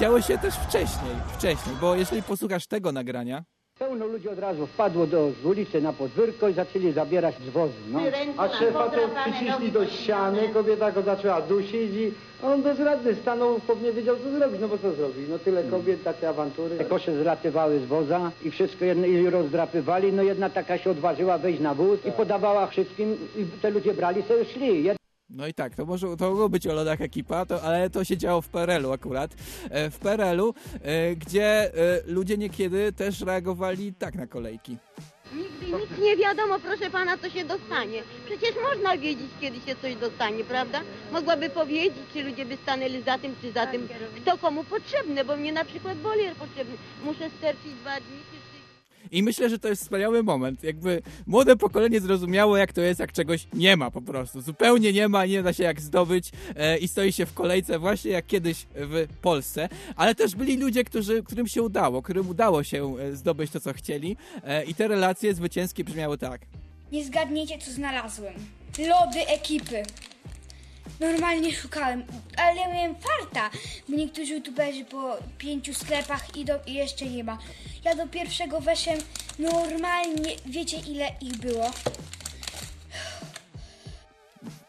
działy 0.00 0.22
się 0.22 0.38
też 0.38 0.54
wcześniej, 0.54 1.12
wcześniej, 1.38 1.76
bo 1.80 1.94
jeżeli 1.94 2.22
posłuchasz 2.22 2.66
tego 2.66 2.92
nagrania, 2.92 3.44
Pełno 3.78 4.06
ludzi 4.06 4.28
od 4.28 4.38
razu 4.38 4.66
wpadło 4.66 5.06
do 5.06 5.30
z 5.42 5.46
ulicy 5.46 5.80
na 5.80 5.92
podwórko 5.92 6.48
i 6.48 6.52
zaczęli 6.52 6.92
zabierać 6.92 7.34
z 7.38 7.48
wozu. 7.48 7.72
No. 7.92 8.00
A 8.36 8.48
szefa 8.48 8.90
to 8.90 9.00
przyciśli 9.22 9.72
do 9.72 9.86
ściany, 9.86 10.48
kobieta 10.48 10.92
go 10.92 11.02
zaczęła 11.02 11.40
dusić 11.40 11.94
i 11.94 12.12
on 12.42 12.62
bezradny 12.62 13.14
stanął, 13.14 13.60
nie 13.82 13.92
wiedział 13.92 14.16
co 14.16 14.30
zrobić, 14.30 14.60
no 14.60 14.68
bo 14.68 14.78
co 14.78 14.92
zrobić? 14.92 15.28
No 15.28 15.38
tyle 15.38 15.64
kobiet, 15.64 16.04
takie 16.04 16.28
awantury. 16.28 16.76
Te 16.76 16.84
kosze 16.84 17.22
zlatywały 17.22 17.78
z 17.78 17.84
woza 17.84 18.30
i 18.44 18.50
wszystko 18.50 18.84
jedno, 18.84 19.06
i 19.06 19.30
rozdrapywali, 19.30 20.12
no 20.12 20.22
jedna 20.22 20.50
taka 20.50 20.78
się 20.78 20.90
odważyła 20.90 21.38
wejść 21.38 21.60
na 21.60 21.74
wóz 21.74 22.06
i 22.06 22.12
podawała 22.12 22.66
wszystkim 22.66 23.16
i 23.36 23.44
te 23.62 23.70
ludzie 23.70 23.94
brali 23.94 24.22
sobie 24.22 24.44
szli. 24.44 24.97
No 25.30 25.46
i 25.46 25.54
tak, 25.54 25.74
to, 25.74 25.86
może, 25.86 26.16
to 26.16 26.30
mogło 26.30 26.48
być 26.48 26.66
o 26.66 26.72
lodach 26.74 27.00
ekipa, 27.00 27.46
to, 27.46 27.62
ale 27.62 27.90
to 27.90 28.04
się 28.04 28.16
działo 28.16 28.42
w 28.42 28.48
PRL-u 28.48 28.92
akurat. 28.92 29.34
E, 29.70 29.90
W 29.90 29.98
PRL-u, 29.98 30.54
e, 30.82 31.16
gdzie 31.16 31.44
e, 31.44 32.02
ludzie 32.06 32.36
niekiedy 32.38 32.92
też 32.92 33.20
reagowali 33.20 33.94
tak 33.94 34.14
na 34.14 34.26
kolejki. 34.26 34.76
Nigdy 35.34 35.66
nic 35.66 35.98
nie 36.02 36.16
wiadomo, 36.16 36.58
proszę 36.58 36.90
pana, 36.90 37.18
co 37.18 37.30
się 37.30 37.44
dostanie. 37.44 38.02
Przecież 38.26 38.50
można 38.62 38.96
wiedzieć, 38.96 39.30
kiedy 39.40 39.60
się 39.60 39.76
coś 39.82 39.96
dostanie, 39.96 40.44
prawda? 40.44 40.80
Mogłaby 41.12 41.50
powiedzieć, 41.50 42.02
czy 42.12 42.22
ludzie 42.22 42.44
by 42.44 42.56
stanęli 42.56 43.02
za 43.02 43.18
tym, 43.18 43.34
czy 43.40 43.52
za 43.52 43.66
tym, 43.66 43.88
kto 44.16 44.38
komu 44.38 44.64
potrzebny, 44.64 45.24
bo 45.24 45.36
mnie 45.36 45.52
na 45.52 45.64
przykład 45.64 45.98
bolier 45.98 46.34
potrzebny. 46.36 46.74
Muszę 47.04 47.30
sterczyć 47.38 47.72
dwa 47.80 47.96
dni, 48.00 48.18
czy 48.30 48.36
trzy 48.50 48.57
I 49.10 49.22
myślę, 49.22 49.50
że 49.50 49.58
to 49.58 49.68
jest 49.68 49.82
wspaniały 49.82 50.22
moment. 50.22 50.64
Jakby 50.64 51.02
młode 51.26 51.56
pokolenie 51.56 52.00
zrozumiało, 52.00 52.56
jak 52.56 52.72
to 52.72 52.80
jest, 52.80 53.00
jak 53.00 53.12
czegoś 53.12 53.46
nie 53.54 53.76
ma 53.76 53.90
po 53.90 54.02
prostu. 54.02 54.40
Zupełnie 54.40 54.92
nie 54.92 55.08
ma, 55.08 55.26
nie 55.26 55.42
da 55.42 55.52
się 55.52 55.64
jak 55.64 55.80
zdobyć 55.80 56.30
e, 56.56 56.78
i 56.78 56.88
stoi 56.88 57.12
się 57.12 57.26
w 57.26 57.34
kolejce, 57.34 57.78
właśnie 57.78 58.10
jak 58.10 58.26
kiedyś 58.26 58.66
w 58.74 59.06
Polsce. 59.22 59.68
Ale 59.96 60.14
też 60.14 60.34
byli 60.34 60.56
ludzie, 60.56 60.84
którzy, 60.84 61.22
którym 61.22 61.48
się 61.48 61.62
udało, 61.62 62.02
którym 62.02 62.28
udało 62.28 62.62
się 62.64 62.98
e, 62.98 63.16
zdobyć 63.16 63.50
to, 63.50 63.60
co 63.60 63.72
chcieli. 63.72 64.16
E, 64.44 64.64
I 64.64 64.74
te 64.74 64.88
relacje 64.88 65.34
zwycięskie 65.34 65.84
brzmiały 65.84 66.18
tak. 66.18 66.40
Nie 66.92 67.04
zgadniecie, 67.04 67.58
co 67.58 67.70
znalazłem. 67.70 68.34
Lody 68.78 69.26
ekipy. 69.26 69.82
Normalnie 71.00 71.52
szukałem, 71.52 72.02
ale 72.36 72.56
ja 72.60 72.74
miałem 72.74 72.94
farta, 72.94 73.50
bo 73.88 73.96
niektórzy 73.96 74.34
youtuberzy 74.34 74.84
po 74.84 75.16
pięciu 75.38 75.74
sklepach 75.74 76.36
idą 76.36 76.52
i 76.66 76.74
jeszcze 76.74 77.06
nie 77.06 77.24
ma. 77.24 77.38
Ja 77.84 77.94
do 77.94 78.06
pierwszego 78.06 78.60
weszłem 78.60 78.98
normalnie, 79.38 80.30
wiecie 80.46 80.76
ile 80.88 81.08
ich 81.20 81.36
było? 81.38 81.70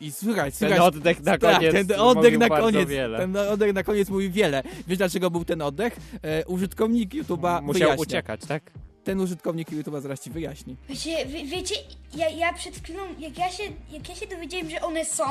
I 0.01 0.11
słuchaj, 0.11 0.51
Ten 0.51 0.69
słuchaj. 0.69 0.79
oddech 0.79 1.23
na 1.23 1.37
tak, 1.37 1.41
koniec 1.55 1.73
ten 1.87 1.99
oddech 1.99 2.37
na 2.37 2.49
koniec. 2.49 2.89
wiele. 2.89 3.17
Ten 3.17 3.37
oddech 3.37 3.73
na 3.73 3.83
koniec 3.83 4.09
mówi 4.09 4.29
wiele. 4.29 4.63
Wiesz 4.87 4.97
dlaczego 4.97 5.31
był 5.31 5.45
ten 5.45 5.61
oddech? 5.61 5.97
E, 6.23 6.45
użytkownik 6.45 7.13
YouTube'a 7.13 7.61
Musiał 7.61 7.73
wyjaśnia. 7.73 7.95
uciekać, 8.03 8.41
tak? 8.47 8.63
Ten 9.03 9.19
użytkownik 9.19 9.71
YouTube'a 9.71 10.01
zaraz 10.01 10.21
ci 10.21 10.29
wyjaśni. 10.29 10.75
Wiecie, 10.89 11.25
wie, 11.25 11.45
wiecie 11.45 11.75
ja, 12.15 12.29
ja 12.29 12.53
przed 12.53 12.75
chwilą, 12.75 13.03
jak 13.19 13.37
ja, 13.37 13.51
się, 13.51 13.63
jak 13.91 14.09
ja 14.09 14.15
się 14.15 14.27
dowiedziałem, 14.27 14.69
że 14.69 14.81
one 14.81 15.05
są, 15.05 15.23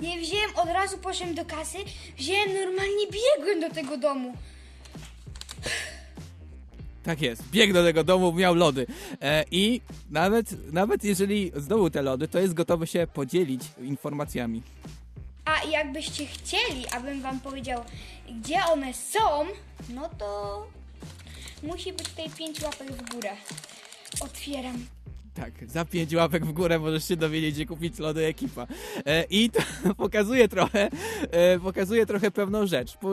nie 0.00 0.20
wziąłem 0.20 0.50
od 0.56 0.68
razu, 0.68 0.98
poszedłem 0.98 1.34
do 1.34 1.44
kasy, 1.44 1.78
wziąłem 2.18 2.54
normalnie, 2.54 3.06
biegłem 3.12 3.60
do 3.60 3.70
tego 3.74 3.96
domu. 3.96 4.32
Tak 7.02 7.22
jest. 7.22 7.50
Biegł 7.50 7.72
do 7.72 7.82
tego 7.82 8.04
domu, 8.04 8.32
miał 8.32 8.54
lody. 8.54 8.86
E, 9.20 9.44
I 9.50 9.80
nawet, 10.10 10.72
nawet 10.72 11.04
jeżeli 11.04 11.52
zdobył 11.56 11.90
te 11.90 12.02
lody, 12.02 12.28
to 12.28 12.38
jest 12.38 12.54
gotowy 12.54 12.86
się 12.86 13.06
podzielić 13.14 13.62
informacjami. 13.80 14.62
A 15.44 15.64
jakbyście 15.64 16.26
chcieli, 16.26 16.86
abym 16.88 17.22
wam 17.22 17.40
powiedział, 17.40 17.84
gdzie 18.40 18.64
one 18.72 18.94
są, 18.94 19.44
no 19.88 20.08
to 20.18 20.66
musi 21.62 21.92
być 21.92 22.08
tutaj 22.08 22.30
pięć 22.30 22.62
łapek 22.62 22.92
w 22.92 23.14
górę. 23.14 23.30
Otwieram. 24.20 24.86
Tak, 25.34 25.52
za 25.68 25.84
pięć 25.84 26.14
łapek 26.14 26.46
w 26.46 26.52
górę 26.52 26.78
możesz 26.78 27.08
się 27.08 27.16
dowiedzieć, 27.16 27.54
gdzie 27.54 27.66
kupić 27.66 27.98
lody 27.98 28.24
ekipa. 28.26 28.66
E, 29.06 29.24
I 29.30 29.50
to 29.50 29.62
pokazuje 30.04 30.48
trochę, 30.48 30.90
e, 31.30 31.58
pokazuje 31.58 32.06
trochę 32.06 32.30
pewną 32.30 32.66
rzecz. 32.66 32.96
Po, 32.96 33.08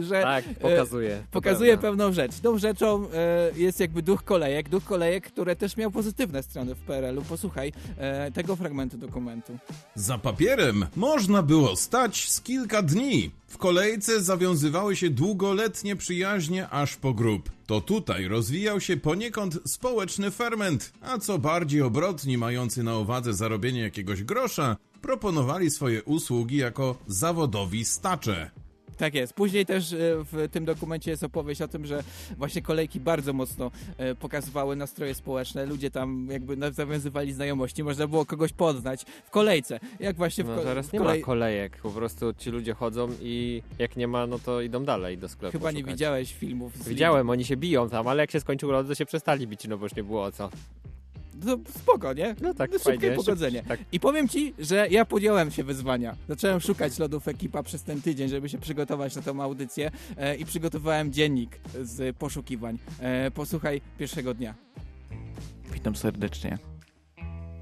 że, 0.00 0.22
Tak, 0.22 0.44
e, 0.48 0.54
pokazuje, 0.54 1.16
to 1.16 1.24
pokazuje 1.30 1.78
pewną 1.78 2.12
rzecz. 2.12 2.40
Tą 2.40 2.58
rzeczą 2.58 3.06
e, 3.14 3.50
jest 3.56 3.80
jakby 3.80 4.02
duch 4.02 4.24
kolejek. 4.24 4.68
Duch 4.68 4.84
kolejek, 4.84 5.26
które 5.26 5.56
też 5.56 5.76
miał 5.76 5.90
pozytywne 5.90 6.42
strony 6.42 6.74
w 6.74 6.78
PRL-u. 6.78 7.22
Posłuchaj 7.22 7.72
e, 7.98 8.30
tego 8.30 8.56
fragmentu 8.56 8.98
dokumentu. 8.98 9.58
Za 9.94 10.18
papierem 10.18 10.86
można 10.96 11.42
było 11.42 11.76
stać 11.76 12.30
z 12.30 12.40
kilka 12.40 12.82
dni. 12.82 13.30
W 13.54 13.58
kolejce 13.58 14.22
zawiązywały 14.22 14.96
się 14.96 15.10
długoletnie 15.10 15.96
przyjaźnie 15.96 16.68
aż 16.68 16.96
po 16.96 17.14
grób. 17.14 17.50
To 17.66 17.80
tutaj 17.80 18.28
rozwijał 18.28 18.80
się 18.80 18.96
poniekąd 18.96 19.58
społeczny 19.66 20.30
ferment, 20.30 20.92
a 21.00 21.18
co 21.18 21.38
bardziej 21.38 21.82
obrotni, 21.82 22.38
mający 22.38 22.82
na 22.82 22.98
uwadze 22.98 23.34
zarobienie 23.34 23.80
jakiegoś 23.80 24.22
grosza, 24.22 24.76
proponowali 25.02 25.70
swoje 25.70 26.02
usługi 26.02 26.56
jako 26.56 26.96
zawodowi 27.06 27.84
stacze. 27.84 28.50
Tak 28.96 29.14
jest. 29.14 29.32
Później 29.32 29.66
też 29.66 29.92
e, 29.92 29.96
w 30.32 30.48
tym 30.52 30.64
dokumencie 30.64 31.10
jest 31.10 31.24
opowieść 31.24 31.62
o 31.62 31.68
tym, 31.68 31.86
że 31.86 32.04
właśnie 32.36 32.62
kolejki 32.62 33.00
bardzo 33.00 33.32
mocno 33.32 33.70
e, 33.98 34.14
pokazywały 34.14 34.76
nastroje 34.76 35.14
społeczne. 35.14 35.66
Ludzie 35.66 35.90
tam 35.90 36.28
jakby 36.30 36.56
zawiązywali 36.72 37.32
znajomości. 37.32 37.84
Można 37.84 38.06
było 38.06 38.26
kogoś 38.26 38.52
poznać 38.52 39.04
w 39.24 39.30
kolejce. 39.30 39.80
Jak 40.00 40.16
właśnie 40.16 40.44
w, 40.44 40.48
No 40.48 40.56
teraz 40.62 40.92
nie 40.92 40.98
kolej... 40.98 41.20
ma 41.20 41.26
kolejek, 41.26 41.76
po 41.76 41.90
prostu 41.90 42.34
ci 42.38 42.50
ludzie 42.50 42.74
chodzą 42.74 43.08
i 43.22 43.62
jak 43.78 43.96
nie 43.96 44.08
ma, 44.08 44.26
no 44.26 44.38
to 44.38 44.60
idą 44.60 44.84
dalej 44.84 45.18
do 45.18 45.28
sklepu 45.28 45.52
Chyba 45.58 45.70
nie 45.70 45.78
szukać. 45.80 45.94
widziałeś 45.94 46.34
filmów. 46.34 46.76
z 46.76 46.88
Widziałem, 46.88 47.30
oni 47.30 47.44
się 47.44 47.56
biją 47.56 47.90
tam, 47.90 48.08
ale 48.08 48.22
jak 48.22 48.30
się 48.30 48.40
skończył 48.40 48.70
lody, 48.70 48.88
to 48.88 48.94
się 48.94 49.06
przestali 49.06 49.46
bić, 49.46 49.68
no 49.68 49.78
bo 49.78 49.84
już 49.86 49.94
nie 49.96 50.04
było 50.04 50.22
o 50.24 50.32
co. 50.32 50.50
No 51.44 51.58
spoko, 51.78 52.12
nie? 52.12 52.34
No 52.40 52.54
tak, 52.54 52.72
no, 52.72 52.78
szybkie 52.78 53.00
fajnie, 53.00 53.16
pogodzenie. 53.16 53.58
szybko, 53.58 53.76
tak. 53.76 53.80
I 53.92 54.00
powiem 54.00 54.28
ci, 54.28 54.54
że 54.58 54.88
ja 54.90 55.04
podjąłem 55.04 55.50
się 55.50 55.64
wyzwania. 55.64 56.16
Zacząłem 56.28 56.60
szukać 56.60 56.98
lodów 56.98 57.28
ekipa 57.28 57.62
przez 57.62 57.82
ten 57.82 58.02
tydzień, 58.02 58.28
żeby 58.28 58.48
się 58.48 58.58
przygotować 58.58 59.16
na 59.16 59.22
tą 59.22 59.42
audycję 59.42 59.90
e, 60.16 60.36
i 60.36 60.44
przygotowałem 60.44 61.12
dziennik 61.12 61.58
z 61.82 62.16
poszukiwań. 62.16 62.78
E, 63.00 63.30
posłuchaj 63.30 63.80
pierwszego 63.98 64.34
dnia. 64.34 64.54
Witam 65.72 65.96
serdecznie. 65.96 66.58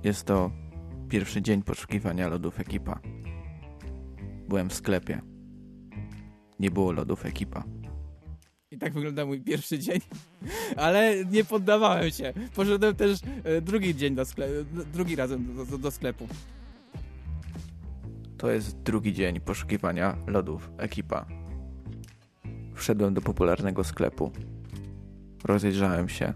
Jest 0.05 0.25
to 0.25 0.51
pierwszy 1.09 1.43
dzień 1.43 1.63
poszukiwania 1.63 2.29
lodów 2.29 2.61
ekipa. 2.61 3.01
Byłem 4.49 4.71
w 4.71 4.75
sklepie. 4.75 5.21
Nie 6.61 6.71
było 6.71 6.93
lodów 6.93 7.27
ekipa. 7.27 7.65
I 8.73 8.79
tak 8.79 8.93
wygląda 8.93 9.27
mój 9.27 9.41
pierwszy 9.41 9.79
dzień. 9.79 10.01
Ale 10.77 11.25
nie 11.25 11.45
poddawałem 11.45 12.11
się. 12.11 12.33
Poszedłem 12.55 12.97
też 12.97 13.21
e, 13.45 13.61
drugi 13.61 13.95
dzień 13.95 14.15
do 14.15 14.25
sklepu, 14.25 14.53
drugi 14.93 15.17
razem 15.17 15.57
do, 15.57 15.67
do, 15.67 15.79
do 15.79 15.91
sklepu. 15.91 16.29
To 18.39 18.51
jest 18.51 18.83
drugi 18.83 19.13
dzień 19.13 19.41
poszukiwania 19.41 20.17
lodów 20.27 20.71
ekipa. 20.79 21.27
Wszedłem 22.75 23.15
do 23.15 23.21
popularnego 23.21 23.85
sklepu. 23.85 24.33
Rozejrzałem 25.45 26.09
się. 26.09 26.35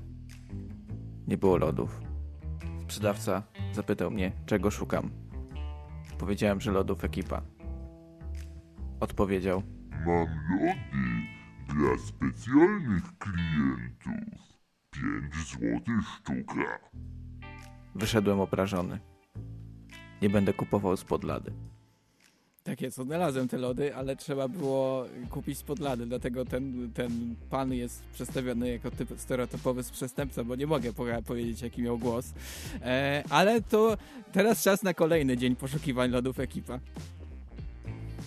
Nie 1.29 1.37
było 1.37 1.57
lodów. 1.57 2.01
Sprzedawca 2.83 3.43
zapytał 3.73 4.11
mnie, 4.11 4.33
czego 4.47 4.71
szukam. 4.71 5.11
Powiedziałem, 6.19 6.61
że 6.61 6.73
lodów 6.73 7.05
ekipa. 7.05 7.43
Odpowiedział: 9.01 9.63
Mam 10.07 10.27
lody 10.61 11.36
dla 11.77 11.99
specjalnych 11.99 13.03
klientów. 13.19 14.47
5 14.91 15.35
złotych 15.35 16.09
sztuka. 16.17 16.79
Wyszedłem 17.95 18.41
obrażony. 18.41 18.99
Nie 20.23 20.31
będę 20.31 20.53
kupował 20.53 20.97
spod 20.97 21.25
lady. 21.25 21.53
Tak 22.65 22.81
jest, 22.81 22.99
odnalazłem 22.99 23.49
te 23.49 23.59
lody, 23.59 23.97
ale 23.97 24.17
trzeba 24.17 24.49
było 24.49 25.05
kupić 25.31 25.59
spod 25.59 25.79
lady, 25.79 26.07
dlatego 26.07 26.45
ten, 26.45 26.91
ten 26.95 27.37
pan 27.51 27.73
jest 27.73 28.03
przedstawiony 28.15 28.69
jako 28.69 28.91
typ 28.91 29.21
stereotypowy 29.21 29.83
przestępca, 29.83 30.45
bo 30.45 30.55
nie 30.57 30.67
mogę 30.67 30.93
po- 30.93 31.05
powiedzieć, 31.27 31.63
jaki 31.63 31.83
miał 31.83 31.99
głos. 31.99 32.33
E, 32.83 33.25
ale 33.31 33.63
to 33.63 33.97
teraz 34.33 34.63
czas 34.63 34.83
na 34.83 34.95
kolejny 34.95 35.37
dzień 35.37 35.57
poszukiwań 35.57 36.11
lodów 36.11 36.41
ekipa. 36.41 36.79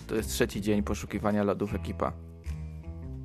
To 0.06 0.14
jest 0.14 0.30
trzeci 0.30 0.60
dzień 0.60 0.82
poszukiwania 0.82 1.42
lodów 1.42 1.74
ekipa. 1.74 2.12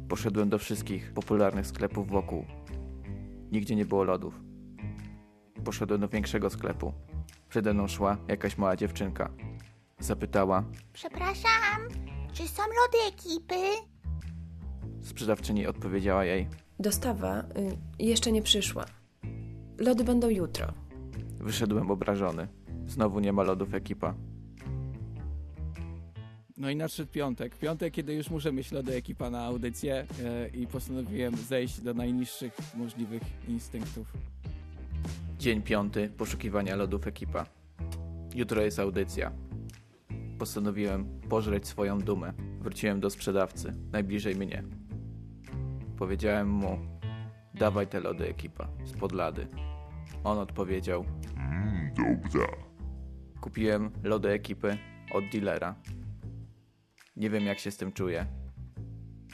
Poszedłem 0.09 0.49
do 0.49 0.57
wszystkich 0.59 1.13
popularnych 1.13 1.67
sklepów 1.67 2.07
wokół. 2.09 2.45
Nigdzie 3.51 3.75
nie 3.75 3.85
było 3.85 4.03
lodów. 4.03 4.39
Poszedłem 5.65 6.01
do 6.01 6.07
większego 6.07 6.49
sklepu. 6.49 6.93
Przede 7.49 7.73
mną 7.73 7.87
szła 7.87 8.17
jakaś 8.27 8.57
mała 8.57 8.75
dziewczynka. 8.75 9.29
Zapytała, 9.99 10.63
Przepraszam, 10.93 11.81
czy 12.33 12.47
są 12.47 12.61
lody 12.61 13.07
ekipy? 13.07 13.55
sprzedawczyni 15.01 15.67
odpowiedziała 15.67 16.25
jej. 16.25 16.47
Dostawa 16.79 17.39
y, 17.39 17.43
jeszcze 17.99 18.31
nie 18.31 18.41
przyszła. 18.41 18.85
Lody 19.77 20.03
będą 20.03 20.29
jutro. 20.29 20.67
Wyszedłem 21.39 21.91
obrażony. 21.91 22.47
Znowu 22.87 23.19
nie 23.19 23.33
ma 23.33 23.43
lodów 23.43 23.73
ekipa. 23.73 24.13
No 26.57 26.69
i 26.69 26.75
nadszedł 26.75 27.11
piątek. 27.11 27.57
Piątek, 27.57 27.93
kiedy 27.93 28.13
już 28.13 28.29
muszę 28.29 28.51
mieć 28.53 28.71
lody 28.71 28.95
ekipa 28.95 29.29
na 29.29 29.43
audycję 29.45 30.05
e, 30.23 30.47
i 30.47 30.67
postanowiłem 30.67 31.35
zejść 31.37 31.81
do 31.81 31.93
najniższych 31.93 32.57
możliwych 32.75 33.21
instynktów. 33.47 34.13
Dzień 35.39 35.61
piąty 35.61 36.09
poszukiwania 36.17 36.75
lodów 36.75 37.07
ekipa. 37.07 37.45
Jutro 38.35 38.61
jest 38.61 38.79
audycja. 38.79 39.31
Postanowiłem 40.39 41.19
pożreć 41.29 41.67
swoją 41.67 41.99
dumę. 41.99 42.33
Wróciłem 42.61 42.99
do 42.99 43.09
sprzedawcy, 43.09 43.73
najbliżej 43.91 44.35
mnie. 44.35 44.63
Powiedziałem 45.97 46.49
mu, 46.49 46.79
dawaj 47.53 47.87
te 47.87 47.99
lody 47.99 48.27
ekipa, 48.29 48.67
spod 48.85 49.11
lady. 49.11 49.47
On 50.23 50.37
odpowiedział, 50.37 51.05
Mmm, 51.35 51.91
dobra. 52.23 52.47
kupiłem 53.41 53.91
lody 54.03 54.29
ekipy 54.29 54.77
od 55.13 55.23
dealera. 55.31 55.75
Nie 57.15 57.29
wiem 57.29 57.45
jak 57.45 57.59
się 57.59 57.71
z 57.71 57.77
tym 57.77 57.91
czuję. 57.91 58.25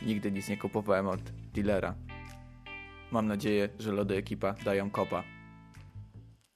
Nigdy 0.05 0.31
nic 0.31 0.49
nie 0.49 0.57
kupowałem 0.57 1.07
od 1.07 1.21
dealera. 1.31 1.95
Mam 3.11 3.27
nadzieję, 3.27 3.69
że 3.79 3.91
lody 3.91 4.15
ekipa 4.15 4.53
dają 4.53 4.89
kopa. 4.89 5.23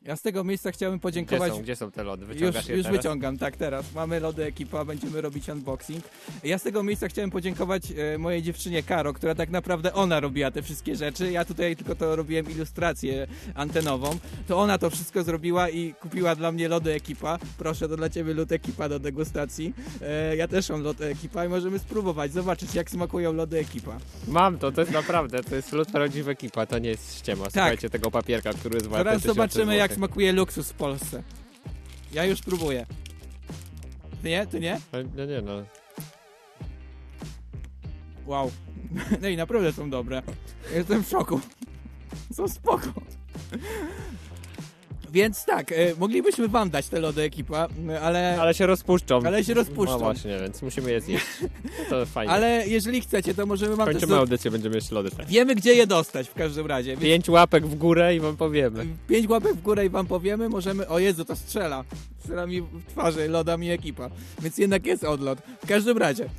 Ja 0.06 0.16
z 0.16 0.22
tego 0.22 0.44
miejsca 0.44 0.72
chciałbym 0.72 1.00
podziękować. 1.00 1.50
Gdzie 1.52 1.58
są, 1.58 1.64
gdzie 1.64 1.76
są 1.76 1.92
te 1.92 2.04
lody? 2.04 2.26
Wyciągasz 2.26 2.56
już 2.56 2.70
je 2.70 2.76
już 2.76 2.86
teraz? 2.86 2.98
wyciągam, 2.98 3.38
tak 3.38 3.58
teraz. 3.58 3.94
Mamy 3.94 4.20
lody 4.20 4.44
ekipa, 4.44 4.86
będziemy 4.86 5.22
robić 5.22 5.50
unboxing. 5.50 6.04
Ja 6.44 6.58
z 6.58 6.64
tego 6.64 6.84
miejsca 6.84 7.08
chciałem 7.08 7.32
podziękować 7.32 7.84
e, 7.92 8.18
mojej 8.18 8.42
dziewczynie 8.42 8.84
Karo, 8.84 9.14
która 9.14 9.36
tak 9.36 9.50
naprawdę 9.50 9.94
ona 9.94 10.20
robiła 10.20 10.52
te 10.52 10.62
wszystkie 10.62 10.96
rzeczy. 10.96 11.32
Ja 11.32 11.46
tutaj 11.46 11.76
tylko 11.76 11.96
to 11.96 12.16
robiłem 12.16 12.52
ilustrację 12.52 13.28
antenową. 13.56 14.18
To 14.48 14.58
ona 14.58 14.78
to 14.78 14.90
wszystko 14.90 15.24
zrobiła 15.24 15.70
i 15.70 15.94
kupiła 15.94 16.36
dla 16.36 16.52
mnie 16.52 16.68
lody 16.68 16.94
ekipa. 16.94 17.40
Proszę, 17.58 17.90
to 17.90 17.98
dla 17.98 18.10
ciebie 18.10 18.34
lód 18.34 18.52
ekipa 18.52 18.90
do 18.90 19.00
degustacji. 19.00 19.74
E, 20.02 20.36
ja 20.36 20.48
też 20.48 20.70
mam 20.70 20.82
lody 20.82 21.06
ekipa 21.06 21.46
i 21.46 21.50
możemy 21.50 21.80
spróbować, 21.80 22.34
zobaczyć 22.34 22.76
jak 22.76 22.90
smakują 22.90 23.34
lody 23.34 23.60
ekipa. 23.60 23.98
Mam 24.28 24.58
to, 24.58 24.72
to 24.72 24.82
jest 24.82 24.94
naprawdę, 24.94 25.44
to 25.44 25.56
jest 25.56 25.72
lód 25.72 25.92
prawdziwa 25.92 26.32
ekipa, 26.32 26.66
to 26.66 26.80
nie 26.80 26.90
jest 26.90 27.18
ściema. 27.18 27.46
Słuchajcie 27.46 27.90
tego 27.90 28.12
papierka, 28.12 28.54
który 28.54 28.76
jest 28.76 28.90
Teraz 28.90 29.22
zobaczymy 29.22 29.76
jak. 29.76 29.95
Smakuje 29.96 30.32
luksus 30.32 30.70
w 30.70 30.74
Polsce. 30.74 31.24
Ja 32.14 32.26
już 32.26 32.42
próbuję. 32.42 32.86
Ty 34.22 34.30
nie? 34.30 34.48
Ty 34.48 34.60
nie? 34.60 34.80
No 35.16 35.26
nie, 35.26 35.42
no. 35.42 35.64
Wow. 38.26 38.52
No 39.22 39.28
i 39.28 39.38
naprawdę 39.38 39.74
są 39.74 39.90
dobre. 39.90 40.22
Jestem 40.74 41.04
w 41.04 41.10
szoku. 41.10 41.40
Są 42.36 42.48
spoko. 42.48 42.94
Więc 45.16 45.46
tak, 45.46 45.72
e, 45.72 45.76
moglibyśmy 46.00 46.48
wam 46.48 46.70
dać 46.70 46.88
te 46.88 47.00
lody 47.00 47.22
ekipa, 47.22 47.68
ale... 48.02 48.42
Ale 48.42 48.54
się 48.54 48.66
rozpuszczą. 48.66 49.20
Ale 49.26 49.44
się 49.44 49.54
rozpuszczą. 49.54 49.94
No 49.94 50.00
właśnie, 50.00 50.40
więc 50.40 50.62
musimy 50.62 50.92
je 50.92 51.02
zjeść. 51.02 51.26
To 51.90 52.06
fajnie. 52.06 52.34
Ale 52.34 52.68
jeżeli 52.68 53.02
chcecie, 53.02 53.34
to 53.34 53.46
możemy 53.46 53.76
wam 53.76 53.86
Kończymy 53.88 54.08
też... 54.08 54.20
audycję, 54.20 54.52
będziemy 54.52 54.76
jeść 54.76 54.92
lody. 54.92 55.12
Tak. 55.12 55.26
Wiemy, 55.28 55.56
gdzie 55.56 55.74
je 55.74 55.88
dostać 55.88 56.30
w 56.30 56.34
każdym 56.34 56.66
razie. 56.68 56.92
Więc 56.92 57.02
Pięć 57.04 57.30
łapek 57.30 57.68
w 57.68 57.76
górę 57.76 58.16
i 58.16 58.20
wam 58.20 58.38
powiemy. 58.38 58.86
pięć 59.08 59.28
łapek 59.28 59.54
w 59.54 59.62
górę 59.62 59.86
i 59.86 59.90
wam 59.90 60.08
powiemy, 60.08 60.50
możemy... 60.50 60.88
O 60.88 61.00
Jezu, 61.00 61.26
to 61.26 61.36
strzela. 61.36 61.84
Strzela 62.20 62.46
mi 62.48 62.62
w 62.62 62.86
twarzy, 62.90 63.30
loda 63.30 63.58
mi 63.58 63.70
ekipa. 63.72 64.10
Więc 64.42 64.58
jednak 64.58 64.86
jest 64.86 65.04
odlot. 65.04 65.40
W 65.64 65.68
każdym 65.68 65.98
razie... 65.98 66.30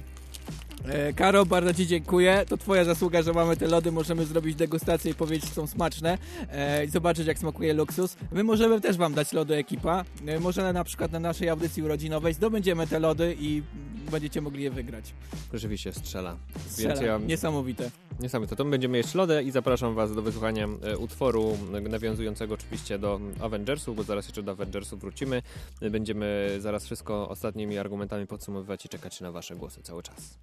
E, 0.84 1.12
Karo, 1.12 1.46
bardzo 1.46 1.74
Ci 1.74 1.86
dziękuję. 1.86 2.44
To 2.48 2.56
Twoja 2.56 2.84
zasługa, 2.84 3.22
że 3.22 3.32
mamy 3.32 3.56
te 3.56 3.68
lody. 3.68 3.92
Możemy 3.92 4.24
zrobić 4.24 4.54
degustację 4.54 5.10
i 5.10 5.14
powiedzieć, 5.14 5.48
że 5.48 5.54
są 5.54 5.66
smaczne 5.66 6.18
e, 6.50 6.84
i 6.84 6.88
zobaczyć, 6.88 7.26
jak 7.26 7.38
smakuje 7.38 7.74
luksus. 7.74 8.16
My 8.32 8.44
możemy 8.44 8.80
też 8.80 8.96
Wam 8.96 9.14
dać 9.14 9.32
lody 9.32 9.54
ekipa. 9.54 10.04
E, 10.26 10.40
może 10.40 10.72
na 10.72 10.84
przykład 10.84 11.12
na 11.12 11.20
naszej 11.20 11.48
audycji 11.48 11.82
urodzinowej 11.82 12.34
zdobędziemy 12.34 12.86
te 12.86 12.98
lody 12.98 13.36
i 13.40 13.62
będziecie 14.10 14.40
mogli 14.40 14.62
je 14.62 14.70
wygrać. 14.70 15.14
Rzeczywiście 15.52 15.92
strzela. 15.92 16.36
Strzela. 16.68 16.94
Więc 16.94 17.06
ja... 17.06 17.18
Niesamowite. 17.18 17.90
Niesamowite. 18.20 18.56
To 18.56 18.64
my 18.64 18.70
będziemy 18.70 18.96
jeść 18.96 19.14
lodę 19.14 19.42
i 19.42 19.50
zapraszam 19.50 19.94
Was 19.94 20.14
do 20.14 20.22
wysłuchania 20.22 20.68
utworu 20.98 21.58
nawiązującego 21.88 22.54
oczywiście 22.54 22.98
do 22.98 23.20
Avengersów, 23.40 23.96
bo 23.96 24.02
zaraz 24.02 24.26
jeszcze 24.26 24.42
do 24.42 24.52
Avengersów 24.52 25.00
wrócimy. 25.00 25.42
Będziemy 25.90 26.56
zaraz 26.58 26.84
wszystko 26.84 27.28
ostatnimi 27.28 27.78
argumentami 27.78 28.26
podsumowywać 28.26 28.86
i 28.86 28.88
czekać 28.88 29.20
na 29.20 29.32
Wasze 29.32 29.56
głosy 29.56 29.82
cały 29.82 30.02
czas. 30.02 30.38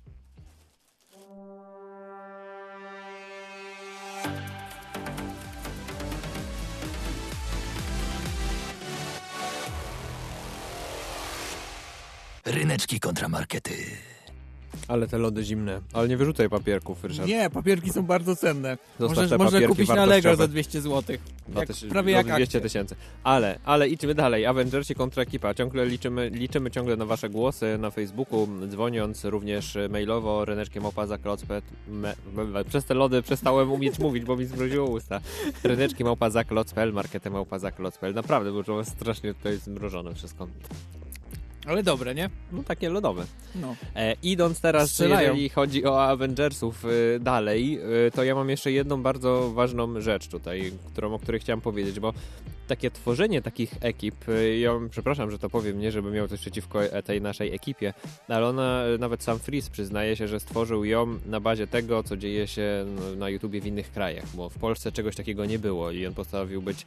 Ryneczki 12.45 12.99
kontramarkety. 12.99 14.12
Ale 14.87 15.07
te 15.07 15.17
lody 15.17 15.43
zimne. 15.43 15.81
Ale 15.93 16.07
nie 16.07 16.17
wyrzucaj 16.17 16.49
papierków, 16.49 17.03
Ryszard. 17.03 17.27
Nie, 17.27 17.49
papierki 17.49 17.89
są 17.89 18.03
bardzo 18.03 18.35
cenne. 18.35 18.77
Zostaw 18.99 19.17
Możesz, 19.17 19.29
te 19.29 19.37
można 19.37 19.67
kupić 19.67 19.89
na. 19.89 20.01
Allegro 20.01 20.35
za 20.35 20.47
200 20.47 20.81
zł. 20.81 21.17
Jak, 21.55 21.69
tyś- 21.69 21.89
prawie 21.89 22.11
no, 22.11 22.17
jak 22.17 22.25
200 22.25 22.43
akcje. 22.43 22.61
tysięcy. 22.61 22.95
Ale, 23.23 23.59
ale 23.65 23.89
idźmy 23.89 24.15
dalej. 24.15 24.45
Avengersi 24.45 24.95
kontra 24.95 25.23
ekipa. 25.23 25.53
Ciągle 25.53 25.85
liczymy, 25.85 26.29
liczymy 26.29 26.71
ciągle 26.71 26.97
na 26.97 27.05
wasze 27.05 27.29
głosy 27.29 27.77
na 27.77 27.91
Facebooku, 27.91 28.47
dzwoniąc 28.67 29.25
również 29.25 29.77
mailowo 29.89 30.45
ryneczkiem 30.45 30.83
małpa 30.83 31.17
klocpet. 31.17 31.65
Me, 31.87 32.15
me, 32.33 32.65
przez 32.65 32.85
te 32.85 32.93
lody 32.93 33.21
przestałem 33.21 33.71
umieć 33.71 33.99
mówić, 33.99 34.23
bo 34.23 34.35
mi 34.35 34.45
zmroziło 34.45 34.89
usta. 34.89 35.21
Ryneczkiem 35.63 36.07
małpa 36.07 36.43
klocpel, 36.43 36.93
marketem 36.93 37.33
małpa 37.33 37.71
klocpel. 37.71 38.13
Naprawdę, 38.13 38.51
bo 38.51 38.63
to 38.63 38.85
strasznie 38.85 39.33
tutaj 39.33 39.57
zmrożone 39.57 40.15
wszystko. 40.15 40.47
Ale 41.65 41.83
dobre, 41.83 42.15
nie? 42.15 42.29
No 42.51 42.63
takie 42.63 42.89
lodowe. 42.89 43.25
No. 43.55 43.75
E, 43.95 44.15
idąc 44.23 44.61
teraz, 44.61 44.89
Strzelają. 44.91 45.27
jeżeli 45.27 45.49
chodzi 45.49 45.85
o 45.85 46.03
Avengersów 46.03 46.85
y, 46.85 47.19
dalej, 47.19 47.79
y, 48.07 48.11
to 48.11 48.23
ja 48.23 48.35
mam 48.35 48.49
jeszcze 48.49 48.71
jedną 48.71 49.01
bardzo 49.01 49.51
ważną 49.53 50.01
rzecz 50.01 50.27
tutaj, 50.27 50.71
którą, 50.91 51.13
o 51.13 51.19
której 51.19 51.41
chciałem 51.41 51.61
powiedzieć, 51.61 51.99
bo 51.99 52.13
takie 52.67 52.91
tworzenie 52.91 53.41
takich 53.41 53.73
ekip, 53.81 54.29
y, 54.29 54.57
ja 54.57 54.71
przepraszam, 54.89 55.31
że 55.31 55.39
to 55.39 55.49
powiem, 55.49 55.79
nie 55.79 55.91
żeby 55.91 56.11
miał 56.11 56.27
coś 56.27 56.39
przeciwko 56.39 56.83
e- 56.83 57.03
tej 57.03 57.21
naszej 57.21 57.55
ekipie, 57.55 57.93
ale 58.27 58.47
ona, 58.47 58.83
nawet 58.99 59.23
sam 59.23 59.39
Freeze 59.39 59.71
przyznaje 59.71 60.15
się, 60.15 60.27
że 60.27 60.39
stworzył 60.39 60.85
ją 60.85 61.19
na 61.25 61.39
bazie 61.39 61.67
tego, 61.67 62.03
co 62.03 62.17
dzieje 62.17 62.47
się 62.47 62.85
no, 62.95 63.15
na 63.15 63.29
YouTubie 63.29 63.61
w 63.61 63.65
innych 63.65 63.91
krajach, 63.91 64.25
bo 64.33 64.49
w 64.49 64.57
Polsce 64.57 64.91
czegoś 64.91 65.15
takiego 65.15 65.45
nie 65.45 65.59
było 65.59 65.91
i 65.91 66.07
on 66.07 66.13
postanowił 66.13 66.61
być 66.61 66.85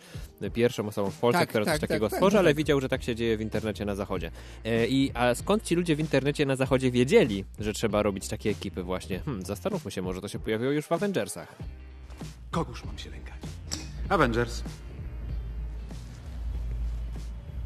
pierwszą 0.55 0.89
osobą 0.89 1.11
w 1.11 1.19
Polsce, 1.19 1.41
Tak, 1.41 1.49
która 1.49 1.65
tak, 1.65 1.75
coś 1.75 1.81
tak, 1.81 1.91
takiego 1.91 2.09
tak, 2.09 2.17
stworzy, 2.19 2.35
tak. 2.35 2.41
ale 2.41 2.55
widział, 2.55 2.81
że 2.81 2.89
tak 2.89 3.03
się 3.03 3.15
dzieje 3.15 3.37
w 3.37 3.41
internecie 3.41 3.85
na 3.85 3.95
zachodzie. 3.95 4.31
E, 4.67 4.87
I 4.87 5.11
a 5.15 5.35
skąd 5.35 5.63
ci 5.63 5.75
ludzie 5.75 5.97
w 5.97 6.01
internecie 6.01 6.47
na 6.47 6.57
zachodzie 6.57 6.91
wiedzieli, 6.91 7.45
że 7.59 7.73
trzeba 7.73 8.03
robić 8.03 8.29
takie 8.29 8.51
ekipy 8.51 8.83
właśnie? 8.83 9.19
Hmm, 9.19 9.47
zastanówmy 9.47 9.91
się, 9.91 10.03
może 10.03 10.21
to 10.21 10.29
się 10.29 10.39
pojawiło 10.39 10.73
już 10.73 10.87
w 10.87 10.93
Avengersach. 10.93 11.55
Kogóż 12.51 12.85
mam 12.85 12.99
się 12.99 13.11
lękać? 13.11 13.39
Avengers. 14.09 14.63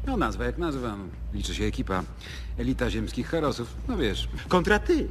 No 0.07 0.17
nazwa 0.17 0.45
jak 0.45 0.57
nazwa. 0.57 0.97
no. 0.97 1.03
Liczy 1.33 1.55
się 1.55 1.63
ekipa. 1.63 2.03
Elita 2.57 2.89
ziemskich 2.89 3.27
herosów. 3.27 3.75
No 3.87 3.97
wiesz, 3.97 4.27
kontra 4.47 4.79
ty, 4.79 5.07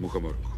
muchomorku. 0.00 0.57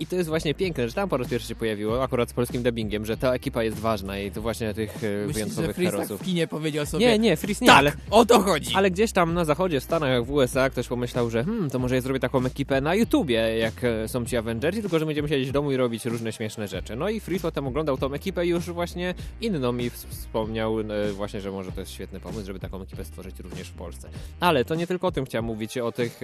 I 0.00 0.06
to 0.06 0.16
jest 0.16 0.28
właśnie 0.28 0.54
piękne, 0.54 0.88
że 0.88 0.94
tam 0.94 1.08
po 1.08 1.16
raz 1.16 1.28
pierwszy 1.28 1.48
się 1.48 1.54
pojawiło, 1.54 2.02
akurat 2.02 2.30
z 2.30 2.32
polskim 2.32 2.62
dubbingiem, 2.62 3.06
że 3.06 3.16
ta 3.16 3.34
ekipa 3.34 3.62
jest 3.62 3.78
ważna 3.78 4.18
i 4.18 4.30
to 4.30 4.42
właśnie 4.42 4.74
tych 4.74 4.90
e, 4.90 4.96
Myślisz, 4.96 5.26
że 5.26 5.32
wyjątkowych 5.32 5.76
Freeze 5.76 5.90
tak 5.90 6.00
herosów. 6.00 6.20
w 6.20 6.24
kinie 6.24 6.46
powiedział 6.46 6.86
sobie... 6.86 7.06
Nie, 7.06 7.18
nie, 7.18 7.36
Freeze 7.36 7.64
nie, 7.64 7.66
tak, 7.66 7.78
ale... 7.78 7.92
o 8.10 8.24
to 8.24 8.40
chodzi. 8.40 8.74
Ale 8.74 8.90
gdzieś 8.90 9.12
tam 9.12 9.34
na 9.34 9.44
zachodzie, 9.44 9.80
w 9.80 9.84
Stanach, 9.84 10.24
w 10.24 10.30
USA 10.30 10.70
ktoś 10.70 10.88
pomyślał, 10.88 11.30
że 11.30 11.44
hmm, 11.44 11.70
to 11.70 11.78
może 11.78 11.94
ja 11.94 12.00
zrobię 12.00 12.20
taką 12.20 12.46
ekipę 12.46 12.80
na 12.80 12.94
YouTubie, 12.94 13.58
jak 13.58 13.84
e, 13.84 14.08
są 14.08 14.24
ci 14.24 14.36
Avengersi, 14.36 14.80
tylko 14.80 14.98
że 14.98 15.06
będziemy 15.06 15.28
siedzieć 15.28 15.48
w 15.48 15.52
domu 15.52 15.72
i 15.72 15.76
robić 15.76 16.04
różne 16.04 16.32
śmieszne 16.32 16.68
rzeczy. 16.68 16.96
No 16.96 17.08
i 17.08 17.20
Freeze 17.20 17.42
potem 17.42 17.66
oglądał 17.66 17.96
tą 17.98 18.12
ekipę 18.14 18.46
i 18.46 18.48
już 18.48 18.70
właśnie 18.70 19.14
inną 19.40 19.72
mi 19.72 19.90
ws- 19.90 20.06
wspomniał 20.08 20.80
e, 20.80 20.84
właśnie, 21.12 21.40
że 21.40 21.50
może 21.50 21.72
to 21.72 21.80
jest 21.80 21.92
świetny 21.92 22.20
pomysł, 22.20 22.46
żeby 22.46 22.58
taką 22.60 22.82
ekipę 22.82 23.04
stworzyć 23.04 23.40
również 23.40 23.68
w 23.68 23.74
Polsce. 23.74 24.08
Ale 24.40 24.64
to 24.64 24.74
nie 24.74 24.86
tylko 24.86 25.06
o 25.06 25.12
tym 25.12 25.24
chciałem 25.24 25.44
mówić, 25.44 25.78
o 25.78 25.92
tych... 25.92 26.20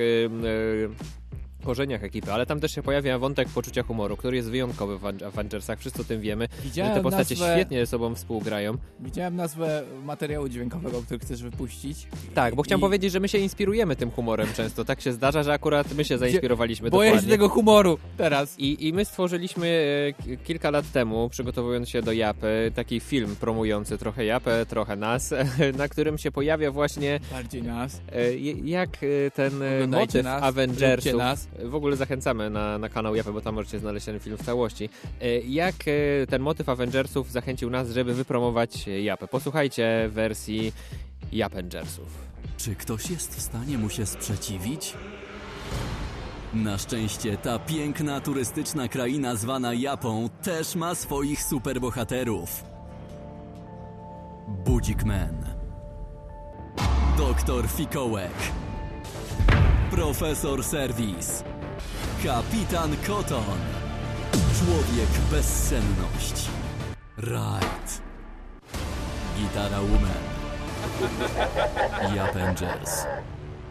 korzeniach 1.67 2.05
ekipy, 2.05 2.33
ale 2.33 2.47
tam 2.47 2.61
też 2.61 2.75
się 2.75 2.83
pojawia 2.83 3.19
wątek 3.19 3.49
poczucia 3.49 3.83
humoru, 3.83 4.17
który 4.17 4.37
jest 4.37 4.51
wyjątkowy 4.51 4.99
w 4.99 5.03
Aven- 5.03 5.25
Avengersach, 5.27 5.79
wszyscy 5.79 6.01
o 6.03 6.05
tym 6.05 6.21
wiemy, 6.21 6.49
Widziałem 6.65 6.93
że 6.93 6.97
te 6.97 7.03
postacie 7.03 7.35
nazwę- 7.35 7.55
świetnie 7.55 7.81
ze 7.81 7.87
sobą 7.87 8.15
współgrają. 8.15 8.77
Widziałem 9.01 9.37
nazwę 9.37 9.83
materiału 10.05 10.49
dźwiękowego, 10.49 11.03
który 11.03 11.21
chcesz 11.21 11.43
wypuścić. 11.43 12.07
Tak, 12.35 12.55
bo 12.55 12.63
chciałem 12.63 12.81
I- 12.81 12.83
powiedzieć, 12.83 13.13
że 13.13 13.21
my 13.21 13.29
się 13.29 13.39
inspirujemy 13.39 13.97
tym 13.97 14.11
humorem 14.11 14.49
często. 14.57 14.85
Tak 14.85 15.01
się 15.01 15.13
zdarza, 15.13 15.43
że 15.43 15.53
akurat 15.53 15.95
my 15.95 16.05
się 16.05 16.19
zainspirowaliśmy 16.19 16.91
Boję 16.91 17.09
się 17.11 17.15
dokładnie. 17.15 17.31
tego 17.35 17.49
humoru 17.49 17.99
teraz. 18.17 18.59
I, 18.59 18.87
I 18.89 18.93
my 18.93 19.05
stworzyliśmy 19.05 19.67
e, 20.29 20.37
kilka 20.37 20.71
lat 20.71 20.93
temu, 20.93 21.29
przygotowując 21.31 21.89
się 21.89 22.03
do 22.03 22.13
Japy, 22.13 22.73
taki 22.75 23.01
film 23.01 23.37
promujący 23.41 23.99
trochę 23.99 24.25
Japę, 24.25 24.67
trochę 24.69 24.97
nas, 24.97 25.35
na 25.79 25.89
którym 25.89 26.19
się 26.19 26.31
pojawia 26.33 26.71
właśnie 26.71 27.21
Bardziej 27.33 27.63
nas. 27.63 28.01
e, 28.13 28.37
jak 28.65 28.89
e, 29.03 29.31
ten 29.31 29.53
Oglądajcie 29.55 29.91
motyw 30.07 30.25
nas, 30.25 30.43
Avengersów, 30.43 31.15
nas. 31.15 31.49
W 31.65 31.75
ogóle 31.75 31.97
zachęcamy 31.97 32.51
na, 32.51 32.79
na 32.79 32.89
kanał 32.89 33.15
Japy, 33.15 33.33
bo 33.33 33.41
tam 33.41 33.55
możecie 33.55 33.79
znaleźć 33.79 34.07
ten 34.07 34.21
film 34.21 34.37
w 34.37 34.45
całości, 34.45 34.89
e, 35.21 35.39
jak 35.41 35.75
e, 35.75 36.27
ten 36.27 36.43
motyw 36.43 36.69
Avengersów 36.69 37.33
zachęcił 37.33 37.71
nas, 37.71 37.91
żeby 37.91 38.15
wypromować 38.15 38.87
Japę. 38.87 39.29
Posłuchajcie 39.29 40.09
wersji 40.13 40.73
Japengersów. 41.33 42.09
Czy 42.57 42.75
ktoś 42.75 43.11
jest 43.11 43.37
w 43.37 43.41
stanie 43.41 43.79
mu 43.79 43.91
się 43.91 44.07
sprzeciwić? 44.07 44.95
Na 46.55 46.79
szczęście 46.79 47.37
ta 47.37 47.59
piękna 47.59 48.21
turystyczna 48.21 48.89
kraina 48.89 49.35
zwana 49.35 49.75
Japą 49.75 50.29
też 50.43 50.75
ma 50.75 50.95
swoich 50.95 51.43
superbohaterów. 51.43 52.65
Budzik 54.49 55.05
Man. 55.05 55.47
Doktor 57.19 57.69
Fikołek. 57.69 58.66
Profesor 59.91 60.65
Serwis. 60.65 61.45
Kapitan 62.25 62.97
Koton. 63.07 63.59
Człowiek 64.33 65.09
bezsenność. 65.31 66.49
Right. 67.19 68.03
Gitara 69.37 69.81
Woman. 69.81 70.23
Japengers. 72.17 73.07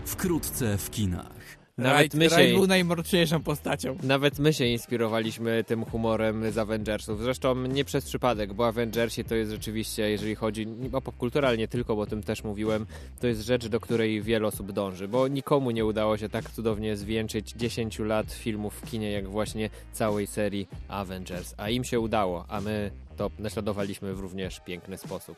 Wkrótce 0.05 0.77
w 0.77 0.89
kinach. 0.89 1.64
Nawet 1.77 2.13
my 2.13 2.29
się- 2.29 2.53
był 2.53 2.67
najmroczniejszą 2.67 3.43
postacią. 3.43 3.97
Nawet 4.03 4.39
my 4.39 4.53
się 4.53 4.65
inspirowaliśmy 4.65 5.63
tym 5.63 5.85
humorem 5.85 6.51
z 6.51 6.57
Avengersów. 6.57 7.21
Zresztą 7.23 7.55
nie 7.55 7.85
przez 7.85 8.05
przypadek, 8.05 8.53
bo 8.53 8.67
Avengersi 8.67 9.23
to 9.23 9.35
jest 9.35 9.51
rzeczywiście, 9.51 10.09
jeżeli 10.09 10.35
chodzi 10.35 10.67
o 10.93 11.01
popkulturę, 11.01 11.47
ale 11.47 11.57
nie 11.57 11.67
tylko, 11.67 11.95
bo 11.95 12.01
o 12.01 12.05
tym 12.05 12.23
też 12.23 12.43
mówiłem, 12.43 12.85
to 13.19 13.27
jest 13.27 13.41
rzecz, 13.41 13.67
do 13.67 13.79
której 13.79 14.21
wiele 14.21 14.47
osób 14.47 14.71
dąży, 14.71 15.07
bo 15.07 15.27
nikomu 15.27 15.71
nie 15.71 15.85
udało 15.85 16.17
się 16.17 16.29
tak 16.29 16.51
cudownie 16.51 16.95
zwieńczyć 16.97 17.51
10 17.51 17.99
lat 17.99 18.31
filmów 18.33 18.73
w 18.73 18.89
kinie, 18.91 19.11
jak 19.11 19.27
właśnie 19.29 19.69
całej 19.93 20.27
serii 20.27 20.67
Avengers. 20.87 21.53
A 21.57 21.69
im 21.69 21.83
się 21.83 21.99
udało, 21.99 22.45
a 22.47 22.61
my 22.61 22.91
to 23.17 23.31
naśladowaliśmy 23.39 24.13
w 24.13 24.19
również 24.19 24.59
piękny 24.59 24.97
sposób. 24.97 25.37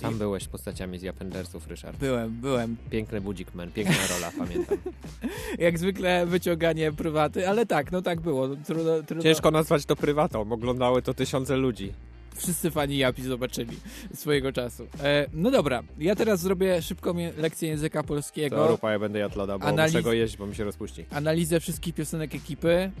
Sam 0.00 0.14
I- 0.14 0.18
byłeś 0.18 0.48
postaciami 0.48 0.98
z 0.98 1.04
Avengersów, 1.04 1.66
Ryszard. 1.68 1.96
Byłem, 1.98 2.30
byłem. 2.30 2.76
Piękny 2.90 3.20
budzik 3.20 3.54
man, 3.54 3.70
piękna 3.72 3.94
rola, 4.14 4.32
pamiętam. 4.38 4.78
Jak 5.58 5.78
zwykle 5.78 6.26
wyciąganie 6.26 6.92
prywaty, 6.92 7.48
ale 7.48 7.66
tak, 7.66 7.92
no 7.92 8.02
tak 8.02 8.20
było. 8.20 8.48
Trudno, 8.48 9.02
trudno. 9.02 9.22
Ciężko 9.22 9.50
nazwać 9.50 9.84
to 9.84 9.96
prywatą, 9.96 10.52
oglądały 10.52 11.02
to 11.02 11.14
tysiące 11.14 11.56
ludzi. 11.56 11.92
Wszyscy 12.36 12.70
fani 12.70 12.98
Japi 12.98 13.22
zobaczyli 13.22 13.76
swojego 14.14 14.52
czasu. 14.52 14.86
E, 15.02 15.26
no 15.32 15.50
dobra, 15.50 15.82
ja 15.98 16.14
teraz 16.16 16.40
zrobię 16.40 16.82
szybką 16.82 17.14
lekcję 17.38 17.68
języka 17.68 18.02
polskiego. 18.02 18.56
To 18.56 18.68
rupa, 18.68 18.92
ja 18.92 18.98
będę 18.98 19.18
jadł 19.18 19.38
loda, 19.38 19.58
bo 19.58 19.66
Analiz- 19.66 19.86
muszę 19.86 20.02
go 20.02 20.12
jeść, 20.12 20.36
bo 20.36 20.46
mi 20.46 20.54
się 20.54 20.64
rozpuści. 20.64 21.04
Analizę 21.10 21.60
wszystkich 21.60 21.94
piosenek 21.94 22.34
ekipy. 22.34 22.70
E, 22.70 22.92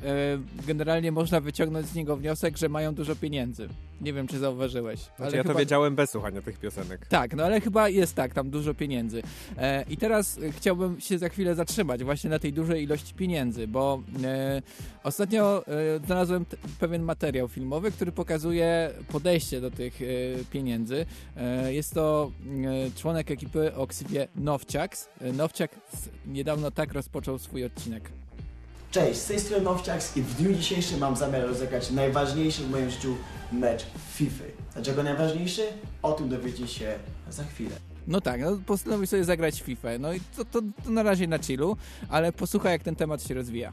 generalnie 0.66 1.12
można 1.12 1.40
wyciągnąć 1.40 1.86
z 1.86 1.94
niego 1.94 2.16
wniosek, 2.16 2.56
że 2.56 2.68
mają 2.68 2.94
dużo 2.94 3.16
pieniędzy. 3.16 3.68
Nie 4.00 4.12
wiem, 4.12 4.26
czy 4.26 4.38
zauważyłeś. 4.38 5.00
Znaczy 5.16 5.36
ja 5.36 5.44
to 5.44 5.54
wiedziałem 5.54 5.94
bez 5.94 6.10
słuchania 6.10 6.42
tych 6.42 6.58
piosenek. 6.58 7.06
Tak, 7.06 7.36
no 7.36 7.44
ale 7.44 7.60
chyba 7.60 7.88
jest 7.88 8.14
tak, 8.14 8.34
tam 8.34 8.50
dużo 8.50 8.74
pieniędzy. 8.74 9.22
E, 9.58 9.84
I 9.88 9.96
teraz 9.96 10.38
e, 10.38 10.52
chciałbym 10.52 11.00
się 11.00 11.18
za 11.18 11.28
chwilę 11.28 11.54
zatrzymać 11.54 12.04
właśnie 12.04 12.30
na 12.30 12.38
tej 12.38 12.52
dużej 12.52 12.82
ilości 12.84 13.14
pieniędzy, 13.14 13.68
bo 13.68 14.02
e, 14.24 14.62
ostatnio 15.04 15.66
e, 15.66 16.06
znalazłem 16.06 16.46
pewien 16.80 17.02
materiał 17.02 17.48
filmowy, 17.48 17.90
który 17.90 18.12
pokazuje 18.12 18.90
podejście 19.08 19.60
do 19.60 19.70
tych 19.70 20.02
e, 20.02 20.04
pieniędzy. 20.50 21.06
E, 21.36 21.74
jest 21.74 21.94
to 21.94 22.30
członek 22.96 23.30
ekipy 23.30 23.74
o 23.74 23.86
ksywie 23.86 24.28
Nowciaks. 24.36 25.08
E, 25.20 25.32
Nowciak 25.32 25.70
niedawno 26.26 26.70
tak 26.70 26.92
rozpoczął 26.92 27.38
swój 27.38 27.64
odcinek. 27.64 28.10
Cześć, 28.96 29.20
z 29.20 29.26
tej 29.26 29.40
strony 29.40 29.64
Nowciaks 29.64 30.16
i 30.16 30.22
w 30.22 30.34
dniu 30.34 30.52
dzisiejszym 30.52 31.00
mam 31.00 31.16
zamiar 31.16 31.42
rozegrać 31.42 31.90
najważniejszy 31.90 32.62
w 32.62 32.70
moim 32.70 32.90
życiu 32.90 33.16
mecz 33.52 33.86
FIFA. 34.14 34.44
Dlaczego 34.74 35.02
najważniejszy? 35.02 35.62
O 36.02 36.12
tym 36.12 36.28
dowiecie 36.28 36.68
się 36.68 36.98
za 37.30 37.44
chwilę. 37.44 37.76
No 38.06 38.20
tak, 38.20 38.40
no 38.40 38.58
postanowił 38.66 39.06
sobie 39.06 39.24
zagrać 39.24 39.62
FIFA. 39.62 39.88
No 39.98 40.12
i 40.12 40.20
to, 40.36 40.44
to, 40.44 40.60
to 40.84 40.90
na 40.90 41.02
razie 41.02 41.26
na 41.26 41.38
chillu, 41.38 41.76
ale 42.08 42.32
posłuchaj 42.32 42.72
jak 42.72 42.82
ten 42.82 42.96
temat 42.96 43.22
się 43.22 43.34
rozwija. 43.34 43.72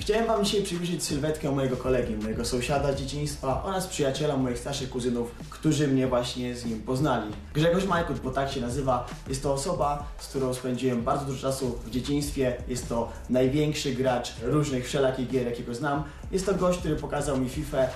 Chciałem 0.00 0.26
wam 0.26 0.44
dzisiaj 0.44 0.62
przybliżyć 0.62 1.02
sylwetkę 1.02 1.50
mojego 1.50 1.76
kolegi, 1.76 2.16
mojego 2.16 2.44
sąsiada 2.44 2.92
z 2.92 2.96
dzieciństwa 2.96 3.62
oraz 3.64 3.86
przyjaciela 3.86 4.36
moich 4.36 4.58
starszych 4.58 4.90
kuzynów, 4.90 5.34
którzy 5.50 5.88
mnie 5.88 6.06
właśnie 6.06 6.56
z 6.56 6.64
nim 6.64 6.80
poznali. 6.82 7.32
Grzegorz 7.54 7.84
Majkut, 7.84 8.18
bo 8.18 8.30
tak 8.30 8.52
się 8.52 8.60
nazywa, 8.60 9.06
jest 9.28 9.42
to 9.42 9.52
osoba, 9.52 10.04
z 10.18 10.28
którą 10.28 10.54
spędziłem 10.54 11.02
bardzo 11.02 11.26
dużo 11.26 11.40
czasu 11.42 11.78
w 11.86 11.90
dzieciństwie. 11.90 12.56
Jest 12.68 12.88
to 12.88 13.12
największy 13.30 13.92
gracz 13.94 14.32
różnych 14.42 14.86
wszelakich 14.86 15.28
gier, 15.28 15.46
jakiego 15.46 15.74
znam. 15.74 16.04
Jest 16.32 16.46
to 16.46 16.54
gość, 16.54 16.78
który 16.78 16.96
pokazał 16.96 17.38
mi 17.38 17.48
FIFA, 17.48 17.86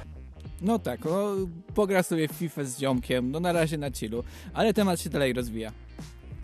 No 0.60 0.78
tak, 0.78 1.04
no, 1.04 1.34
pogra 1.74 2.02
sobie 2.02 2.28
w 2.28 2.32
FIFA 2.32 2.64
z 2.64 2.78
ziomkiem, 2.78 3.30
no 3.30 3.40
na 3.40 3.52
razie 3.52 3.78
na 3.78 3.90
chillu, 3.90 4.24
ale 4.54 4.74
temat 4.74 5.00
się 5.00 5.10
dalej 5.10 5.32
rozwija. 5.32 5.72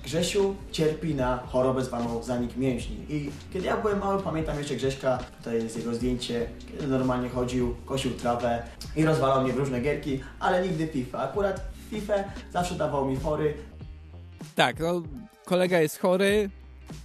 Grzesiu 0.05 0.55
cierpi 0.73 1.15
na 1.15 1.37
chorobę 1.37 1.85
zwaną 1.85 2.23
zanik 2.23 2.57
mięśni 2.57 2.97
i 3.09 3.31
kiedy 3.53 3.67
ja 3.67 3.77
byłem 3.77 3.99
mały, 3.99 4.23
pamiętam 4.23 4.59
jeszcze 4.59 4.77
Grześka, 4.77 5.19
tutaj 5.39 5.55
jest 5.55 5.77
jego 5.77 5.95
zdjęcie, 5.95 6.47
kiedy 6.71 6.87
normalnie 6.87 7.29
chodził, 7.29 7.75
kosił 7.87 8.11
trawę 8.11 8.63
i 8.97 9.05
rozwalał 9.05 9.43
mnie 9.43 9.53
w 9.53 9.57
różne 9.57 9.81
gierki, 9.81 10.21
ale 10.41 10.69
nigdy 10.69 10.87
FIFA. 10.87 11.19
Akurat 11.19 11.61
FIFA 11.91 12.15
zawsze 12.53 12.75
dawał 12.75 13.07
mi 13.07 13.17
fory. 13.17 13.55
Tak, 14.55 14.81
no 14.81 15.03
kolega 15.45 15.81
jest 15.81 15.99
chory, 15.99 16.51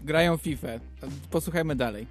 grają 0.02 0.38
FIFA. 0.38 0.68
Posłuchajmy 1.32 1.76
dalej. 1.76 2.08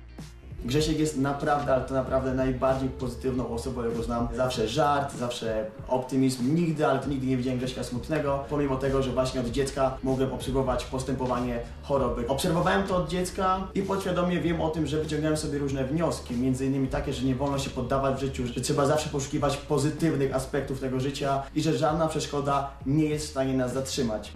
Grzesiek 0.65 0.99
jest 0.99 1.19
naprawdę, 1.19 1.75
ale 1.75 1.85
to 1.85 1.95
naprawdę 1.95 2.35
najbardziej 2.35 2.89
pozytywną 2.89 3.49
osobą, 3.49 3.85
jaką 3.85 4.03
znam. 4.03 4.29
Zawsze 4.37 4.69
żart, 4.69 5.17
zawsze 5.17 5.67
optymizm. 5.89 6.55
Nigdy, 6.55 6.87
ale 6.87 6.99
to 6.99 7.09
nigdy 7.09 7.27
nie 7.27 7.37
widziałem 7.37 7.59
Grześka 7.59 7.85
smutnego, 7.85 8.45
pomimo 8.51 8.77
tego, 8.77 9.03
że 9.03 9.13
właśnie 9.13 9.41
od 9.41 9.47
dziecka 9.47 9.99
mogłem 10.03 10.33
obserwować 10.33 10.85
postępowanie 10.85 11.61
choroby. 11.83 12.29
Obserwowałem 12.29 12.87
to 12.87 12.97
od 12.97 13.09
dziecka 13.09 13.69
i 13.75 13.83
podświadomie 13.83 14.41
wiem 14.41 14.61
o 14.61 14.71
tym, 14.71 14.87
że 14.87 15.03
wyciągałem 15.03 15.37
sobie 15.37 15.59
różne 15.59 15.85
wnioski, 15.85 16.35
między 16.35 16.67
innymi 16.67 16.89
takie, 16.89 17.13
że 17.13 17.27
nie 17.27 17.35
wolno 17.35 17.59
się 17.59 17.71
poddawać 17.71 18.17
w 18.17 18.21
życiu, 18.21 18.47
że 18.47 18.61
trzeba 18.61 18.87
zawsze 18.87 19.09
poszukiwać 19.09 19.57
pozytywnych 19.57 20.35
aspektów 20.35 20.81
tego 20.81 21.01
życia 21.01 21.43
i 21.55 21.63
że 21.63 21.79
żadna 21.79 22.09
przeszkoda 22.09 22.71
nie 22.87 23.05
jest 23.05 23.27
w 23.27 23.31
stanie 23.31 23.55
nas 23.55 23.73
zatrzymać. 23.73 24.33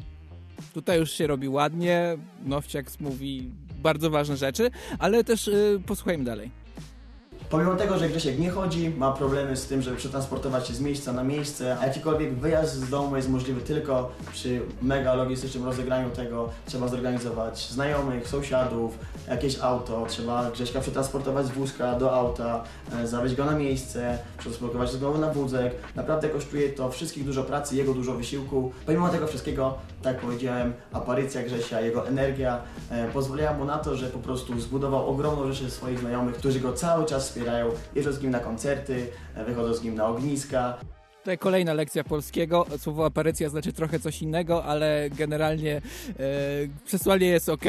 Tutaj 0.74 0.98
już 0.98 1.10
się 1.10 1.26
robi 1.26 1.48
ładnie, 1.48 2.18
Nowciak 2.46 2.86
mówi 3.00 3.50
bardzo 3.80 4.10
ważne 4.10 4.36
rzeczy, 4.36 4.70
ale 4.98 5.24
też 5.24 5.48
y, 5.48 5.80
posłuchajmy 5.86 6.24
dalej. 6.24 6.59
Pomimo 7.50 7.76
tego, 7.76 7.98
że 7.98 8.08
Grzesiek 8.08 8.38
nie 8.38 8.50
chodzi, 8.50 8.90
ma 8.90 9.12
problemy 9.12 9.56
z 9.56 9.66
tym, 9.66 9.82
żeby 9.82 9.96
przetransportować 9.96 10.68
się 10.68 10.74
z 10.74 10.80
miejsca 10.80 11.12
na 11.12 11.24
miejsce, 11.24 11.76
a 11.80 11.86
jakikolwiek 11.86 12.34
wyjazd 12.34 12.74
z 12.74 12.90
domu 12.90 13.16
jest 13.16 13.28
możliwy 13.28 13.60
tylko 13.60 14.10
przy 14.32 14.60
mega 14.82 15.14
logistycznym 15.14 15.64
rozegraniu 15.64 16.10
tego. 16.10 16.48
Trzeba 16.66 16.88
zorganizować 16.88 17.68
znajomych, 17.70 18.28
sąsiadów, 18.28 18.98
jakieś 19.28 19.58
auto, 19.58 20.06
trzeba 20.08 20.50
Grześka 20.50 20.80
przetransportować 20.80 21.46
z 21.46 21.50
wózka 21.50 21.98
do 21.98 22.12
auta, 22.12 22.64
e, 22.92 23.06
zawieźć 23.06 23.34
go 23.34 23.44
na 23.44 23.52
miejsce, 23.52 24.18
przetransportować 24.38 24.90
znowu 24.90 25.18
na 25.18 25.32
wózek. 25.32 25.72
Naprawdę 25.96 26.28
kosztuje 26.28 26.68
to 26.68 26.90
wszystkich 26.90 27.24
dużo 27.24 27.44
pracy, 27.44 27.76
jego 27.76 27.94
dużo 27.94 28.14
wysiłku. 28.14 28.72
Pomimo 28.86 29.08
tego 29.08 29.26
wszystkiego, 29.26 29.74
tak 30.02 30.12
jak 30.14 30.22
powiedziałem, 30.22 30.72
aparycja 30.92 31.42
Grzesia, 31.42 31.80
jego 31.80 32.08
energia 32.08 32.60
e, 32.90 33.08
pozwoliła 33.08 33.52
mu 33.52 33.64
na 33.64 33.78
to, 33.78 33.96
że 33.96 34.06
po 34.06 34.18
prostu 34.18 34.60
zbudował 34.60 35.10
ogromną 35.10 35.52
rzeszę 35.52 35.70
swoich 35.70 35.98
znajomych, 35.98 36.34
którzy 36.34 36.60
go 36.60 36.72
cały 36.72 37.04
czas 37.06 37.22
wspierają, 37.22 37.39
jeżdżą 37.94 38.12
z 38.12 38.22
nim 38.22 38.30
na 38.30 38.40
koncerty, 38.40 39.06
e, 39.34 39.44
wychodzą 39.44 39.74
z 39.74 39.82
nim 39.82 39.94
na 39.94 40.06
ogniska. 40.06 40.74
Tutaj 41.20 41.38
kolejna 41.38 41.72
lekcja 41.72 42.04
polskiego. 42.04 42.66
Słowo 42.78 43.04
aparycja 43.06 43.48
znaczy 43.48 43.72
trochę 43.72 44.00
coś 44.00 44.22
innego, 44.22 44.64
ale 44.64 45.10
generalnie 45.10 45.76
e, 45.76 45.82
przesłanie 46.84 47.26
jest 47.26 47.48
ok, 47.48 47.64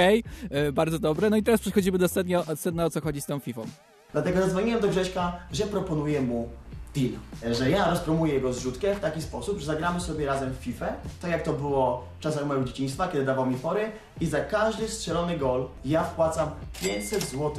e, 0.49 0.71
bardzo 0.71 0.99
dobre. 0.99 1.29
No 1.29 1.37
i 1.37 1.43
teraz 1.43 1.61
przechodzimy 1.61 1.97
do 1.97 2.07
sedna, 2.07 2.43
sedna 2.55 2.85
o 2.85 2.89
co 2.89 3.01
chodzi 3.01 3.21
z 3.21 3.25
tą 3.25 3.39
FIFA. 3.39 3.61
Dlatego 4.13 4.41
zadzwoniłem 4.41 4.81
do 4.81 4.87
Grześka, 4.87 5.39
że 5.51 5.63
proponuję 5.67 6.21
mu 6.21 6.49
deal. 6.95 7.11
E, 7.43 7.55
Że 7.55 7.69
ja 7.69 7.89
rozpromuję 7.89 8.33
jego 8.33 8.53
zrzutkę 8.53 8.95
w 8.95 8.99
taki 8.99 9.21
sposób, 9.21 9.59
że 9.59 9.65
zagramy 9.65 9.99
sobie 9.99 10.25
razem 10.25 10.53
w 10.53 10.55
FIFA, 10.57 10.93
tak 11.21 11.31
jak 11.31 11.43
to 11.43 11.53
było 11.53 12.07
w 12.19 12.23
czasach 12.23 12.45
mojego 12.45 12.65
dzieciństwa, 12.65 13.07
kiedy 13.07 13.25
dawał 13.25 13.45
mi 13.45 13.57
fory 13.57 13.91
i 14.21 14.25
za 14.25 14.39
każdy 14.39 14.87
strzelony 14.87 15.37
gol 15.37 15.67
ja 15.85 16.03
wpłacam 16.03 16.49
500 16.81 17.23
zł 17.23 17.51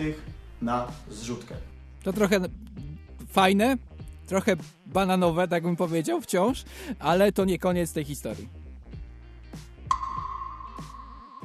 na 0.62 0.86
zrzutkę. 1.10 1.54
To 2.02 2.12
trochę 2.12 2.40
fajne, 3.28 3.76
trochę 4.26 4.56
bananowe, 4.86 5.48
tak 5.48 5.62
bym 5.62 5.76
powiedział, 5.76 6.20
wciąż, 6.20 6.64
ale 6.98 7.32
to 7.32 7.44
nie 7.44 7.58
koniec 7.58 7.92
tej 7.92 8.04
historii. 8.04 8.48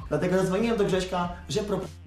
Dlatego 0.08 0.36
zadzwoniłem 0.36 0.78
do 0.78 0.84
Grześka, 0.84 1.28
że 1.48 1.60
proponuję 1.60 1.97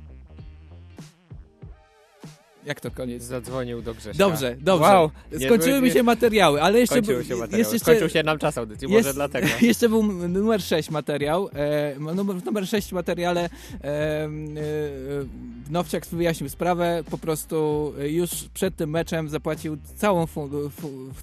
Jak 2.65 2.81
to 2.81 2.91
koniec? 2.91 3.23
Zadzwonił 3.23 3.81
do 3.81 3.93
Grześka. 3.93 4.17
Dobrze, 4.17 4.55
dobrze. 4.59 4.87
Wow, 4.87 5.11
Skończyły 5.45 5.81
mi 5.81 5.91
się 5.91 6.03
materiały, 6.03 6.61
ale 6.61 6.79
jeszcze... 6.79 6.95
Skończyły 6.95 7.25
się 7.25 7.35
materiały. 7.35 7.57
jest 7.57 7.73
jeszcze 7.73 7.85
Skończył 7.85 8.09
się 8.09 8.23
nam 8.23 8.39
czas 8.39 8.57
audycji, 8.57 8.87
może 8.87 9.13
dlatego. 9.13 9.47
Jeszcze 9.61 9.89
był 9.89 10.03
numer 10.03 10.61
6 10.61 10.89
materiał. 10.89 11.49
E, 11.53 11.95
numer, 12.15 12.35
w 12.35 12.45
numer 12.45 12.67
6 12.67 12.91
materiale 12.91 13.41
e, 13.41 13.47
e, 13.83 14.29
Nowciak 15.71 16.05
wyjaśnił 16.05 16.49
sprawę. 16.49 17.03
Po 17.11 17.17
prostu 17.17 17.93
już 18.07 18.29
przed 18.53 18.75
tym 18.75 18.89
meczem 18.89 19.29
zapłacił 19.29 19.77
całą 19.95 20.27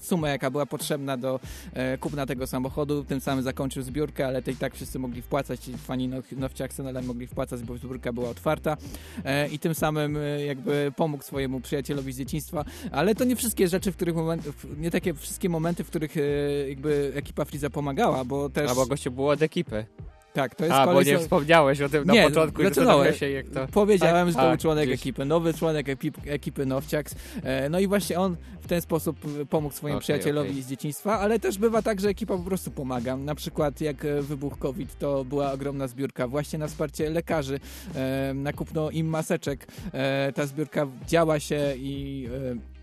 sumę, 0.00 0.28
jaka 0.28 0.50
była 0.50 0.66
potrzebna 0.66 1.16
do 1.16 1.40
e, 1.72 1.98
kupna 1.98 2.26
tego 2.26 2.46
samochodu. 2.46 3.04
Tym 3.04 3.20
samym 3.20 3.44
zakończył 3.44 3.82
zbiórkę, 3.82 4.26
ale 4.26 4.42
to 4.42 4.50
i 4.50 4.56
tak 4.56 4.74
wszyscy 4.74 4.98
mogli 4.98 5.22
wpłacać. 5.22 5.60
Fani 5.78 6.08
Now- 6.08 6.36
Nowciaksa 6.36 6.82
nadal 6.82 7.04
mogli 7.04 7.26
wpłacać, 7.26 7.62
bo 7.62 7.76
zbiórka 7.76 8.12
była 8.12 8.28
otwarta. 8.28 8.76
E, 9.24 9.48
I 9.48 9.58
tym 9.58 9.74
samym 9.74 10.16
e, 10.16 10.44
jakby 10.44 10.92
pomógł 10.96 11.22
swojemu 11.28 11.60
przyjacielowi 11.60 12.12
z 12.12 12.18
dzieciństwa. 12.18 12.64
Ale 12.92 13.14
to 13.14 13.24
nie 13.24 13.36
wszystkie 13.36 13.68
rzeczy, 13.68 13.92
w 13.92 13.96
których 13.96 14.14
moment, 14.14 14.42
nie 14.78 14.90
takie 14.90 15.14
wszystkie 15.14 15.48
momenty, 15.48 15.84
w 15.84 15.86
których 15.86 16.16
e, 16.16 16.20
jakby 16.68 17.12
ekipa 17.14 17.44
Friza 17.44 17.70
pomagała, 17.70 18.24
bo 18.24 18.50
też... 18.50 18.70
Albo 18.70 18.86
gościu 18.86 19.10
było 19.10 19.30
od 19.30 19.42
ekipy. 19.42 19.86
Tak, 20.32 20.54
to 20.54 20.64
jest 20.64 20.76
A, 20.76 20.86
bo 20.86 21.02
nie 21.02 21.18
wspomniałeś 21.18 21.80
o 21.80 21.88
tym 21.88 22.04
na 22.04 22.12
nie, 22.12 22.22
początku 22.22 22.62
i 22.62 22.64
zaczynałem. 22.64 22.88
zastanawiam 22.88 23.14
się, 23.14 23.30
jak 23.30 23.48
to... 23.48 23.72
Powiedziałem, 23.72 24.26
Tak? 24.26 24.34
że 24.34 24.40
to 24.42 24.48
był 24.48 24.58
członek 24.58 24.86
gdzieś. 24.88 25.00
ekipy, 25.00 25.24
nowy 25.24 25.54
członek 25.54 25.88
ekip, 25.88 26.18
ekipy 26.26 26.66
Nowciaks. 26.66 27.14
E, 27.42 27.68
no 27.68 27.78
i 27.80 27.86
właśnie 27.86 28.18
on 28.20 28.36
w 28.60 28.66
ten 28.66 28.80
sposób 28.80 29.18
pomógł 29.50 29.74
swojemu 29.74 29.96
Okej, 29.98 30.04
przyjacielowi 30.04 30.50
okej. 30.50 30.62
z 30.62 30.68
dzieciństwa, 30.68 31.18
ale 31.20 31.38
też 31.38 31.58
bywa 31.58 31.82
tak, 31.82 32.00
że 32.00 32.08
ekipa 32.08 32.36
po 32.36 32.42
prostu 32.42 32.70
pomaga. 32.70 33.16
Na 33.16 33.34
przykład 33.34 33.80
jak 33.80 34.04
e, 34.04 34.22
wybuchł 34.22 34.56
COVID, 34.56 34.98
to 34.98 35.24
była 35.24 35.52
ogromna 35.52 35.88
zbiórka 35.88 36.28
właśnie 36.28 36.58
na 36.58 36.66
wsparcie 36.66 37.10
lekarzy, 37.10 37.60
e, 37.94 38.32
na 38.34 38.52
kupno 38.52 38.90
im 38.90 39.06
maseczek. 39.08 39.66
E, 39.92 40.32
ta 40.32 40.46
zbiórka 40.46 40.86
działa 41.06 41.40
się 41.40 41.74
i... 41.76 42.28
E, 42.54 42.77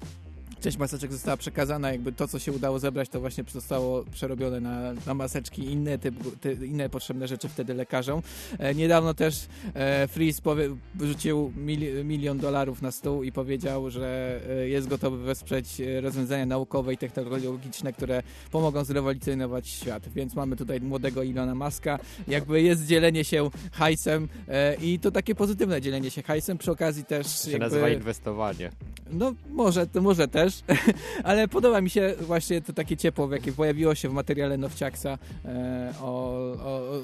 Część 0.61 0.77
maseczek 0.77 1.11
została 1.11 1.37
przekazana, 1.37 1.91
jakby 1.91 2.11
to, 2.11 2.27
co 2.27 2.39
się 2.39 2.51
udało 2.51 2.79
zebrać, 2.79 3.09
to 3.09 3.19
właśnie 3.19 3.43
zostało 3.53 4.03
przerobione 4.11 4.59
na, 4.59 4.93
na 5.07 5.13
maseczki 5.13 5.61
i 5.61 5.71
inne, 5.71 5.97
typ, 5.97 6.15
ty, 6.41 6.53
inne 6.53 6.89
potrzebne 6.89 7.27
rzeczy 7.27 7.49
wtedy 7.49 7.73
lekarzom. 7.73 8.21
E, 8.59 8.75
niedawno 8.75 9.13
też 9.13 9.47
e, 9.73 10.07
Freeze 10.07 10.41
powie, 10.41 10.69
rzucił 11.01 11.53
mil, 11.57 12.05
milion 12.05 12.39
dolarów 12.39 12.81
na 12.81 12.91
stół 12.91 13.23
i 13.23 13.31
powiedział, 13.31 13.89
że 13.89 14.39
e, 14.49 14.69
jest 14.69 14.87
gotowy 14.87 15.17
wesprzeć 15.17 15.81
e, 15.81 16.01
rozwiązania 16.01 16.45
naukowe 16.45 16.93
i 16.93 16.97
technologiczne, 16.97 17.93
które 17.93 18.23
pomogą 18.51 18.83
zrewolucjonować 18.83 19.67
świat. 19.67 20.09
Więc 20.15 20.35
mamy 20.35 20.55
tutaj 20.55 20.81
młodego 20.81 21.23
Ilona 21.23 21.55
Maska. 21.55 21.99
Jakby 22.27 22.61
jest 22.61 22.85
dzielenie 22.85 23.23
się 23.23 23.49
hajsem 23.71 24.27
e, 24.47 24.75
i 24.75 24.99
to 24.99 25.11
takie 25.11 25.35
pozytywne 25.35 25.81
dzielenie 25.81 26.11
się 26.11 26.23
hajsem. 26.23 26.57
Przy 26.57 26.71
okazji 26.71 27.05
też 27.05 27.43
się 27.43 27.51
jakby... 27.51 27.65
nazywa 27.65 27.89
inwestowanie. 27.89 28.71
No 29.11 29.33
może, 29.49 29.87
to 29.87 30.01
może 30.01 30.27
też, 30.27 30.44
ale 31.23 31.47
podoba 31.47 31.81
mi 31.81 31.89
się 31.89 32.13
właśnie 32.21 32.61
to 32.61 32.73
takie 32.73 32.97
ciepło, 32.97 33.33
jakie 33.33 33.51
pojawiło 33.51 33.95
się 33.95 34.09
w 34.09 34.13
materiale 34.13 34.57
Nowciaksa 34.57 35.17
e, 35.45 35.93
o, 36.01 36.35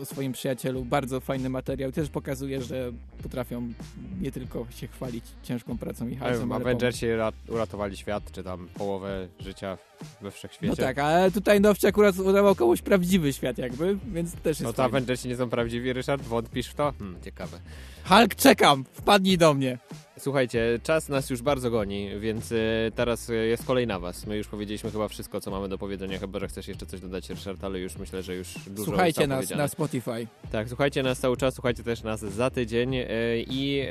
o, 0.02 0.06
swoim 0.06 0.32
przyjacielu. 0.34 0.86
Bardzo 0.86 1.20
fajny 1.20 1.50
materiał. 1.50 1.92
Też 1.92 2.10
pokazuje, 2.10 2.62
że 2.62 2.92
potrafią 3.24 3.74
nie 4.22 4.32
tylko 4.32 4.66
się 4.70 4.88
chwalić 4.88 5.26
ciężką 5.44 5.78
pracą 5.78 6.08
i 6.08 6.16
pomóc. 6.16 6.62
Avengersi 6.62 7.12
ra- 7.16 7.32
uratowali 7.48 7.98
świat, 7.98 8.32
czy 8.32 8.44
tam 8.44 8.68
połowę 8.78 9.28
życia 9.40 9.78
we 10.22 10.32
wszechświecie. 10.32 10.70
No 10.70 10.76
tak, 10.88 11.00
ale 11.00 11.32
tutaj 11.32 11.62
Nowcie 11.62 11.88
akurat 11.88 12.20
udawał 12.20 12.56
komuś 12.56 12.82
prawdziwy 12.82 13.34
świat 13.34 13.58
jakby, 13.58 13.98
więc 14.14 14.34
też 14.34 14.46
jest 14.46 14.62
No 14.62 14.74
to 14.74 14.78
fajnie. 14.78 14.90
Avengersi 14.90 15.28
nie 15.28 15.36
są 15.38 15.50
prawdziwi, 15.50 15.94
Ryszard? 15.94 16.24
Wątpisz 16.24 16.68
w 16.68 16.74
to? 16.74 16.94
Hmm, 17.00 17.22
ciekawe. 17.24 17.60
Hulk, 18.06 18.36
czekam! 18.36 18.86
Wpadnij 18.92 19.38
do 19.38 19.54
mnie! 19.54 19.78
Słuchajcie, 20.22 20.80
czas 20.84 21.10
nas 21.10 21.30
już 21.30 21.42
bardzo 21.42 21.72
goni, 21.72 22.10
więc 22.20 22.52
y, 22.52 22.92
teraz 22.96 23.30
y, 23.30 23.34
jest 23.36 23.66
kolej 23.66 23.88
na 23.88 24.00
was. 24.00 24.26
My 24.26 24.38
już 24.38 24.48
powiedzieliśmy 24.48 24.92
chyba 24.92 25.08
wszystko, 25.08 25.42
co 25.42 25.52
mamy 25.52 25.70
do 25.70 25.78
powiedzenia, 25.78 26.20
chyba 26.20 26.40
że 26.40 26.48
chcesz 26.48 26.68
jeszcze 26.68 26.86
coś 26.86 27.02
dodać, 27.02 27.30
Ryszard, 27.30 27.64
ale 27.64 27.80
już 27.80 27.98
myślę, 27.98 28.24
że 28.24 28.36
już 28.36 28.54
dużo 28.68 28.86
Słuchajcie 28.86 29.28
nas 29.28 29.50
na 29.50 29.68
Spotify. 29.68 30.28
Tak, 30.52 30.68
słuchajcie 30.68 31.04
nas 31.04 31.20
cały 31.20 31.38
czas, 31.38 31.54
słuchajcie 31.54 31.84
też 31.84 32.04
nas 32.04 32.20
za 32.20 32.50
tydzień 32.50 32.96
y, 32.96 33.08
i 33.48 33.84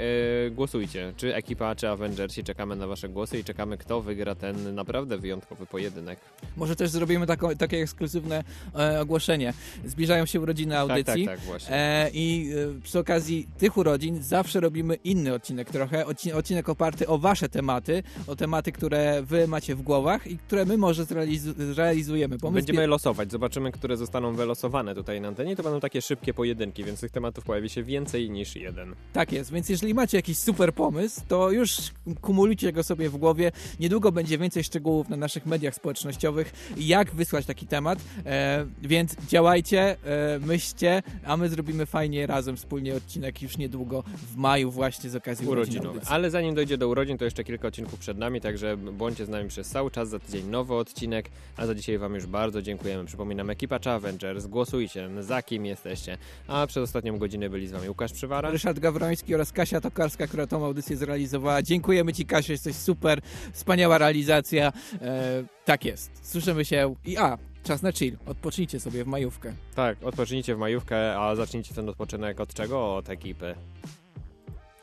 głosujcie. 0.50 1.12
Czy 1.16 1.34
ekipa, 1.34 1.74
czy 1.74 1.88
Avengersi. 1.88 2.44
Czekamy 2.44 2.76
na 2.76 2.86
wasze 2.86 3.08
głosy 3.08 3.38
i 3.38 3.44
czekamy, 3.44 3.78
kto 3.78 4.00
wygra 4.00 4.34
ten 4.34 4.74
naprawdę 4.74 5.18
wyjątkowy 5.18 5.66
pojedynek. 5.66 6.18
Może 6.56 6.76
też 6.76 6.90
zrobimy 6.90 7.26
taką, 7.26 7.56
takie 7.56 7.78
ekskluzywne 7.82 8.44
e, 8.74 9.00
ogłoszenie. 9.00 9.52
Zbliżają 9.84 10.26
się 10.26 10.40
urodziny 10.40 10.78
audycji. 10.78 11.26
tak, 11.26 11.38
tak, 11.38 11.46
właśnie. 11.46 11.74
E, 11.74 12.10
I 12.12 12.52
e, 12.78 12.80
przy 12.82 12.98
okazji 12.98 13.48
tych 13.58 13.76
urodzin 13.76 14.22
zawsze 14.22 14.60
robimy 14.60 14.94
inny 14.94 15.34
odcinek 15.34 15.70
trochę. 15.70 16.06
Odci 16.20 16.32
odcinek 16.32 16.68
oparty 16.68 17.06
o 17.08 17.18
wasze 17.18 17.48
tematy, 17.48 18.02
o 18.26 18.36
tematy, 18.36 18.72
które 18.72 19.22
wy 19.22 19.48
macie 19.48 19.74
w 19.74 19.82
głowach 19.82 20.26
i 20.26 20.38
które 20.38 20.64
my 20.64 20.78
może 20.78 21.04
zrealizu 21.04 21.52
zrealizujemy. 21.72 22.38
Bo 22.38 22.50
my 22.50 22.54
Będziemy 22.54 22.86
losować, 22.86 23.30
zobaczymy, 23.30 23.72
które 23.72 23.96
zostaną 23.96 24.34
wylosowane 24.34 24.94
tutaj 24.94 25.20
na 25.20 25.28
antenie. 25.28 25.56
To 25.56 25.62
będą 25.62 25.80
takie 25.80 26.02
szybkie 26.02 26.34
pojedynki, 26.34 26.84
więc 26.84 27.00
tych 27.00 27.10
tematów 27.10 27.44
pojawi 27.44 27.68
się 27.68 27.82
więcej 27.82 28.30
niż 28.30 28.56
jeden. 28.56 28.94
Tak 29.12 29.32
jest, 29.32 29.52
więc 29.52 29.68
jeżeli 29.68 29.94
macie 29.94 30.18
jakiś 30.18 30.38
super 30.38 30.74
pomysł, 30.74 31.20
to 31.28 31.50
już 31.50 31.76
kumulujcie 32.20 32.72
go 32.72 32.82
sobie 32.82 33.10
w 33.10 33.16
głowie. 33.16 33.52
Niedługo 33.80 34.12
będzie 34.12 34.38
więcej 34.38 34.64
szczegółów 34.64 35.08
na 35.08 35.16
naszych 35.16 35.46
mediach 35.46 35.74
społecznościowych, 35.74 36.52
jak 36.76 37.14
wysłać 37.14 37.46
taki 37.46 37.66
temat, 37.66 37.98
e, 38.26 38.66
więc 38.82 39.16
działajcie, 39.28 39.96
e, 40.04 40.38
myślcie, 40.38 41.02
a 41.24 41.36
my 41.36 41.48
zrobimy 41.48 41.86
fajnie 41.86 42.26
razem 42.26 42.56
wspólnie 42.56 42.94
odcinek 42.94 43.42
już 43.42 43.58
niedługo 43.58 44.02
w 44.32 44.36
maju 44.36 44.70
właśnie 44.70 45.10
z 45.10 45.16
okazji 45.16 45.46
urodzin 45.46 45.86
audycji. 45.86 46.09
Ale 46.10 46.30
zanim 46.30 46.54
dojdzie 46.54 46.78
do 46.78 46.88
urodzin, 46.88 47.18
to 47.18 47.24
jeszcze 47.24 47.44
kilka 47.44 47.68
odcinków 47.68 47.98
przed 47.98 48.18
nami, 48.18 48.40
także 48.40 48.76
bądźcie 48.76 49.26
z 49.26 49.28
nami 49.28 49.48
przez 49.48 49.68
cały 49.68 49.90
czas. 49.90 50.08
Za 50.08 50.18
tydzień 50.18 50.46
nowy 50.46 50.74
odcinek, 50.74 51.30
a 51.56 51.66
za 51.66 51.74
dzisiaj 51.74 51.98
Wam 51.98 52.14
już 52.14 52.26
bardzo 52.26 52.62
dziękujemy. 52.62 53.04
Przypominam, 53.04 53.50
ekipa 53.50 53.78
czy 53.78 53.90
Avengers, 53.90 54.46
głosujcie, 54.46 55.10
za 55.20 55.42
kim 55.42 55.66
jesteście. 55.66 56.18
A 56.48 56.66
przez 56.66 56.82
ostatnią 56.82 57.18
godzinę 57.18 57.50
byli 57.50 57.66
z 57.66 57.72
Wami 57.72 57.88
Łukasz 57.88 58.12
Przywara. 58.12 58.50
Ryszard 58.50 58.78
Gawroński 58.78 59.34
oraz 59.34 59.52
Kasia 59.52 59.80
Tokarska, 59.80 60.26
która 60.26 60.46
tą 60.46 60.64
audycję 60.64 60.96
zrealizowała. 60.96 61.62
Dziękujemy 61.62 62.12
Ci, 62.12 62.26
Kasia, 62.26 62.52
jesteś 62.52 62.76
super, 62.76 63.20
wspaniała 63.52 63.98
realizacja. 63.98 64.72
E, 65.02 65.44
tak 65.64 65.84
jest. 65.84 66.10
Słyszymy 66.22 66.64
się 66.64 66.94
i 67.04 67.16
a, 67.16 67.38
czas 67.64 67.82
na 67.82 67.92
chill. 67.92 68.16
Odpocznijcie 68.26 68.80
sobie 68.80 69.04
w 69.04 69.06
majówkę. 69.06 69.52
Tak, 69.74 70.04
odpocznijcie 70.04 70.54
w 70.54 70.58
majówkę, 70.58 71.18
a 71.18 71.36
zacznijcie 71.36 71.74
ten 71.74 71.88
odpoczynek 71.88 72.40
od 72.40 72.54
czego? 72.54 72.96
Od 72.96 73.10
ekipy. 73.10 73.54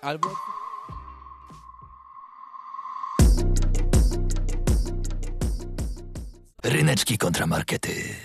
Albo... 0.02 0.30
Ryneczki 6.68 7.18
kontramarkety. 7.18 8.15